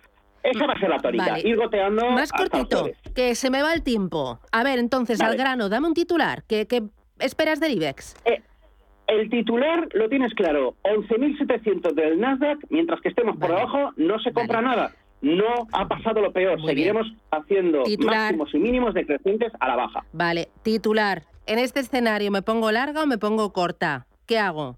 esa 0.44 0.66
va 0.68 0.74
a 0.74 0.80
ser 0.80 0.90
la 0.90 1.00
tónica. 1.00 1.32
Vale. 1.32 1.48
Ir 1.48 1.58
goteando. 1.58 2.12
Más 2.12 2.32
cortito, 2.32 2.90
que 3.16 3.36
se 3.36 3.50
me 3.50 3.62
va 3.64 3.74
el 3.74 3.84
tiempo. 3.84 4.40
A 4.52 4.64
ver, 4.64 4.80
entonces, 4.80 5.20
al 5.22 5.36
grano, 5.38 5.70
dame 5.70 5.88
un 5.88 5.94
titular. 5.94 6.44
¿Qué, 6.48 6.68
qué 6.68 6.84
esperas 7.20 7.60
del 7.60 7.74
IBEX? 7.74 8.16
Eh, 8.26 8.42
El 9.08 9.30
titular 9.30 9.88
lo 9.94 10.10
tienes 10.10 10.34
claro, 10.34 10.76
11.700 10.84 11.94
del 11.94 12.20
Nasdaq, 12.20 12.58
mientras 12.70 13.00
que 13.02 13.10
estemos 13.10 13.38
por 13.38 13.50
debajo 13.50 13.92
no 13.98 14.20
se 14.20 14.32
compra 14.34 14.62
nada. 14.62 14.94
No 15.22 15.68
ha 15.72 15.88
pasado 15.88 16.22
lo 16.22 16.32
peor, 16.32 16.60
Muy 16.60 16.70
seguiremos 16.70 17.08
haciendo 17.32 17.84
Titular. 17.84 18.18
máximos 18.36 18.54
y 18.54 18.60
mínimos 18.60 18.94
decrecientes 18.94 19.52
a 19.60 19.68
la 19.70 19.76
baja. 19.76 20.04
Vale, 20.14 20.50
titular. 20.64 21.24
En 21.46 21.60
este 21.60 21.80
escenario, 21.80 22.32
¿me 22.32 22.42
pongo 22.42 22.72
larga 22.72 23.04
o 23.04 23.08
me 23.08 23.18
pongo 23.18 23.54
corta? 23.54 24.08
¿Qué 24.26 24.40
hago? 24.40 24.78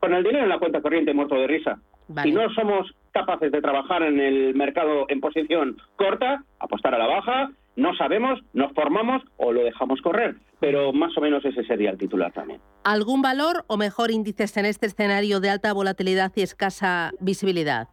con 0.00 0.14
el 0.14 0.24
dinero 0.24 0.44
en 0.44 0.48
la 0.48 0.58
cuenta 0.58 0.80
corriente 0.80 1.14
muerto 1.14 1.36
de 1.36 1.46
risa. 1.46 1.78
Si 2.22 2.32
no 2.32 2.52
somos 2.54 2.90
capaces 3.12 3.52
de 3.52 3.60
trabajar 3.60 4.02
en 4.02 4.18
el 4.18 4.54
mercado 4.54 5.04
en 5.08 5.20
posición 5.20 5.76
corta, 5.96 6.42
apostar 6.58 6.94
a 6.94 6.98
la 6.98 7.06
baja, 7.06 7.50
no 7.76 7.94
sabemos, 7.94 8.40
nos 8.52 8.72
formamos 8.72 9.22
o 9.36 9.52
lo 9.52 9.62
dejamos 9.62 10.00
correr. 10.00 10.36
Pero 10.58 10.92
más 10.92 11.16
o 11.16 11.20
menos 11.20 11.44
ese 11.44 11.62
sería 11.64 11.90
el 11.90 11.98
titular 11.98 12.32
también. 12.32 12.60
¿Algún 12.82 13.22
valor 13.22 13.64
o 13.68 13.76
mejor 13.76 14.10
índices 14.10 14.56
en 14.56 14.66
este 14.66 14.86
escenario 14.86 15.38
de 15.38 15.50
alta 15.50 15.72
volatilidad 15.72 16.32
y 16.34 16.42
escasa 16.42 17.12
visibilidad? 17.20 17.88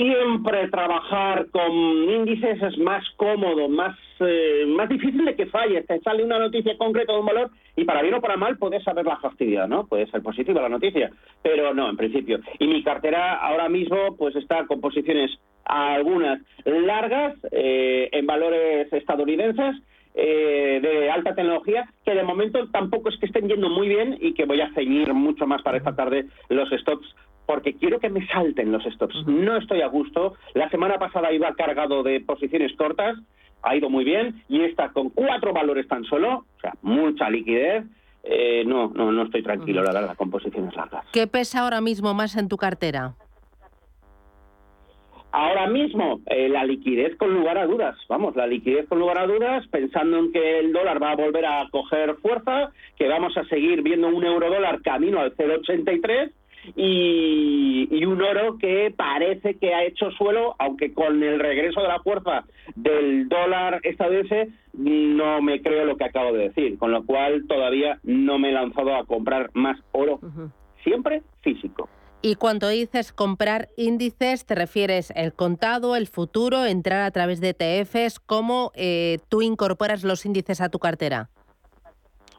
Siempre 0.00 0.68
trabajar 0.68 1.50
con 1.50 1.72
índices 1.72 2.62
es 2.62 2.78
más 2.78 3.04
cómodo, 3.16 3.68
más, 3.68 3.94
eh, 4.20 4.64
más 4.66 4.88
difícil 4.88 5.26
de 5.26 5.36
que 5.36 5.44
falle. 5.46 5.82
Te 5.82 6.00
sale 6.00 6.24
una 6.24 6.38
noticia 6.38 6.78
concreta 6.78 7.12
de 7.12 7.20
un 7.20 7.26
valor 7.26 7.50
y 7.76 7.84
para 7.84 8.00
bien 8.00 8.14
o 8.14 8.20
para 8.22 8.38
mal 8.38 8.56
puedes 8.56 8.82
saber 8.82 9.04
la 9.04 9.18
fastidia, 9.18 9.66
¿no? 9.66 9.86
Puede 9.86 10.10
ser 10.10 10.22
positiva 10.22 10.62
la 10.62 10.70
noticia, 10.70 11.10
pero 11.42 11.74
no, 11.74 11.90
en 11.90 11.98
principio. 11.98 12.40
Y 12.58 12.66
mi 12.66 12.82
cartera 12.82 13.34
ahora 13.34 13.68
mismo 13.68 14.16
pues 14.16 14.34
está 14.36 14.66
con 14.66 14.80
posiciones 14.80 15.30
algunas 15.66 16.40
largas 16.64 17.36
eh, 17.52 18.08
en 18.12 18.26
valores 18.26 18.90
estadounidenses 18.92 19.76
eh, 20.14 20.80
de 20.82 21.10
alta 21.10 21.34
tecnología 21.34 21.88
que 22.04 22.14
de 22.14 22.22
momento 22.22 22.68
tampoco 22.68 23.08
es 23.08 23.18
que 23.18 23.26
estén 23.26 23.48
yendo 23.48 23.68
muy 23.68 23.88
bien 23.88 24.18
y 24.20 24.34
que 24.34 24.44
voy 24.44 24.60
a 24.60 24.72
ceñir 24.74 25.14
mucho 25.14 25.46
más 25.46 25.62
para 25.62 25.78
esta 25.78 25.94
tarde 25.94 26.26
los 26.48 26.68
stocks 26.70 27.14
porque 27.50 27.74
quiero 27.74 27.98
que 27.98 28.10
me 28.10 28.24
salten 28.28 28.70
los 28.70 28.84
stops. 28.84 29.26
No 29.26 29.56
estoy 29.56 29.80
a 29.82 29.88
gusto. 29.88 30.34
La 30.54 30.70
semana 30.70 30.98
pasada 30.98 31.32
iba 31.32 31.52
cargado 31.56 32.04
de 32.04 32.20
posiciones 32.20 32.72
cortas, 32.76 33.18
ha 33.62 33.74
ido 33.74 33.90
muy 33.90 34.04
bien, 34.04 34.44
y 34.48 34.60
esta 34.60 34.90
con 34.90 35.10
cuatro 35.10 35.52
valores 35.52 35.88
tan 35.88 36.04
solo, 36.04 36.46
o 36.56 36.60
sea, 36.60 36.74
mucha 36.82 37.28
liquidez. 37.28 37.86
Eh, 38.22 38.62
no, 38.66 38.92
no, 38.94 39.10
no 39.10 39.22
estoy 39.24 39.42
tranquilo, 39.42 39.82
la 39.82 39.92
verdad, 39.92 40.16
con 40.16 40.30
posiciones 40.30 40.76
largas. 40.76 41.04
¿Qué 41.12 41.26
pesa 41.26 41.62
ahora 41.62 41.80
mismo 41.80 42.14
más 42.14 42.36
en 42.36 42.48
tu 42.48 42.56
cartera? 42.56 43.14
Ahora 45.32 45.68
mismo, 45.68 46.20
eh, 46.26 46.48
la 46.48 46.64
liquidez 46.64 47.16
con 47.16 47.32
lugar 47.32 47.56
a 47.56 47.66
dudas. 47.66 47.96
Vamos, 48.08 48.34
la 48.34 48.46
liquidez 48.46 48.88
con 48.88 48.98
lugar 48.98 49.18
a 49.18 49.26
dudas, 49.26 49.66
pensando 49.68 50.18
en 50.18 50.32
que 50.32 50.58
el 50.58 50.72
dólar 50.72 51.00
va 51.00 51.12
a 51.12 51.16
volver 51.16 51.46
a 51.46 51.68
coger 51.70 52.16
fuerza, 52.16 52.72
que 52.96 53.06
vamos 53.06 53.36
a 53.36 53.44
seguir 53.44 53.82
viendo 53.82 54.08
un 54.08 54.24
euro 54.24 54.50
dólar 54.50 54.82
camino 54.82 55.20
al 55.20 55.36
0,83 55.36 56.32
y, 56.76 58.04
un 58.04 58.22
oro 58.22 58.58
que 58.58 58.92
parece 58.96 59.54
que 59.54 59.72
ha 59.72 59.84
hecho 59.84 60.10
suelo, 60.10 60.56
aunque 60.58 60.92
con 60.92 61.22
el 61.22 61.38
regreso 61.38 61.80
de 61.80 61.88
la 61.88 62.00
fuerza 62.00 62.44
del 62.74 63.28
dólar 63.28 63.80
estadounidense 63.84 64.48
no 64.72 65.40
me 65.42 65.62
creo 65.62 65.84
lo 65.84 65.96
que 65.96 66.04
acabo 66.04 66.32
de 66.32 66.48
decir, 66.48 66.76
con 66.76 66.90
lo 66.90 67.04
cual 67.04 67.46
todavía 67.46 68.00
no 68.02 68.38
me 68.40 68.50
he 68.50 68.52
lanzado 68.52 68.96
a 68.96 69.04
comprar 69.04 69.50
más 69.54 69.78
oro, 69.92 70.18
siempre 70.82 71.22
físico. 71.42 71.88
Y 72.22 72.34
cuando 72.34 72.68
dices 72.68 73.12
comprar 73.14 73.68
índices, 73.78 74.44
¿te 74.44 74.54
refieres 74.54 75.10
el 75.16 75.32
contado, 75.32 75.96
el 75.96 76.06
futuro, 76.06 76.66
entrar 76.66 77.00
a 77.00 77.10
través 77.10 77.40
de 77.40 77.56
ETFs? 77.58 78.20
¿Cómo 78.20 78.72
eh, 78.74 79.18
tú 79.30 79.40
incorporas 79.40 80.04
los 80.04 80.26
índices 80.26 80.60
a 80.60 80.68
tu 80.68 80.78
cartera? 80.78 81.30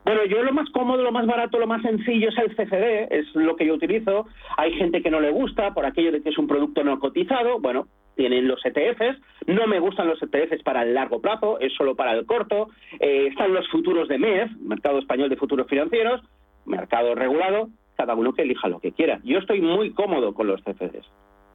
Bueno, 0.05 0.25
yo 0.25 0.43
lo 0.43 0.53
más 0.53 0.69
cómodo, 0.69 1.01
lo 1.01 1.11
más 1.11 1.25
barato, 1.25 1.57
lo 1.57 1.65
más 1.65 1.81
sencillo 1.81 2.29
es 2.29 2.37
el 2.37 2.55
CFD, 2.55 3.07
es 3.11 3.35
lo 3.35 3.55
que 3.55 3.65
yo 3.65 3.73
utilizo. 3.73 4.27
Hay 4.57 4.73
gente 4.73 5.01
que 5.01 5.09
no 5.09 5.19
le 5.19 5.31
gusta 5.31 5.73
por 5.73 5.85
aquello 5.85 6.11
de 6.11 6.21
que 6.21 6.29
es 6.29 6.37
un 6.37 6.47
producto 6.47 6.83
no 6.83 6.99
cotizado. 6.99 7.59
Bueno, 7.59 7.87
tienen 8.15 8.47
los 8.47 8.63
ETFs. 8.63 9.19
No 9.47 9.65
me 9.65 9.79
gustan 9.79 10.07
los 10.07 10.21
ETFs 10.21 10.61
para 10.63 10.83
el 10.83 10.93
largo 10.93 11.21
plazo, 11.21 11.59
es 11.59 11.73
solo 11.73 11.95
para 11.95 12.13
el 12.13 12.27
corto. 12.27 12.69
Eh, 12.99 13.27
están 13.27 13.53
los 13.53 13.67
futuros 13.69 14.07
de 14.07 14.19
MEF, 14.19 14.51
Mercado 14.59 14.99
Español 14.99 15.29
de 15.29 15.37
Futuros 15.37 15.67
Financieros, 15.67 16.21
mercado 16.65 17.15
regulado. 17.15 17.69
Cada 17.95 18.15
uno 18.15 18.33
que 18.33 18.43
elija 18.43 18.67
lo 18.67 18.79
que 18.79 18.91
quiera. 18.91 19.19
Yo 19.23 19.37
estoy 19.37 19.61
muy 19.61 19.93
cómodo 19.93 20.33
con 20.33 20.47
los 20.47 20.61
CFDs. 20.63 21.05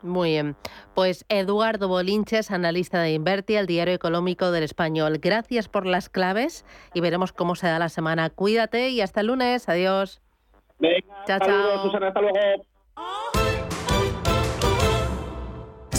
Muy 0.02 0.30
bien. 0.30 0.56
Pues 0.94 1.24
Eduardo 1.28 1.88
Bolinches, 1.88 2.50
analista 2.50 3.00
de 3.00 3.12
Inverti, 3.12 3.56
el 3.56 3.66
diario 3.66 3.94
económico 3.94 4.50
del 4.50 4.62
español. 4.62 5.18
Gracias 5.20 5.68
por 5.68 5.86
las 5.86 6.08
claves 6.08 6.64
y 6.94 7.00
veremos 7.00 7.32
cómo 7.32 7.54
se 7.54 7.66
da 7.66 7.78
la 7.78 7.88
semana. 7.88 8.30
Cuídate 8.30 8.90
y 8.90 9.00
hasta 9.00 9.20
el 9.20 9.28
lunes. 9.28 9.68
Adiós. 9.68 10.20
Venga, 10.78 11.24
chao, 11.26 11.40
chao. 11.40 11.82
Susana, 11.82 12.08
hasta 12.08 12.20
luego. 12.20 13.45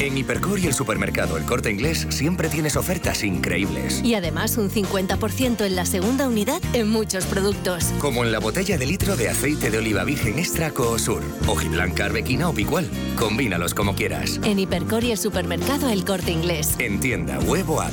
En 0.00 0.16
Hipercor 0.16 0.58
y 0.58 0.66
el 0.66 0.72
supermercado 0.72 1.36
El 1.36 1.44
Corte 1.44 1.70
Inglés 1.70 2.06
siempre 2.08 2.48
tienes 2.48 2.74
ofertas 2.76 3.22
increíbles. 3.22 4.00
Y 4.02 4.14
además 4.14 4.56
un 4.56 4.70
50% 4.70 5.66
en 5.66 5.76
la 5.76 5.84
segunda 5.84 6.26
unidad 6.26 6.62
en 6.72 6.88
muchos 6.88 7.26
productos. 7.26 7.84
Como 8.00 8.24
en 8.24 8.32
la 8.32 8.38
botella 8.38 8.78
de 8.78 8.86
litro 8.86 9.14
de 9.14 9.28
aceite 9.28 9.70
de 9.70 9.76
oliva 9.76 10.04
virgen 10.04 10.38
extra 10.38 10.70
Coosur, 10.70 11.22
hojiblanca, 11.46 12.06
arbequina 12.06 12.48
o 12.48 12.54
picual. 12.54 12.88
Combínalos 13.18 13.74
como 13.74 13.94
quieras. 13.94 14.40
En 14.42 14.58
Hipercor 14.58 15.04
y 15.04 15.12
el 15.12 15.18
supermercado 15.18 15.90
El 15.90 16.06
Corte 16.06 16.32
Inglés. 16.32 16.76
En 16.78 16.98
tienda, 16.98 17.38
huevo 17.40 17.82
app. 17.82 17.92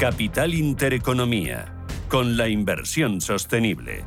Capital 0.00 0.54
Intereconomía, 0.54 1.74
con 2.08 2.38
la 2.38 2.48
inversión 2.48 3.20
sostenible. 3.20 4.06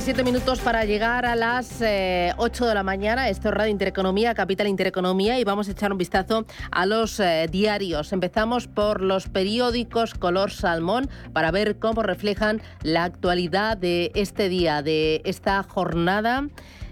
17 0.00 0.24
minutos 0.24 0.60
para 0.60 0.86
llegar 0.86 1.26
a 1.26 1.36
las 1.36 1.72
8 1.74 1.84
eh, 1.84 2.34
de 2.34 2.74
la 2.74 2.82
mañana. 2.82 3.28
Esto 3.28 3.50
es 3.50 3.54
Radio 3.54 3.70
Intereconomía, 3.70 4.32
Capital 4.32 4.66
Intereconomía, 4.66 5.38
y 5.38 5.44
vamos 5.44 5.68
a 5.68 5.72
echar 5.72 5.92
un 5.92 5.98
vistazo 5.98 6.46
a 6.70 6.86
los 6.86 7.20
eh, 7.20 7.48
diarios. 7.52 8.14
Empezamos 8.14 8.66
por 8.66 9.02
los 9.02 9.28
periódicos 9.28 10.14
color 10.14 10.52
salmón 10.52 11.10
para 11.34 11.50
ver 11.50 11.78
cómo 11.78 12.02
reflejan 12.02 12.62
la 12.82 13.04
actualidad 13.04 13.76
de 13.76 14.10
este 14.14 14.48
día, 14.48 14.80
de 14.80 15.20
esta 15.26 15.62
jornada 15.64 16.48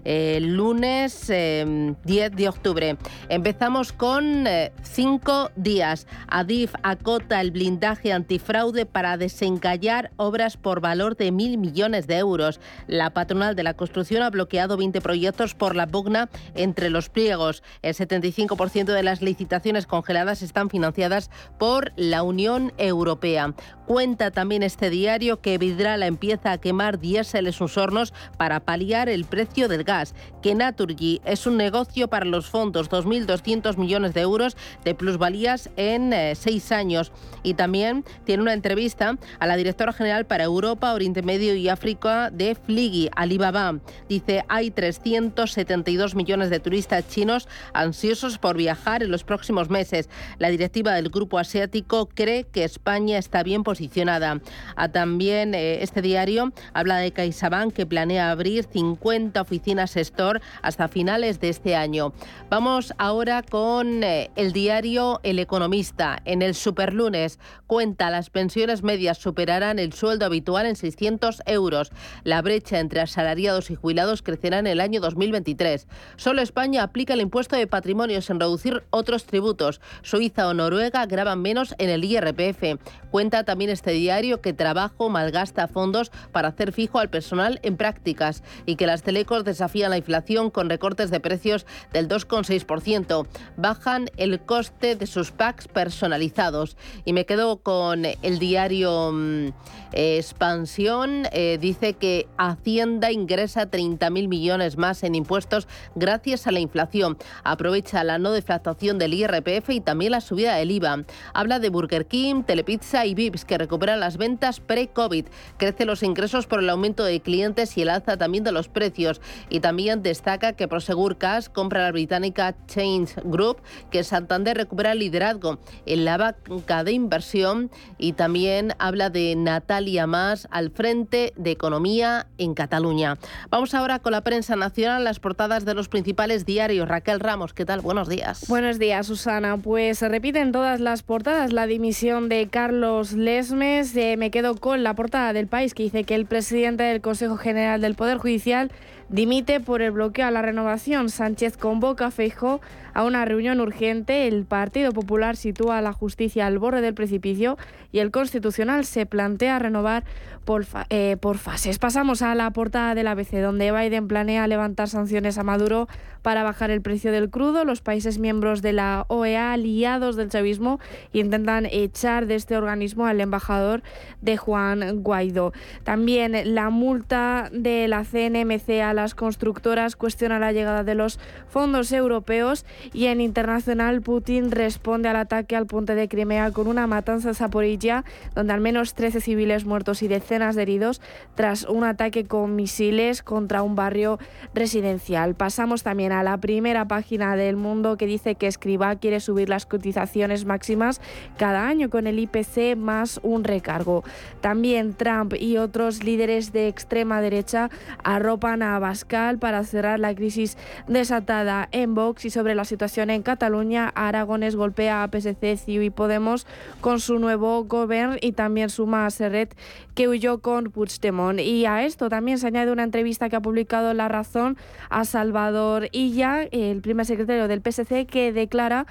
el 0.09 0.54
lunes 0.56 1.26
10 1.26 1.30
em, 1.30 1.94
de 2.04 2.48
octubre. 2.48 2.96
Empezamos 3.28 3.92
con 3.92 4.46
eh, 4.46 4.72
cinco 4.82 5.50
días. 5.54 6.06
Adif 6.28 6.74
acota 6.82 7.42
el 7.42 7.50
blindaje 7.50 8.14
antifraude 8.14 8.86
para 8.86 9.18
desencallar 9.18 10.11
obras 10.16 10.56
por 10.56 10.80
valor 10.80 11.14
de 11.14 11.30
mil 11.30 11.59
millones 11.59 12.06
de 12.06 12.16
euros. 12.16 12.59
La 12.86 13.11
patronal 13.11 13.54
de 13.54 13.64
la 13.64 13.74
construcción 13.74 14.22
ha 14.22 14.30
bloqueado 14.30 14.78
20 14.78 15.02
proyectos 15.02 15.54
por 15.54 15.76
la 15.76 15.86
pugna 15.86 16.30
entre 16.54 16.88
los 16.88 17.11
pliegos. 17.11 17.62
El 17.82 17.94
75% 17.94 18.86
de 18.86 19.02
las 19.02 19.20
licitaciones 19.20 19.86
congeladas 19.86 20.40
están 20.40 20.70
financiadas 20.70 21.30
por 21.59 21.92
la 21.96 22.22
Unión 22.22 22.72
Europea. 22.78 23.54
Cuenta 23.84 24.30
también 24.30 24.62
este 24.62 24.90
diario 24.90 25.40
que 25.40 25.59
Vidrala 25.59 26.06
empieza 26.06 26.52
a 26.52 26.59
quemar 26.59 26.98
diésel 26.98 27.46
en 27.46 27.52
sus 27.52 27.76
hornos 27.76 28.14
para 28.36 28.61
paliar 28.61 29.09
el 29.09 29.24
precio 29.24 29.66
del 29.66 29.82
gas, 29.82 29.97
que 30.42 30.55
Naturgy 30.55 31.20
es 31.24 31.46
un 31.46 31.57
negocio 31.57 32.09
para 32.09 32.24
los 32.24 32.46
fondos, 32.46 32.90
2.200 32.90 33.76
millones 33.76 34.14
de 34.14 34.20
euros 34.20 34.57
de 34.84 34.94
plusvalías 34.94 35.70
en 35.76 36.12
eh, 36.12 36.34
seis 36.34 36.72
años. 36.72 37.12
Y 37.42 37.55
también 37.55 38.05
tiene 38.24 38.42
una 38.42 38.53
entrevista 38.53 39.16
a 39.38 39.46
la 39.46 39.57
directora 39.57 39.92
general 39.92 40.26
para 40.26 40.44
Europa, 40.44 40.92
Oriente 40.92 41.22
Medio 41.22 41.55
y 41.55 41.68
África 41.68 42.30
de 42.30 42.55
Fligi, 42.55 43.09
Alibaba. 43.14 43.78
Dice, 44.09 44.44
hay 44.49 44.70
372 44.70 46.14
millones 46.14 46.51
de 46.51 46.61
turistas 46.61 47.09
chinos 47.09 47.49
ansiosos 47.72 48.38
por 48.38 48.57
viajar 48.57 49.03
en 49.03 49.11
los 49.11 49.24
próximos 49.24 49.70
meses. 49.70 50.09
La 50.38 50.49
directiva 50.49 50.94
del 50.94 51.09
grupo 51.09 51.38
asiático 51.38 52.09
cree 52.09 52.44
que 52.44 52.64
España 52.64 53.18
está 53.18 53.42
bien 53.42 53.62
posicionada. 53.62 54.40
A 54.76 54.88
también 54.88 55.55
eh, 55.55 55.82
este 55.82 56.03
diario 56.03 56.53
habla 56.72 56.96
de 56.96 57.12
CaixaBank 57.12 57.72
que 57.72 57.86
planea 57.86 58.30
abrir 58.30 58.64
50 58.64 59.40
oficinas 59.40 59.88
Store 59.97 60.41
hasta 60.62 60.89
finales 60.89 61.41
de 61.41 61.49
este 61.49 61.76
año. 61.76 62.12
Vamos 62.51 62.93
ahora 62.99 63.43
con 63.43 64.03
eh, 64.05 64.30
el 64.36 64.53
diario 64.53 65.20
El 65.22 65.39
Economista. 65.39 66.20
En 66.24 66.43
el 66.43 66.55
Superlunes 66.55 67.39
cuenta 67.66 68.11
las 68.11 68.30
pensiones 68.30 68.82
medias 68.82 69.18
superarán 69.18 69.78
el 69.78 69.93
sueldo 69.93 70.26
habitual 70.26 70.66
en 70.66 70.76
600 70.76 71.43
euros. 71.47 71.91
La 72.24 72.43
brecha 72.43 72.78
entre 72.78 73.01
asalariados 73.01 73.70
y 73.70 73.74
jubilados 73.74 74.22
crecerá 74.22 74.59
en 74.59 74.66
el 74.66 74.80
año 74.80 75.01
2023. 75.01 75.86
Solo 76.16 76.43
España 76.43 76.82
aplica 76.82 77.14
el 77.14 77.20
impuesto 77.20 77.57
de 77.57 77.66
patrimonio 77.66 78.22
sin 78.22 78.41
reducir 78.41 78.82
otros 78.91 79.24
tributos. 79.24 79.80
Suiza 80.03 80.49
o 80.49 80.55
Noruega 80.55 81.07
graban 81.07 81.41
menos 81.41 81.74
en 81.78 81.91
el 81.91 82.05
IRPF. 82.05 82.80
Cuenta 83.11 83.45
también 83.45 83.70
este 83.70 83.93
diario 83.93 84.41
que 84.41 84.53
trabajo 84.53 85.09
malgasta 85.09 85.68
fondos 85.68 86.11
para 86.32 86.49
hacer 86.49 86.72
fijo 86.72 86.99
al 86.99 87.11
personal 87.11 87.61
en 87.62 87.76
prácticas 87.76 88.43
y 88.66 88.76
que 88.76 88.86
las 88.86 89.03
telecos 89.03 89.45
desafían 89.45 89.68
la 89.75 89.99
inflación 89.99 90.51
con 90.51 90.71
recortes 90.71 91.11
de 91.11 91.21
precios 91.21 91.66
del 91.93 92.09
2,6%. 92.09 93.27
Bajan 93.57 94.11
el 94.16 94.41
coste 94.41 94.97
de 94.97 95.07
sus 95.07 95.31
packs 95.31 95.69
personalizados. 95.69 96.77
Y 97.05 97.12
me 97.12 97.27
quedo 97.27 97.59
con 97.59 98.05
el 98.05 98.39
diario 98.39 99.12
mm, 99.12 99.49
Expansión. 99.93 101.27
Eh, 101.33 101.59
dice 101.61 101.95
que 101.95 102.29
Hacienda 102.37 103.11
ingresa 103.11 103.71
30.000 103.71 104.29
millones 104.29 104.77
más 104.77 105.03
en 105.03 105.14
impuestos 105.14 105.66
gracias 105.95 106.47
a 106.47 106.53
la 106.53 106.61
inflación. 106.61 107.16
Aprovecha 107.45 108.05
la 108.05 108.19
no 108.19 108.33
deflactación 108.33 108.99
del 108.99 109.14
IRPF 109.14 109.71
y 109.71 109.81
también 109.81 110.12
la 110.12 110.21
subida 110.21 110.57
del 110.57 110.71
IVA. 110.71 111.05
Habla 111.33 111.59
de 111.59 111.71
Burger 111.71 112.07
King, 112.07 112.43
Telepizza 112.43 113.07
y 113.07 113.14
VIPS, 113.14 113.45
que 113.45 113.59
recuperan 113.59 114.01
las 114.01 114.16
ventas 114.16 114.61
pre-COVID. 114.61 115.27
Crece 115.57 115.85
los 115.85 116.03
ingresos 116.03 116.47
por 116.47 116.61
el 116.61 116.71
aumento 116.71 117.05
de 117.05 117.21
clientes 117.21 117.77
y 117.77 117.83
el 117.83 117.89
alza 117.89 118.16
también 118.16 118.45
de 118.45 118.53
los 118.53 118.69
precios. 118.69 119.21
Y 119.49 119.57
también 119.61 120.02
destaca 120.02 120.52
que 120.54 120.68
Prosegur 120.68 121.18
Cash 121.18 121.48
compra 121.48 121.82
la 121.82 121.92
británica 121.92 122.54
Change 122.66 123.14
Group, 123.24 123.59
que 123.90 124.04
Santander 124.04 124.56
recupera 124.56 124.92
el 124.92 125.00
liderazgo 125.00 125.59
en 125.84 126.04
la 126.04 126.16
banca 126.16 126.84
de 126.84 126.92
inversión. 126.92 127.70
Y 127.98 128.12
también 128.12 128.74
habla 128.78 129.11
de 129.11 129.34
Natalia 129.36 130.06
Más 130.06 130.48
al 130.50 130.70
frente 130.70 131.32
de 131.36 131.50
Economía 131.50 132.26
en 132.38 132.54
Cataluña. 132.54 133.18
Vamos 133.50 133.74
ahora 133.74 133.98
con 133.98 134.12
la 134.12 134.22
prensa 134.22 134.56
nacional, 134.56 135.04
las 135.04 135.20
portadas 135.20 135.64
de 135.64 135.74
los 135.74 135.88
principales 135.88 136.46
diarios. 136.46 136.88
Raquel 136.88 137.20
Ramos, 137.20 137.52
¿qué 137.52 137.64
tal? 137.64 137.80
Buenos 137.80 138.09
días. 138.09 138.46
Buenos 138.48 138.78
días, 138.78 139.06
Susana. 139.06 139.56
Pues 139.56 139.98
se 139.98 140.09
repiten 140.09 140.52
todas 140.52 140.80
las 140.80 141.02
portadas 141.02 141.52
la 141.52 141.66
dimisión 141.66 142.28
de 142.28 142.48
Carlos 142.48 142.78
los 142.78 143.12
Lesmes. 143.12 143.94
Eh, 143.96 144.16
me 144.16 144.30
quedo 144.30 144.56
con 144.56 144.82
la 144.82 144.94
portada 144.94 145.32
del 145.32 145.46
país 145.46 145.74
que 145.74 145.82
dice 145.82 146.04
que 146.04 146.14
el 146.14 146.26
presidente 146.26 146.84
del 146.84 147.00
Consejo 147.00 147.36
General 147.36 147.80
del 147.80 147.94
Poder 147.94 148.18
Judicial 148.18 148.70
dimite 149.09 149.61
por 149.61 149.82
el 149.82 149.92
bloqueo 149.92 150.26
a 150.26 150.30
la 150.30 150.42
renovación. 150.42 151.09
Sánchez 151.09 151.56
convoca 151.56 152.06
a 152.06 152.11
Feijó 152.11 152.61
a 152.94 153.04
una 153.04 153.24
reunión 153.24 153.61
urgente. 153.61 154.26
El 154.26 154.44
Partido 154.44 154.92
Popular 154.92 155.36
sitúa 155.36 155.78
a 155.78 155.82
la 155.82 155.92
justicia 155.92 156.46
al 156.46 156.59
borde 156.59 156.80
del 156.80 156.94
precipicio 156.94 157.56
y 157.92 158.00
el 158.00 158.11
Constitucional 158.11 158.84
se 158.84 159.06
plantea 159.06 159.59
renovar 159.59 160.04
por, 160.49 160.64
eh, 160.88 161.18
por 161.20 161.36
fases. 161.36 161.78
Pasamos 161.78 162.22
a 162.22 162.34
la 162.34 162.51
portada 162.53 162.94
del 162.94 163.09
ABC, 163.09 163.42
donde 163.42 163.70
Biden 163.70 164.09
planea 164.09 164.46
levantar 164.46 164.88
sanciones 164.88 165.36
a 165.36 165.42
Maduro 165.42 165.88
para 166.22 166.42
bajar 166.42 166.70
el 166.70 166.80
precio 166.80 167.12
del 167.12 167.28
crudo. 167.28 167.66
Los 167.66 167.82
países 167.82 168.18
miembros 168.18 168.62
de 168.62 168.72
la 168.72 169.05
OEA, 169.09 169.53
aliados 169.53 170.16
del 170.16 170.30
chavismo, 170.30 170.80
intentan 171.12 171.66
echar 171.66 172.26
de 172.26 172.34
este 172.36 172.57
organismo 172.57 173.05
al 173.05 173.20
embajador 173.20 173.82
de 174.22 174.38
Juan 174.38 175.03
Guaidó. 175.03 175.53
También 175.84 176.55
la 176.55 176.70
multa 176.70 177.51
de 177.53 177.86
la 177.86 178.05
CNMC 178.05 178.80
a 178.82 178.94
las 178.94 179.14
constructoras 179.14 179.96
cuestiona 179.96 180.38
la 180.38 180.53
llegada 180.53 180.82
de 180.82 180.94
los 180.94 181.20
fondos 181.51 181.92
europeos 181.92 182.64
y 182.94 183.07
en 183.07 183.20
internacional 183.20 184.01
Putin 184.01 184.51
responde 184.51 185.11
al 185.11 185.16
ataque 185.16 185.57
al 185.57 185.66
puente 185.66 185.94
de 185.94 186.09
Crimea 186.09 186.53
con 186.53 186.68
una 186.68 186.86
matanza 186.86 187.34
Zaporilla, 187.34 188.05
donde 188.34 188.55
al 188.55 188.62
menos 188.62 188.94
13 188.94 189.20
civiles 189.20 189.66
muertos 189.66 190.03
y 190.03 190.09
decenas 190.09 190.38
de 190.39 190.62
heridos 190.62 191.01
tras 191.34 191.64
un 191.64 191.82
ataque 191.82 192.24
con 192.24 192.55
misiles 192.55 193.22
contra 193.24 193.62
un 193.62 193.74
barrio 193.74 194.20
residencial. 194.55 195.34
Pasamos 195.34 195.82
también 195.82 196.12
a 196.12 196.22
la 196.22 196.39
primera 196.39 196.86
página 196.86 197.34
del 197.34 197.57
mundo 197.57 197.97
que 197.97 198.07
dice 198.07 198.36
que 198.36 198.47
Escriba 198.47 198.95
quiere 198.97 199.18
subir 199.18 199.49
las 199.49 199.66
cotizaciones 199.66 200.45
máximas 200.45 201.01
cada 201.39 201.66
año 201.66 201.91
con 201.91 202.07
el 202.07 202.20
IPC 202.20 202.76
más 202.76 203.18
un 203.24 203.43
recargo. 203.43 204.05
También 204.41 204.95
Trump 204.95 205.34
y 205.34 205.57
otros 205.57 206.05
líderes 206.05 206.53
de 206.53 206.68
extrema 206.68 207.20
derecha 207.20 207.68
arropan 208.05 208.62
a 208.62 208.78
Bascal 208.78 209.39
para 209.39 209.64
cerrar 209.64 209.99
la 209.99 210.14
crisis 210.14 210.57
desatada 210.86 211.68
en 211.72 211.97
Vox 211.97 212.24
y 212.26 212.30
sobre 212.30 212.55
la 212.55 212.64
situación 212.64 213.11
en 213.11 213.22
Cataluña, 213.22 213.89
Aragones 213.97 214.55
golpea 214.55 215.03
a 215.03 215.09
PSC, 215.09 215.57
CiU 215.57 215.82
y 215.82 215.91
Podemos 215.91 216.47
con 216.80 217.01
su 217.01 217.18
nuevo 217.18 217.64
gobierno 217.64 218.16
y 218.20 218.32
también 218.32 218.70
suma 218.70 219.07
a 219.07 219.11
Serret 219.11 219.57
que 219.95 220.09
huyó 220.09 220.28
con 220.37 220.70
Puigdemont. 220.70 221.41
Y 221.41 221.64
a 221.64 221.85
esto 221.85 222.11
también 222.11 222.39
se 222.39 222.47
añade 222.47 222.70
una 222.70 222.83
entrevista 222.83 223.31
que 223.31 223.37
ha 223.37 223.41
publicado 223.41 223.95
La 223.95 224.09
Razón 224.09 224.59
a 224.91 225.07
Salvador 225.07 225.89
Illa, 225.93 226.43
el 226.43 226.83
primer 226.83 227.07
secretario 227.07 227.49
del 227.49 227.62
PSC, 227.62 228.07
que 228.07 228.35
declara 228.35 228.87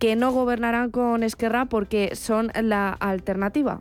que 0.00 0.16
no 0.16 0.32
gobernarán 0.32 0.90
con 0.90 1.22
Esquerra 1.22 1.66
porque 1.66 2.16
son 2.16 2.50
la 2.60 2.90
alternativa. 2.90 3.80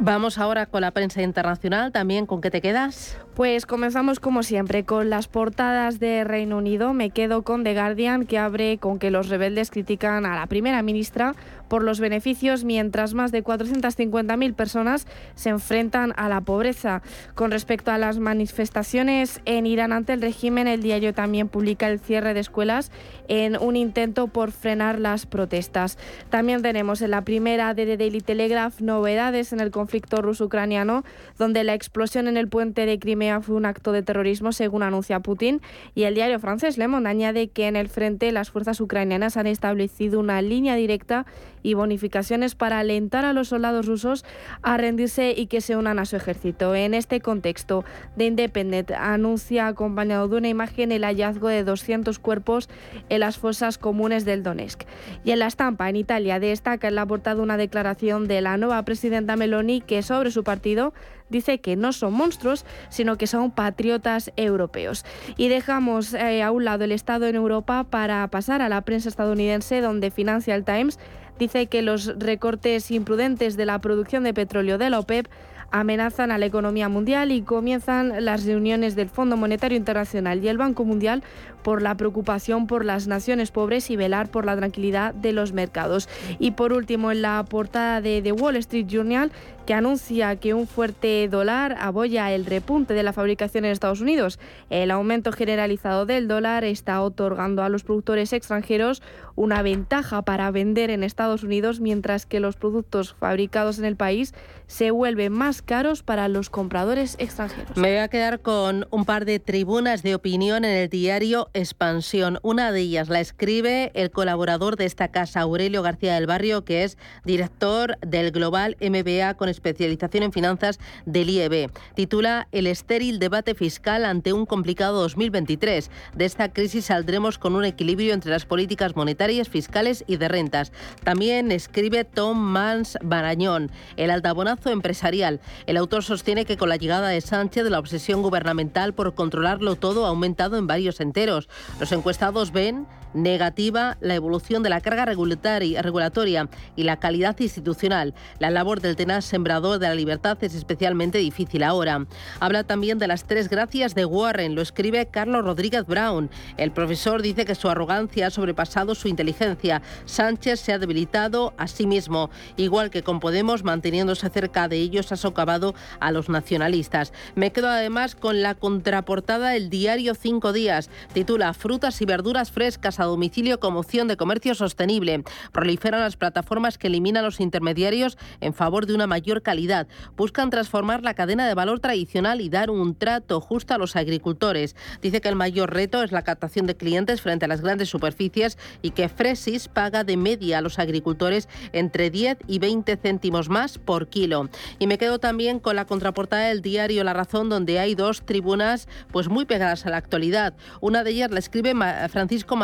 Vamos 0.00 0.38
ahora 0.38 0.66
con 0.66 0.82
la 0.82 0.92
prensa 0.92 1.22
internacional, 1.22 1.90
también 1.90 2.24
con 2.26 2.40
qué 2.40 2.52
te 2.52 2.60
quedas. 2.60 3.18
Pues 3.38 3.66
comenzamos 3.66 4.18
como 4.18 4.42
siempre 4.42 4.82
con 4.82 5.10
las 5.10 5.28
portadas 5.28 6.00
de 6.00 6.24
Reino 6.24 6.56
Unido. 6.56 6.92
Me 6.92 7.10
quedo 7.10 7.42
con 7.42 7.62
The 7.62 7.72
Guardian 7.72 8.26
que 8.26 8.36
abre 8.36 8.78
con 8.78 8.98
que 8.98 9.12
los 9.12 9.28
rebeldes 9.28 9.70
critican 9.70 10.26
a 10.26 10.34
la 10.34 10.48
primera 10.48 10.82
ministra 10.82 11.36
por 11.68 11.84
los 11.84 12.00
beneficios 12.00 12.64
mientras 12.64 13.14
más 13.14 13.30
de 13.30 13.44
450.000 13.44 14.54
personas 14.54 15.06
se 15.36 15.50
enfrentan 15.50 16.14
a 16.16 16.28
la 16.28 16.40
pobreza. 16.40 17.02
Con 17.36 17.52
respecto 17.52 17.92
a 17.92 17.98
las 17.98 18.18
manifestaciones 18.18 19.40
en 19.44 19.66
Irán 19.66 19.92
ante 19.92 20.14
el 20.14 20.22
régimen, 20.22 20.66
el 20.66 20.82
diario 20.82 21.14
también 21.14 21.48
publica 21.48 21.88
el 21.88 22.00
cierre 22.00 22.34
de 22.34 22.40
escuelas 22.40 22.90
en 23.28 23.56
un 23.56 23.76
intento 23.76 24.26
por 24.26 24.50
frenar 24.50 24.98
las 24.98 25.26
protestas. 25.26 25.96
También 26.28 26.62
tenemos 26.62 27.02
en 27.02 27.12
la 27.12 27.22
primera 27.22 27.72
de 27.74 27.86
The 27.86 27.98
Daily 27.98 28.20
Telegraph 28.20 28.80
novedades 28.80 29.52
en 29.52 29.60
el 29.60 29.70
conflicto 29.70 30.22
ruso-ucraniano, 30.22 31.04
donde 31.38 31.62
la 31.62 31.74
explosión 31.74 32.26
en 32.26 32.36
el 32.36 32.48
puente 32.48 32.84
de 32.84 32.98
Crimea 32.98 33.27
fue 33.42 33.56
un 33.56 33.66
acto 33.66 33.92
de 33.92 34.02
terrorismo, 34.02 34.52
según 34.52 34.82
anuncia 34.82 35.20
Putin. 35.20 35.60
Y 35.94 36.04
el 36.04 36.14
diario 36.14 36.38
francés 36.38 36.78
Le 36.78 36.88
Monde 36.88 37.08
añade 37.08 37.48
que 37.48 37.68
en 37.68 37.76
el 37.76 37.88
frente 37.88 38.32
las 38.32 38.50
fuerzas 38.50 38.80
ucranianas 38.80 39.36
han 39.36 39.46
establecido 39.46 40.20
una 40.20 40.42
línea 40.42 40.74
directa 40.74 41.26
y 41.68 41.74
bonificaciones 41.74 42.54
para 42.54 42.78
alentar 42.78 43.26
a 43.26 43.34
los 43.34 43.48
soldados 43.48 43.84
rusos 43.84 44.24
a 44.62 44.78
rendirse 44.78 45.34
y 45.36 45.46
que 45.48 45.60
se 45.60 45.76
unan 45.76 45.98
a 45.98 46.06
su 46.06 46.16
ejército. 46.16 46.74
En 46.74 46.94
este 46.94 47.20
contexto, 47.20 47.84
The 48.16 48.24
Independent 48.24 48.90
anuncia 48.92 49.66
acompañado 49.66 50.28
de 50.28 50.36
una 50.36 50.48
imagen 50.48 50.92
el 50.92 51.04
hallazgo 51.04 51.48
de 51.48 51.64
200 51.64 52.18
cuerpos 52.18 52.70
en 53.10 53.20
las 53.20 53.36
fosas 53.36 53.76
comunes 53.76 54.24
del 54.24 54.42
Donetsk. 54.42 54.84
Y 55.24 55.32
en 55.32 55.40
la 55.40 55.46
estampa 55.46 55.90
en 55.90 55.96
Italia 55.96 56.40
destaca 56.40 56.88
en 56.88 56.94
la 56.94 57.04
portada 57.04 57.42
una 57.42 57.58
declaración 57.58 58.28
de 58.28 58.40
la 58.40 58.56
nueva 58.56 58.82
presidenta 58.84 59.36
Meloni 59.36 59.82
que 59.82 60.02
sobre 60.02 60.30
su 60.30 60.44
partido 60.44 60.94
dice 61.28 61.60
que 61.60 61.76
no 61.76 61.92
son 61.92 62.14
monstruos, 62.14 62.64
sino 62.88 63.16
que 63.16 63.26
son 63.26 63.50
patriotas 63.50 64.32
europeos. 64.36 65.04
Y 65.36 65.48
dejamos 65.48 66.14
eh, 66.14 66.42
a 66.42 66.50
un 66.50 66.64
lado 66.64 66.84
el 66.84 66.92
Estado 66.92 67.26
en 67.26 67.36
Europa 67.36 67.84
para 67.84 68.26
pasar 68.28 68.62
a 68.62 68.68
la 68.68 68.82
prensa 68.82 69.08
estadounidense, 69.08 69.80
donde 69.80 70.10
Financial 70.10 70.64
Times 70.64 70.98
dice 71.38 71.66
que 71.66 71.82
los 71.82 72.18
recortes 72.18 72.90
imprudentes 72.90 73.56
de 73.56 73.66
la 73.66 73.78
producción 73.80 74.24
de 74.24 74.34
petróleo 74.34 74.78
de 74.78 74.90
la 74.90 74.98
OPEP 74.98 75.28
amenazan 75.70 76.30
a 76.30 76.38
la 76.38 76.46
economía 76.46 76.88
mundial 76.88 77.30
y 77.30 77.42
comienzan 77.42 78.24
las 78.24 78.44
reuniones 78.44 78.96
del 78.96 79.08
Fondo 79.08 79.36
Monetario 79.36 79.76
Internacional 79.76 80.42
y 80.42 80.48
el 80.48 80.58
Banco 80.58 80.84
Mundial 80.84 81.22
por 81.68 81.82
la 81.82 81.98
preocupación 81.98 82.66
por 82.66 82.82
las 82.86 83.08
naciones 83.08 83.50
pobres 83.50 83.90
y 83.90 83.96
velar 83.96 84.30
por 84.30 84.46
la 84.46 84.56
tranquilidad 84.56 85.12
de 85.12 85.34
los 85.34 85.52
mercados. 85.52 86.08
Y 86.38 86.52
por 86.52 86.72
último, 86.72 87.12
en 87.12 87.20
la 87.20 87.44
portada 87.44 88.00
de 88.00 88.22
The 88.22 88.32
Wall 88.32 88.56
Street 88.56 88.86
Journal, 88.86 89.30
que 89.66 89.74
anuncia 89.74 90.34
que 90.36 90.54
un 90.54 90.66
fuerte 90.66 91.28
dólar 91.28 91.76
aboya 91.78 92.32
el 92.32 92.46
repunte 92.46 92.94
de 92.94 93.02
la 93.02 93.12
fabricación 93.12 93.66
en 93.66 93.72
Estados 93.72 94.00
Unidos. 94.00 94.40
El 94.70 94.90
aumento 94.90 95.30
generalizado 95.30 96.06
del 96.06 96.26
dólar 96.26 96.64
está 96.64 97.02
otorgando 97.02 97.62
a 97.62 97.68
los 97.68 97.84
productores 97.84 98.32
extranjeros 98.32 99.02
una 99.36 99.60
ventaja 99.60 100.22
para 100.22 100.50
vender 100.50 100.88
en 100.88 101.04
Estados 101.04 101.42
Unidos, 101.42 101.80
mientras 101.80 102.24
que 102.24 102.40
los 102.40 102.56
productos 102.56 103.12
fabricados 103.12 103.78
en 103.78 103.84
el 103.84 103.94
país 103.94 104.32
se 104.68 104.90
vuelven 104.90 105.34
más 105.34 105.60
caros 105.60 106.02
para 106.02 106.28
los 106.28 106.48
compradores 106.48 107.16
extranjeros. 107.18 107.76
Me 107.76 107.88
voy 107.88 107.98
a 107.98 108.08
quedar 108.08 108.40
con 108.40 108.86
un 108.90 109.04
par 109.04 109.26
de 109.26 109.38
tribunas 109.38 110.02
de 110.02 110.14
opinión 110.14 110.64
en 110.64 110.76
el 110.76 110.88
diario 110.88 111.50
Expansión. 111.58 112.38
Una 112.42 112.72
de 112.72 112.80
ellas 112.80 113.08
la 113.08 113.20
escribe 113.20 113.90
el 113.94 114.10
colaborador 114.10 114.76
de 114.76 114.84
esta 114.84 115.08
casa, 115.08 115.40
Aurelio 115.40 115.82
García 115.82 116.14
del 116.14 116.26
Barrio, 116.26 116.64
que 116.64 116.84
es 116.84 116.96
director 117.24 117.98
del 118.00 118.30
Global 118.30 118.76
MBA 118.80 119.34
con 119.34 119.48
especialización 119.48 120.22
en 120.22 120.32
finanzas 120.32 120.78
del 121.04 121.30
IEB. 121.30 121.70
Titula 121.94 122.48
El 122.52 122.66
estéril 122.66 123.18
debate 123.18 123.54
fiscal 123.54 124.04
ante 124.04 124.32
un 124.32 124.46
complicado 124.46 125.00
2023. 125.02 125.90
De 126.14 126.24
esta 126.24 126.52
crisis 126.52 126.86
saldremos 126.86 127.38
con 127.38 127.54
un 127.54 127.64
equilibrio 127.64 128.14
entre 128.14 128.30
las 128.30 128.46
políticas 128.46 128.96
monetarias, 128.96 129.48
fiscales 129.48 130.04
y 130.06 130.16
de 130.16 130.28
rentas. 130.28 130.72
También 131.04 131.52
escribe 131.52 132.04
Tom 132.04 132.38
Mans 132.38 132.98
Barañón, 133.02 133.70
el 133.96 134.10
altabonazo 134.10 134.70
empresarial. 134.70 135.40
El 135.66 135.76
autor 135.76 136.02
sostiene 136.02 136.44
que 136.44 136.56
con 136.56 136.68
la 136.68 136.76
llegada 136.76 137.08
de 137.08 137.20
Sánchez 137.20 137.64
la 137.68 137.78
obsesión 137.78 138.22
gubernamental 138.22 138.94
por 138.94 139.14
controlarlo 139.14 139.76
todo 139.76 140.06
ha 140.06 140.08
aumentado 140.08 140.56
en 140.56 140.66
varios 140.66 141.00
enteros. 141.00 141.37
Los 141.78 141.92
encuestados 141.92 142.50
ven 142.50 142.86
negativa 143.14 143.96
la 144.00 144.14
evolución 144.14 144.62
de 144.62 144.70
la 144.70 144.80
carga 144.80 145.04
regulatoria 145.04 146.48
y 146.76 146.82
la 146.82 146.98
calidad 146.98 147.38
institucional. 147.38 148.14
La 148.38 148.50
labor 148.50 148.80
del 148.80 148.96
tenaz 148.96 149.24
sembrador 149.24 149.78
de 149.78 149.88
la 149.88 149.94
libertad 149.94 150.38
es 150.40 150.54
especialmente 150.54 151.18
difícil 151.18 151.62
ahora. 151.62 152.06
Habla 152.40 152.64
también 152.64 152.98
de 152.98 153.08
las 153.08 153.24
tres 153.24 153.48
gracias 153.48 153.94
de 153.94 154.04
Warren, 154.04 154.54
lo 154.54 154.62
escribe 154.62 155.06
Carlos 155.06 155.44
Rodríguez 155.44 155.86
Brown. 155.86 156.30
El 156.56 156.72
profesor 156.72 157.22
dice 157.22 157.44
que 157.44 157.54
su 157.54 157.68
arrogancia 157.68 158.28
ha 158.28 158.30
sobrepasado 158.30 158.94
su 158.94 159.08
inteligencia. 159.08 159.82
Sánchez 160.04 160.60
se 160.60 160.72
ha 160.72 160.78
debilitado 160.78 161.54
a 161.56 161.66
sí 161.66 161.86
mismo, 161.86 162.30
igual 162.56 162.90
que 162.90 163.02
con 163.02 163.20
Podemos 163.20 163.64
manteniéndose 163.64 164.28
cerca 164.30 164.68
de 164.68 164.76
ellos 164.76 165.12
ha 165.12 165.16
socavado 165.16 165.74
a 166.00 166.12
los 166.12 166.28
nacionalistas. 166.28 167.12
Me 167.34 167.52
quedo 167.52 167.68
además 167.68 168.14
con 168.14 168.42
la 168.42 168.54
contraportada 168.54 169.50
del 169.50 169.70
diario 169.70 170.14
Cinco 170.14 170.52
Días. 170.52 170.90
Titula 171.12 171.52
Frutas 171.54 172.00
y 172.00 172.04
verduras 172.04 172.50
frescas 172.50 172.97
a 172.98 173.04
domicilio 173.04 173.60
como 173.60 173.80
opción 173.80 174.08
de 174.08 174.16
comercio 174.16 174.54
sostenible. 174.54 175.24
Proliferan 175.52 176.00
las 176.00 176.16
plataformas 176.16 176.78
que 176.78 176.88
eliminan 176.88 177.24
los 177.24 177.40
intermediarios 177.40 178.18
en 178.40 178.54
favor 178.54 178.86
de 178.86 178.94
una 178.94 179.06
mayor 179.06 179.42
calidad. 179.42 179.86
Buscan 180.16 180.50
transformar 180.50 181.02
la 181.02 181.14
cadena 181.14 181.46
de 181.46 181.54
valor 181.54 181.80
tradicional 181.80 182.40
y 182.40 182.48
dar 182.48 182.70
un 182.70 182.94
trato 182.94 183.40
justo 183.40 183.74
a 183.74 183.78
los 183.78 183.96
agricultores. 183.96 184.76
Dice 185.02 185.20
que 185.20 185.28
el 185.28 185.36
mayor 185.36 185.72
reto 185.72 186.02
es 186.02 186.12
la 186.12 186.22
captación 186.22 186.66
de 186.66 186.76
clientes 186.76 187.20
frente 187.20 187.44
a 187.44 187.48
las 187.48 187.60
grandes 187.60 187.88
superficies 187.88 188.58
y 188.82 188.90
que 188.90 189.08
Fresis 189.08 189.68
paga 189.68 190.04
de 190.04 190.16
media 190.16 190.58
a 190.58 190.60
los 190.60 190.78
agricultores 190.78 191.48
entre 191.72 192.10
10 192.10 192.38
y 192.46 192.58
20 192.58 192.96
céntimos 192.96 193.48
más 193.48 193.78
por 193.78 194.08
kilo. 194.08 194.48
Y 194.78 194.86
me 194.86 194.98
quedo 194.98 195.18
también 195.18 195.58
con 195.60 195.76
la 195.76 195.86
contraportada 195.86 196.48
del 196.48 196.62
diario 196.62 197.04
La 197.04 197.12
Razón, 197.12 197.48
donde 197.48 197.78
hay 197.78 197.94
dos 197.94 198.22
tribunas 198.22 198.88
pues 199.10 199.28
muy 199.28 199.44
pegadas 199.44 199.86
a 199.86 199.90
la 199.90 199.96
actualidad. 199.96 200.54
Una 200.80 201.04
de 201.04 201.10
ellas 201.10 201.30
la 201.30 201.38
escribe 201.38 201.74
Francisco 202.08 202.56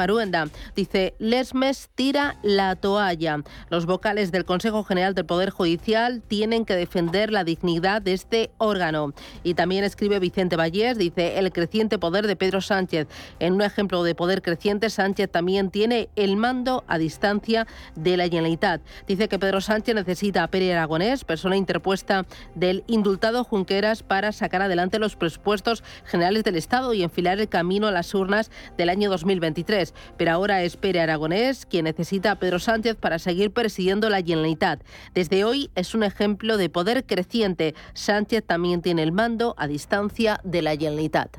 Dice, 0.74 1.14
Lesmes 1.18 1.90
tira 1.94 2.36
la 2.42 2.76
toalla. 2.76 3.42
Los 3.68 3.86
vocales 3.86 4.32
del 4.32 4.44
Consejo 4.44 4.84
General 4.84 5.14
del 5.14 5.26
Poder 5.26 5.50
Judicial 5.50 6.22
tienen 6.26 6.64
que 6.64 6.74
defender 6.74 7.30
la 7.30 7.44
dignidad 7.44 8.00
de 8.00 8.14
este 8.14 8.50
órgano. 8.58 9.12
Y 9.42 9.54
también 9.54 9.84
escribe 9.84 10.18
Vicente 10.18 10.56
Vallés, 10.56 10.96
dice, 10.96 11.38
el 11.38 11.52
creciente 11.52 11.98
poder 11.98 12.26
de 12.26 12.36
Pedro 12.36 12.60
Sánchez. 12.60 13.06
En 13.38 13.52
un 13.54 13.62
ejemplo 13.62 14.02
de 14.02 14.14
poder 14.14 14.42
creciente, 14.42 14.90
Sánchez 14.90 15.30
también 15.30 15.70
tiene 15.70 16.08
el 16.16 16.36
mando 16.36 16.84
a 16.86 16.98
distancia 16.98 17.66
de 17.94 18.16
la 18.16 18.24
Generalitat. 18.24 18.80
Dice 19.06 19.28
que 19.28 19.38
Pedro 19.38 19.60
Sánchez 19.60 19.94
necesita 19.94 20.42
a 20.42 20.48
Pere 20.48 20.72
Aragonés, 20.72 21.24
persona 21.24 21.56
interpuesta 21.56 22.26
del 22.54 22.84
indultado 22.86 23.44
Junqueras, 23.44 24.02
para 24.02 24.32
sacar 24.32 24.62
adelante 24.62 24.98
los 24.98 25.16
presupuestos 25.16 25.82
generales 26.04 26.44
del 26.44 26.56
Estado 26.56 26.94
y 26.94 27.02
enfilar 27.02 27.38
el 27.38 27.48
camino 27.48 27.86
a 27.86 27.92
las 27.92 28.14
urnas 28.14 28.50
del 28.76 28.88
año 28.88 29.10
2023 29.10 29.94
pero 30.16 30.32
ahora 30.32 30.62
es 30.62 30.76
Pere 30.76 31.00
Aragonés 31.00 31.66
quien 31.66 31.84
necesita 31.84 32.32
a 32.32 32.38
Pedro 32.38 32.58
Sánchez 32.58 32.96
para 32.96 33.18
seguir 33.18 33.52
presidiendo 33.52 34.08
la 34.10 34.22
Generalitat. 34.22 34.82
Desde 35.14 35.44
hoy 35.44 35.70
es 35.74 35.94
un 35.94 36.02
ejemplo 36.02 36.56
de 36.56 36.68
poder 36.68 37.04
creciente. 37.04 37.74
Sánchez 37.92 38.44
también 38.46 38.82
tiene 38.82 39.02
el 39.02 39.12
mando 39.12 39.54
a 39.58 39.66
distancia 39.66 40.40
de 40.44 40.62
la 40.62 40.72
Generalitat. 40.72 41.38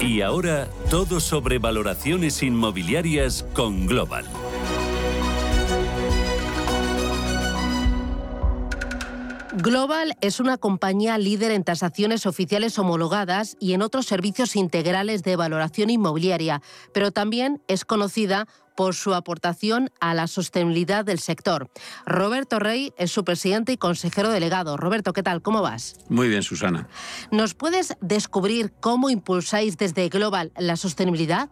Y 0.00 0.22
ahora 0.22 0.68
todo 0.88 1.20
sobre 1.20 1.58
valoraciones 1.58 2.42
inmobiliarias 2.42 3.44
con 3.52 3.86
Global. 3.86 4.24
Global 9.58 10.18
es 10.20 10.38
una 10.38 10.58
compañía 10.58 11.16
líder 11.16 11.50
en 11.50 11.64
tasaciones 11.64 12.26
oficiales 12.26 12.78
homologadas 12.78 13.56
y 13.58 13.72
en 13.72 13.80
otros 13.80 14.04
servicios 14.04 14.54
integrales 14.54 15.22
de 15.22 15.34
valoración 15.34 15.88
inmobiliaria, 15.88 16.60
pero 16.92 17.10
también 17.10 17.62
es 17.66 17.86
conocida 17.86 18.48
por 18.76 18.94
su 18.94 19.14
aportación 19.14 19.90
a 19.98 20.12
la 20.12 20.26
sostenibilidad 20.26 21.06
del 21.06 21.20
sector. 21.20 21.70
Roberto 22.04 22.58
Rey 22.58 22.92
es 22.98 23.10
su 23.10 23.24
presidente 23.24 23.72
y 23.72 23.78
consejero 23.78 24.28
delegado. 24.28 24.76
Roberto, 24.76 25.14
¿qué 25.14 25.22
tal? 25.22 25.40
¿Cómo 25.40 25.62
vas? 25.62 25.96
Muy 26.10 26.28
bien, 26.28 26.42
Susana. 26.42 26.86
¿Nos 27.30 27.54
puedes 27.54 27.96
descubrir 28.02 28.74
cómo 28.78 29.08
impulsáis 29.08 29.78
desde 29.78 30.10
Global 30.10 30.52
la 30.58 30.76
sostenibilidad? 30.76 31.48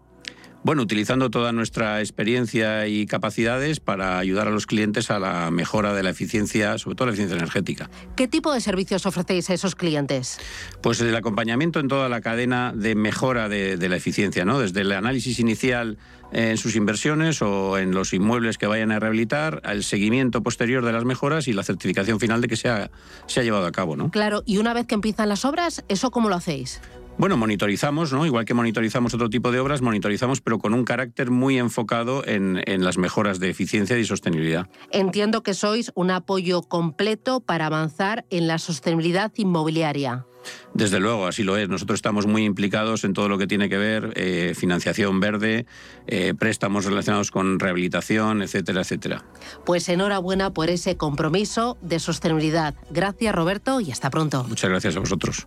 Bueno, 0.65 0.81
utilizando 0.81 1.29
toda 1.29 1.53
nuestra 1.53 2.01
experiencia 2.01 2.87
y 2.87 3.05
capacidades 3.05 3.81
para 3.81 4.19
ayudar 4.19 4.49
a 4.49 4.51
los 4.51 4.67
clientes 4.67 5.11
a 5.11 5.19
la 5.19 5.51
mejora 5.51 5.93
de 5.93 6.03
la 6.03 6.09
eficiencia, 6.09 6.79
sobre 6.79 6.97
todo 6.97 7.05
la 7.05 7.13
eficiencia 7.13 7.37
energética. 7.37 7.91
¿Qué 8.17 8.29
tipo 8.29 8.51
de 8.51 8.63
servicios 8.63 9.05
ofrecéis 9.05 9.51
a 9.51 9.55
esos 9.55 9.75
clientes? 9.75 10.39
Pues 10.81 11.03
el 11.03 11.15
acompañamiento 11.15 11.81
en 11.81 11.89
toda 11.89 12.09
la 12.09 12.23
cadena 12.23 12.73
de 12.75 12.95
mejora 12.95 13.51
de, 13.51 13.77
la 13.77 13.97
eficiencia, 13.97 14.47
¿no? 14.47 14.59
Desde 14.59 14.81
el 14.81 14.93
análisis 14.93 15.39
inicial 15.39 15.99
en 16.33 16.57
sus 16.57 16.77
inversiones 16.77 17.43
o 17.43 17.77
en 17.77 17.93
los 17.93 18.15
inmuebles 18.15 18.57
que 18.57 18.67
vayan 18.67 18.91
a 18.91 18.99
rehabilitar, 18.99 19.61
al 19.65 19.85
seguimiento 19.85 20.43
posterior 20.43 20.83
de 20.83 20.93
las 20.93 21.05
mejoras 21.05 21.47
y 21.47 21.53
la 21.53 21.63
certificación 21.63 22.19
final 22.21 22.41
de 22.41 22.49
que 22.49 22.57
se 22.57 22.71
ha, 22.71 22.91
se 23.27 23.41
ha 23.41 23.43
llevado 23.43 23.67
a 23.67 23.73
cabo, 23.73 23.97
¿no? 23.97 24.11
Claro, 24.11 24.43
y 24.47 24.57
una 24.57 24.73
vez 24.73 24.87
que 24.87 24.95
empiezan 24.95 25.29
las 25.29 25.45
obras, 25.45 25.85
¿eso 25.89 26.11
cómo 26.11 26.31
lo 26.31 26.37
hacéis? 26.37 26.81
Bueno, 27.17 27.37
monitorizamos, 27.37 28.13
¿no? 28.13 28.27
Igual 28.27 28.45
que 28.45 28.55
monitorizamos 28.55 29.15
otro 29.15 29.31
tipo 29.31 29.53
de 29.53 29.61
obras, 29.61 29.83
monitorizamos, 29.83 30.41
pero 30.41 30.59
con 30.59 30.75
un 30.75 30.85
carácter 30.85 31.31
muy 31.31 31.59
enfocado 31.59 32.27
en, 32.27 32.63
las 32.85 32.99
mejoras 32.99 33.39
de 33.39 33.51
eficiencia 33.51 33.97
y 33.99 34.05
sostenibilidad. 34.05 34.69
Entiendo 34.91 35.43
que 35.43 35.55
sois 35.55 35.93
un 35.95 36.11
apoyo 36.11 36.63
completo 36.63 37.41
para 37.41 37.67
avanzar 37.67 38.25
en 38.31 38.49
la 38.49 38.59
sostenibilidad 38.59 39.33
inmobiliaria. 39.37 40.27
Desde 40.75 41.01
luego, 41.01 41.27
así 41.27 41.45
lo 41.45 41.57
es. 41.57 41.69
Nosotros 41.69 41.99
estamos 41.99 42.27
muy 42.27 42.45
implicados 42.45 43.05
en 43.05 43.15
todo 43.15 43.29
lo 43.29 43.39
que 43.39 43.47
tiene 43.47 43.69
que 43.69 43.79
ver 43.79 44.13
eh, 44.17 44.53
financiación 44.55 45.21
verde, 45.21 45.67
eh, 46.07 46.35
préstamos 46.39 46.85
relacionados 46.85 47.31
con 47.31 47.61
rehabilitación, 47.61 48.43
etcétera, 48.43 48.83
etcétera. 48.83 49.25
Pues 49.65 49.89
enhorabuena 49.89 50.53
por 50.53 50.69
ese 50.69 50.97
compromiso 50.97 51.79
de 51.81 52.01
sostenibilidad. 52.01 52.75
Gracias, 52.91 53.35
Roberto, 53.35 53.81
y 53.81 53.93
hasta 53.93 54.11
pronto. 54.11 54.45
Muchas 54.49 54.69
gracias 54.69 54.97
a 54.97 55.01
vosotros. 55.01 55.47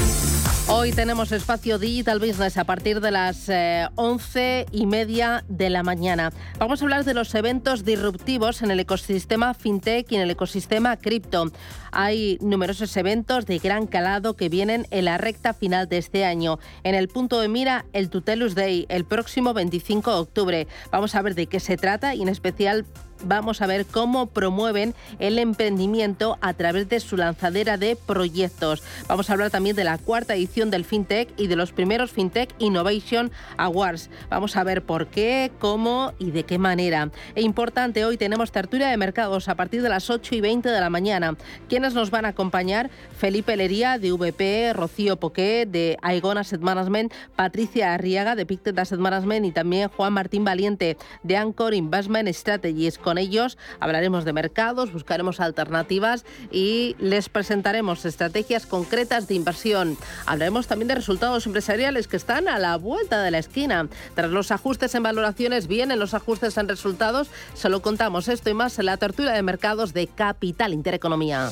Hoy 0.73 0.93
tenemos 0.93 1.33
espacio 1.33 1.77
Digital 1.77 2.17
Business 2.17 2.57
a 2.57 2.63
partir 2.63 3.01
de 3.01 3.11
las 3.11 3.49
eh, 3.49 3.89
once 3.95 4.65
y 4.71 4.85
media 4.85 5.43
de 5.49 5.69
la 5.69 5.83
mañana. 5.83 6.31
Vamos 6.59 6.81
a 6.81 6.85
hablar 6.85 7.03
de 7.03 7.13
los 7.13 7.35
eventos 7.35 7.83
disruptivos 7.83 8.61
en 8.61 8.71
el 8.71 8.79
ecosistema 8.79 9.53
fintech 9.53 10.09
y 10.09 10.15
en 10.15 10.21
el 10.21 10.31
ecosistema 10.31 10.95
cripto. 10.95 11.51
Hay 11.91 12.37
numerosos 12.39 12.95
eventos 12.95 13.45
de 13.45 13.59
gran 13.59 13.85
calado 13.85 14.37
que 14.37 14.47
vienen 14.47 14.87
en 14.91 15.05
la 15.05 15.17
recta 15.17 15.53
final 15.53 15.89
de 15.89 15.97
este 15.97 16.23
año. 16.23 16.57
En 16.83 16.95
el 16.95 17.09
punto 17.09 17.41
de 17.41 17.49
mira, 17.49 17.85
el 17.91 18.09
Tutelus 18.09 18.55
Day, 18.55 18.85
el 18.87 19.03
próximo 19.03 19.53
25 19.53 20.09
de 20.09 20.19
octubre. 20.19 20.67
Vamos 20.89 21.15
a 21.15 21.21
ver 21.21 21.35
de 21.35 21.47
qué 21.47 21.59
se 21.59 21.75
trata 21.75 22.15
y 22.15 22.21
en 22.21 22.29
especial 22.29 22.85
vamos 23.25 23.61
a 23.61 23.67
ver 23.67 23.85
cómo 23.85 24.27
promueven 24.27 24.93
el 25.19 25.39
emprendimiento 25.39 26.37
a 26.41 26.53
través 26.53 26.89
de 26.89 26.99
su 26.99 27.17
lanzadera 27.17 27.77
de 27.77 27.95
proyectos. 27.95 28.83
Vamos 29.07 29.29
a 29.29 29.33
hablar 29.33 29.51
también 29.51 29.75
de 29.75 29.83
la 29.83 29.97
cuarta 29.97 30.35
edición 30.35 30.69
del 30.71 30.85
FinTech 30.85 31.29
y 31.37 31.47
de 31.47 31.55
los 31.55 31.71
primeros 31.71 32.11
FinTech 32.11 32.53
Innovation 32.59 33.31
Awards. 33.57 34.09
Vamos 34.29 34.55
a 34.55 34.63
ver 34.63 34.83
por 34.83 35.07
qué, 35.07 35.51
cómo 35.59 36.13
y 36.19 36.31
de 36.31 36.43
qué 36.43 36.57
manera. 36.57 37.11
E 37.35 37.41
importante, 37.41 38.05
hoy 38.05 38.17
tenemos 38.17 38.51
tertulia 38.51 38.89
de 38.89 38.97
mercados 38.97 39.47
a 39.49 39.55
partir 39.55 39.81
de 39.81 39.89
las 39.89 40.09
8 40.09 40.35
y 40.35 40.41
20 40.41 40.69
de 40.69 40.79
la 40.79 40.89
mañana. 40.89 41.35
¿Quiénes 41.69 41.93
nos 41.93 42.11
van 42.11 42.25
a 42.25 42.29
acompañar? 42.29 42.89
Felipe 43.17 43.55
Lería 43.55 43.97
de 43.97 44.11
VP, 44.11 44.73
Rocío 44.73 45.17
Poqué 45.17 45.65
de 45.65 45.97
Aegon 46.01 46.37
Asset 46.37 46.61
Management, 46.61 47.13
Patricia 47.35 47.93
Arriaga 47.93 48.35
de 48.35 48.45
Pictet 48.45 48.77
Asset 48.77 48.99
Management 48.99 49.45
y 49.45 49.51
también 49.51 49.89
Juan 49.89 50.13
Martín 50.13 50.43
Valiente 50.43 50.97
de 51.23 51.37
Anchor 51.37 51.73
Investment 51.73 52.29
Strategies. 52.29 52.97
Con 53.11 53.17
ellos 53.17 53.57
hablaremos 53.81 54.23
de 54.23 54.31
mercados, 54.31 54.93
buscaremos 54.93 55.41
alternativas 55.41 56.23
y 56.49 56.95
les 56.97 57.27
presentaremos 57.27 58.05
estrategias 58.05 58.65
concretas 58.65 59.27
de 59.27 59.35
inversión. 59.35 59.97
Hablaremos 60.25 60.67
también 60.67 60.87
de 60.87 60.95
resultados 60.95 61.45
empresariales 61.45 62.07
que 62.07 62.15
están 62.15 62.47
a 62.47 62.57
la 62.57 62.77
vuelta 62.77 63.21
de 63.21 63.31
la 63.31 63.39
esquina. 63.39 63.89
Tras 64.15 64.31
los 64.31 64.49
ajustes 64.51 64.95
en 64.95 65.03
valoraciones, 65.03 65.67
vienen 65.67 65.99
los 65.99 66.13
ajustes 66.13 66.57
en 66.57 66.69
resultados. 66.69 67.29
Se 67.53 67.67
lo 67.67 67.81
contamos 67.81 68.29
esto 68.29 68.49
y 68.49 68.53
más 68.53 68.79
en 68.79 68.85
la 68.85 68.95
tertulia 68.95 69.33
de 69.33 69.43
mercados 69.43 69.91
de 69.91 70.07
Capital 70.07 70.71
Intereconomía. 70.71 71.49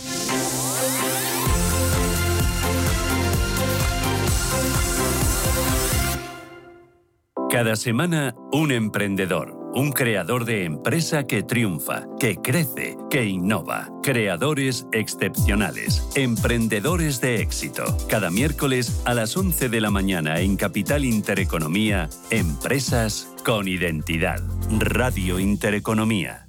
Cada 7.52 7.76
semana, 7.76 8.36
un 8.52 8.72
emprendedor, 8.72 9.59
un 9.74 9.92
creador 9.92 10.46
de 10.46 10.66
empresa 10.66 11.26
que 11.26 11.44
triunfa, 11.44 12.08
que 12.20 12.38
crece, 12.38 12.98
que 13.10 13.26
innova. 13.26 13.90
Creadores 14.04 14.88
excepcionales, 14.92 16.08
emprendedores 16.16 17.22
de 17.22 17.42
éxito. 17.42 17.84
Cada 18.10 18.30
miércoles 18.32 19.02
a 19.06 19.14
las 19.14 19.38
11 19.38 19.70
de 19.70 19.82
la 19.82 19.92
mañana 19.92 20.40
en 20.40 20.58
Capital 20.58 21.06
Intereconomía, 21.06 22.10
Empresas 22.30 23.32
con 23.46 23.68
Identidad. 23.68 24.42
Radio 24.80 25.40
Intereconomía. 25.40 26.49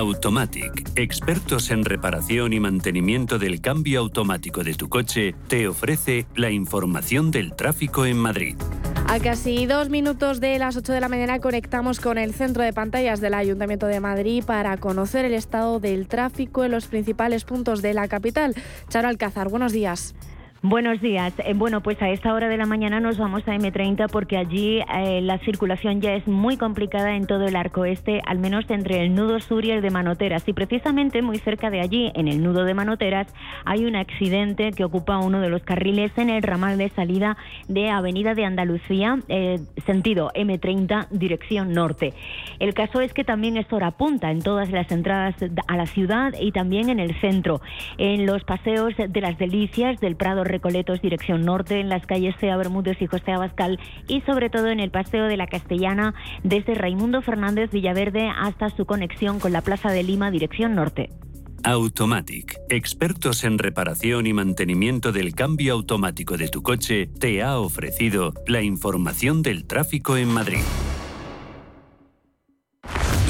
Automatic, 0.00 0.92
expertos 0.96 1.70
en 1.70 1.84
reparación 1.84 2.54
y 2.54 2.58
mantenimiento 2.58 3.38
del 3.38 3.60
cambio 3.60 4.00
automático 4.00 4.64
de 4.64 4.72
tu 4.72 4.88
coche, 4.88 5.34
te 5.46 5.68
ofrece 5.68 6.26
la 6.34 6.50
información 6.50 7.30
del 7.30 7.54
tráfico 7.54 8.06
en 8.06 8.16
Madrid. 8.16 8.56
A 9.08 9.20
casi 9.20 9.66
dos 9.66 9.90
minutos 9.90 10.40
de 10.40 10.58
las 10.58 10.74
8 10.78 10.94
de 10.94 11.00
la 11.02 11.10
mañana 11.10 11.38
conectamos 11.40 12.00
con 12.00 12.16
el 12.16 12.32
centro 12.32 12.62
de 12.62 12.72
pantallas 12.72 13.20
del 13.20 13.34
Ayuntamiento 13.34 13.88
de 13.88 14.00
Madrid 14.00 14.42
para 14.42 14.78
conocer 14.78 15.26
el 15.26 15.34
estado 15.34 15.80
del 15.80 16.08
tráfico 16.08 16.64
en 16.64 16.70
los 16.70 16.86
principales 16.86 17.44
puntos 17.44 17.82
de 17.82 17.92
la 17.92 18.08
capital. 18.08 18.54
Charo 18.88 19.08
Alcázar, 19.08 19.50
buenos 19.50 19.72
días. 19.72 20.14
Buenos 20.62 21.00
días. 21.00 21.32
Eh, 21.38 21.54
bueno, 21.54 21.80
pues 21.80 22.02
a 22.02 22.10
esta 22.10 22.34
hora 22.34 22.46
de 22.50 22.58
la 22.58 22.66
mañana 22.66 23.00
nos 23.00 23.16
vamos 23.16 23.48
a 23.48 23.54
M30 23.54 24.10
porque 24.10 24.36
allí 24.36 24.80
eh, 24.94 25.22
la 25.22 25.38
circulación 25.38 26.02
ya 26.02 26.12
es 26.12 26.28
muy 26.28 26.58
complicada 26.58 27.16
en 27.16 27.26
todo 27.26 27.46
el 27.46 27.56
arco 27.56 27.86
este, 27.86 28.20
al 28.26 28.38
menos 28.38 28.68
entre 28.68 29.00
el 29.00 29.14
nudo 29.14 29.40
sur 29.40 29.64
y 29.64 29.70
el 29.70 29.80
de 29.80 29.88
Manoteras. 29.88 30.46
Y 30.46 30.52
precisamente 30.52 31.22
muy 31.22 31.38
cerca 31.38 31.70
de 31.70 31.80
allí, 31.80 32.12
en 32.14 32.28
el 32.28 32.42
nudo 32.42 32.64
de 32.64 32.74
Manoteras, 32.74 33.26
hay 33.64 33.86
un 33.86 33.96
accidente 33.96 34.72
que 34.72 34.84
ocupa 34.84 35.16
uno 35.16 35.40
de 35.40 35.48
los 35.48 35.62
carriles 35.62 36.12
en 36.18 36.28
el 36.28 36.42
ramal 36.42 36.76
de 36.76 36.90
salida 36.90 37.38
de 37.68 37.88
Avenida 37.88 38.34
de 38.34 38.44
Andalucía, 38.44 39.18
eh, 39.28 39.60
sentido 39.86 40.30
M30, 40.34 41.08
dirección 41.08 41.72
norte. 41.72 42.12
El 42.58 42.74
caso 42.74 43.00
es 43.00 43.14
que 43.14 43.24
también 43.24 43.56
es 43.56 43.72
hora 43.72 43.92
punta 43.92 44.30
en 44.30 44.42
todas 44.42 44.70
las 44.70 44.92
entradas 44.92 45.36
a 45.66 45.76
la 45.78 45.86
ciudad 45.86 46.34
y 46.38 46.52
también 46.52 46.90
en 46.90 47.00
el 47.00 47.18
centro, 47.22 47.62
en 47.96 48.26
los 48.26 48.44
paseos 48.44 48.92
de 48.98 49.20
las 49.22 49.38
Delicias, 49.38 49.98
del 50.00 50.16
Prado 50.16 50.49
Recoletos, 50.50 51.00
dirección 51.00 51.42
norte, 51.42 51.80
en 51.80 51.88
las 51.88 52.04
calles 52.06 52.34
Sea 52.40 52.56
Bermúdez 52.56 53.00
y 53.00 53.06
José 53.06 53.32
Abascal 53.32 53.78
y 54.08 54.20
sobre 54.22 54.50
todo 54.50 54.68
en 54.68 54.80
el 54.80 54.90
Paseo 54.90 55.26
de 55.26 55.36
la 55.36 55.46
Castellana, 55.46 56.14
desde 56.42 56.74
Raimundo 56.74 57.22
Fernández 57.22 57.70
Villaverde 57.70 58.28
hasta 58.28 58.68
su 58.70 58.86
conexión 58.86 59.40
con 59.40 59.52
la 59.52 59.62
Plaza 59.62 59.90
de 59.90 60.02
Lima, 60.02 60.30
dirección 60.30 60.74
norte. 60.74 61.10
Automatic, 61.62 62.58
expertos 62.70 63.44
en 63.44 63.58
reparación 63.58 64.26
y 64.26 64.32
mantenimiento 64.32 65.12
del 65.12 65.34
cambio 65.34 65.74
automático 65.74 66.38
de 66.38 66.48
tu 66.48 66.62
coche, 66.62 67.06
te 67.06 67.42
ha 67.42 67.58
ofrecido 67.58 68.32
la 68.46 68.62
información 68.62 69.42
del 69.42 69.66
tráfico 69.66 70.16
en 70.16 70.28
Madrid. 70.28 70.62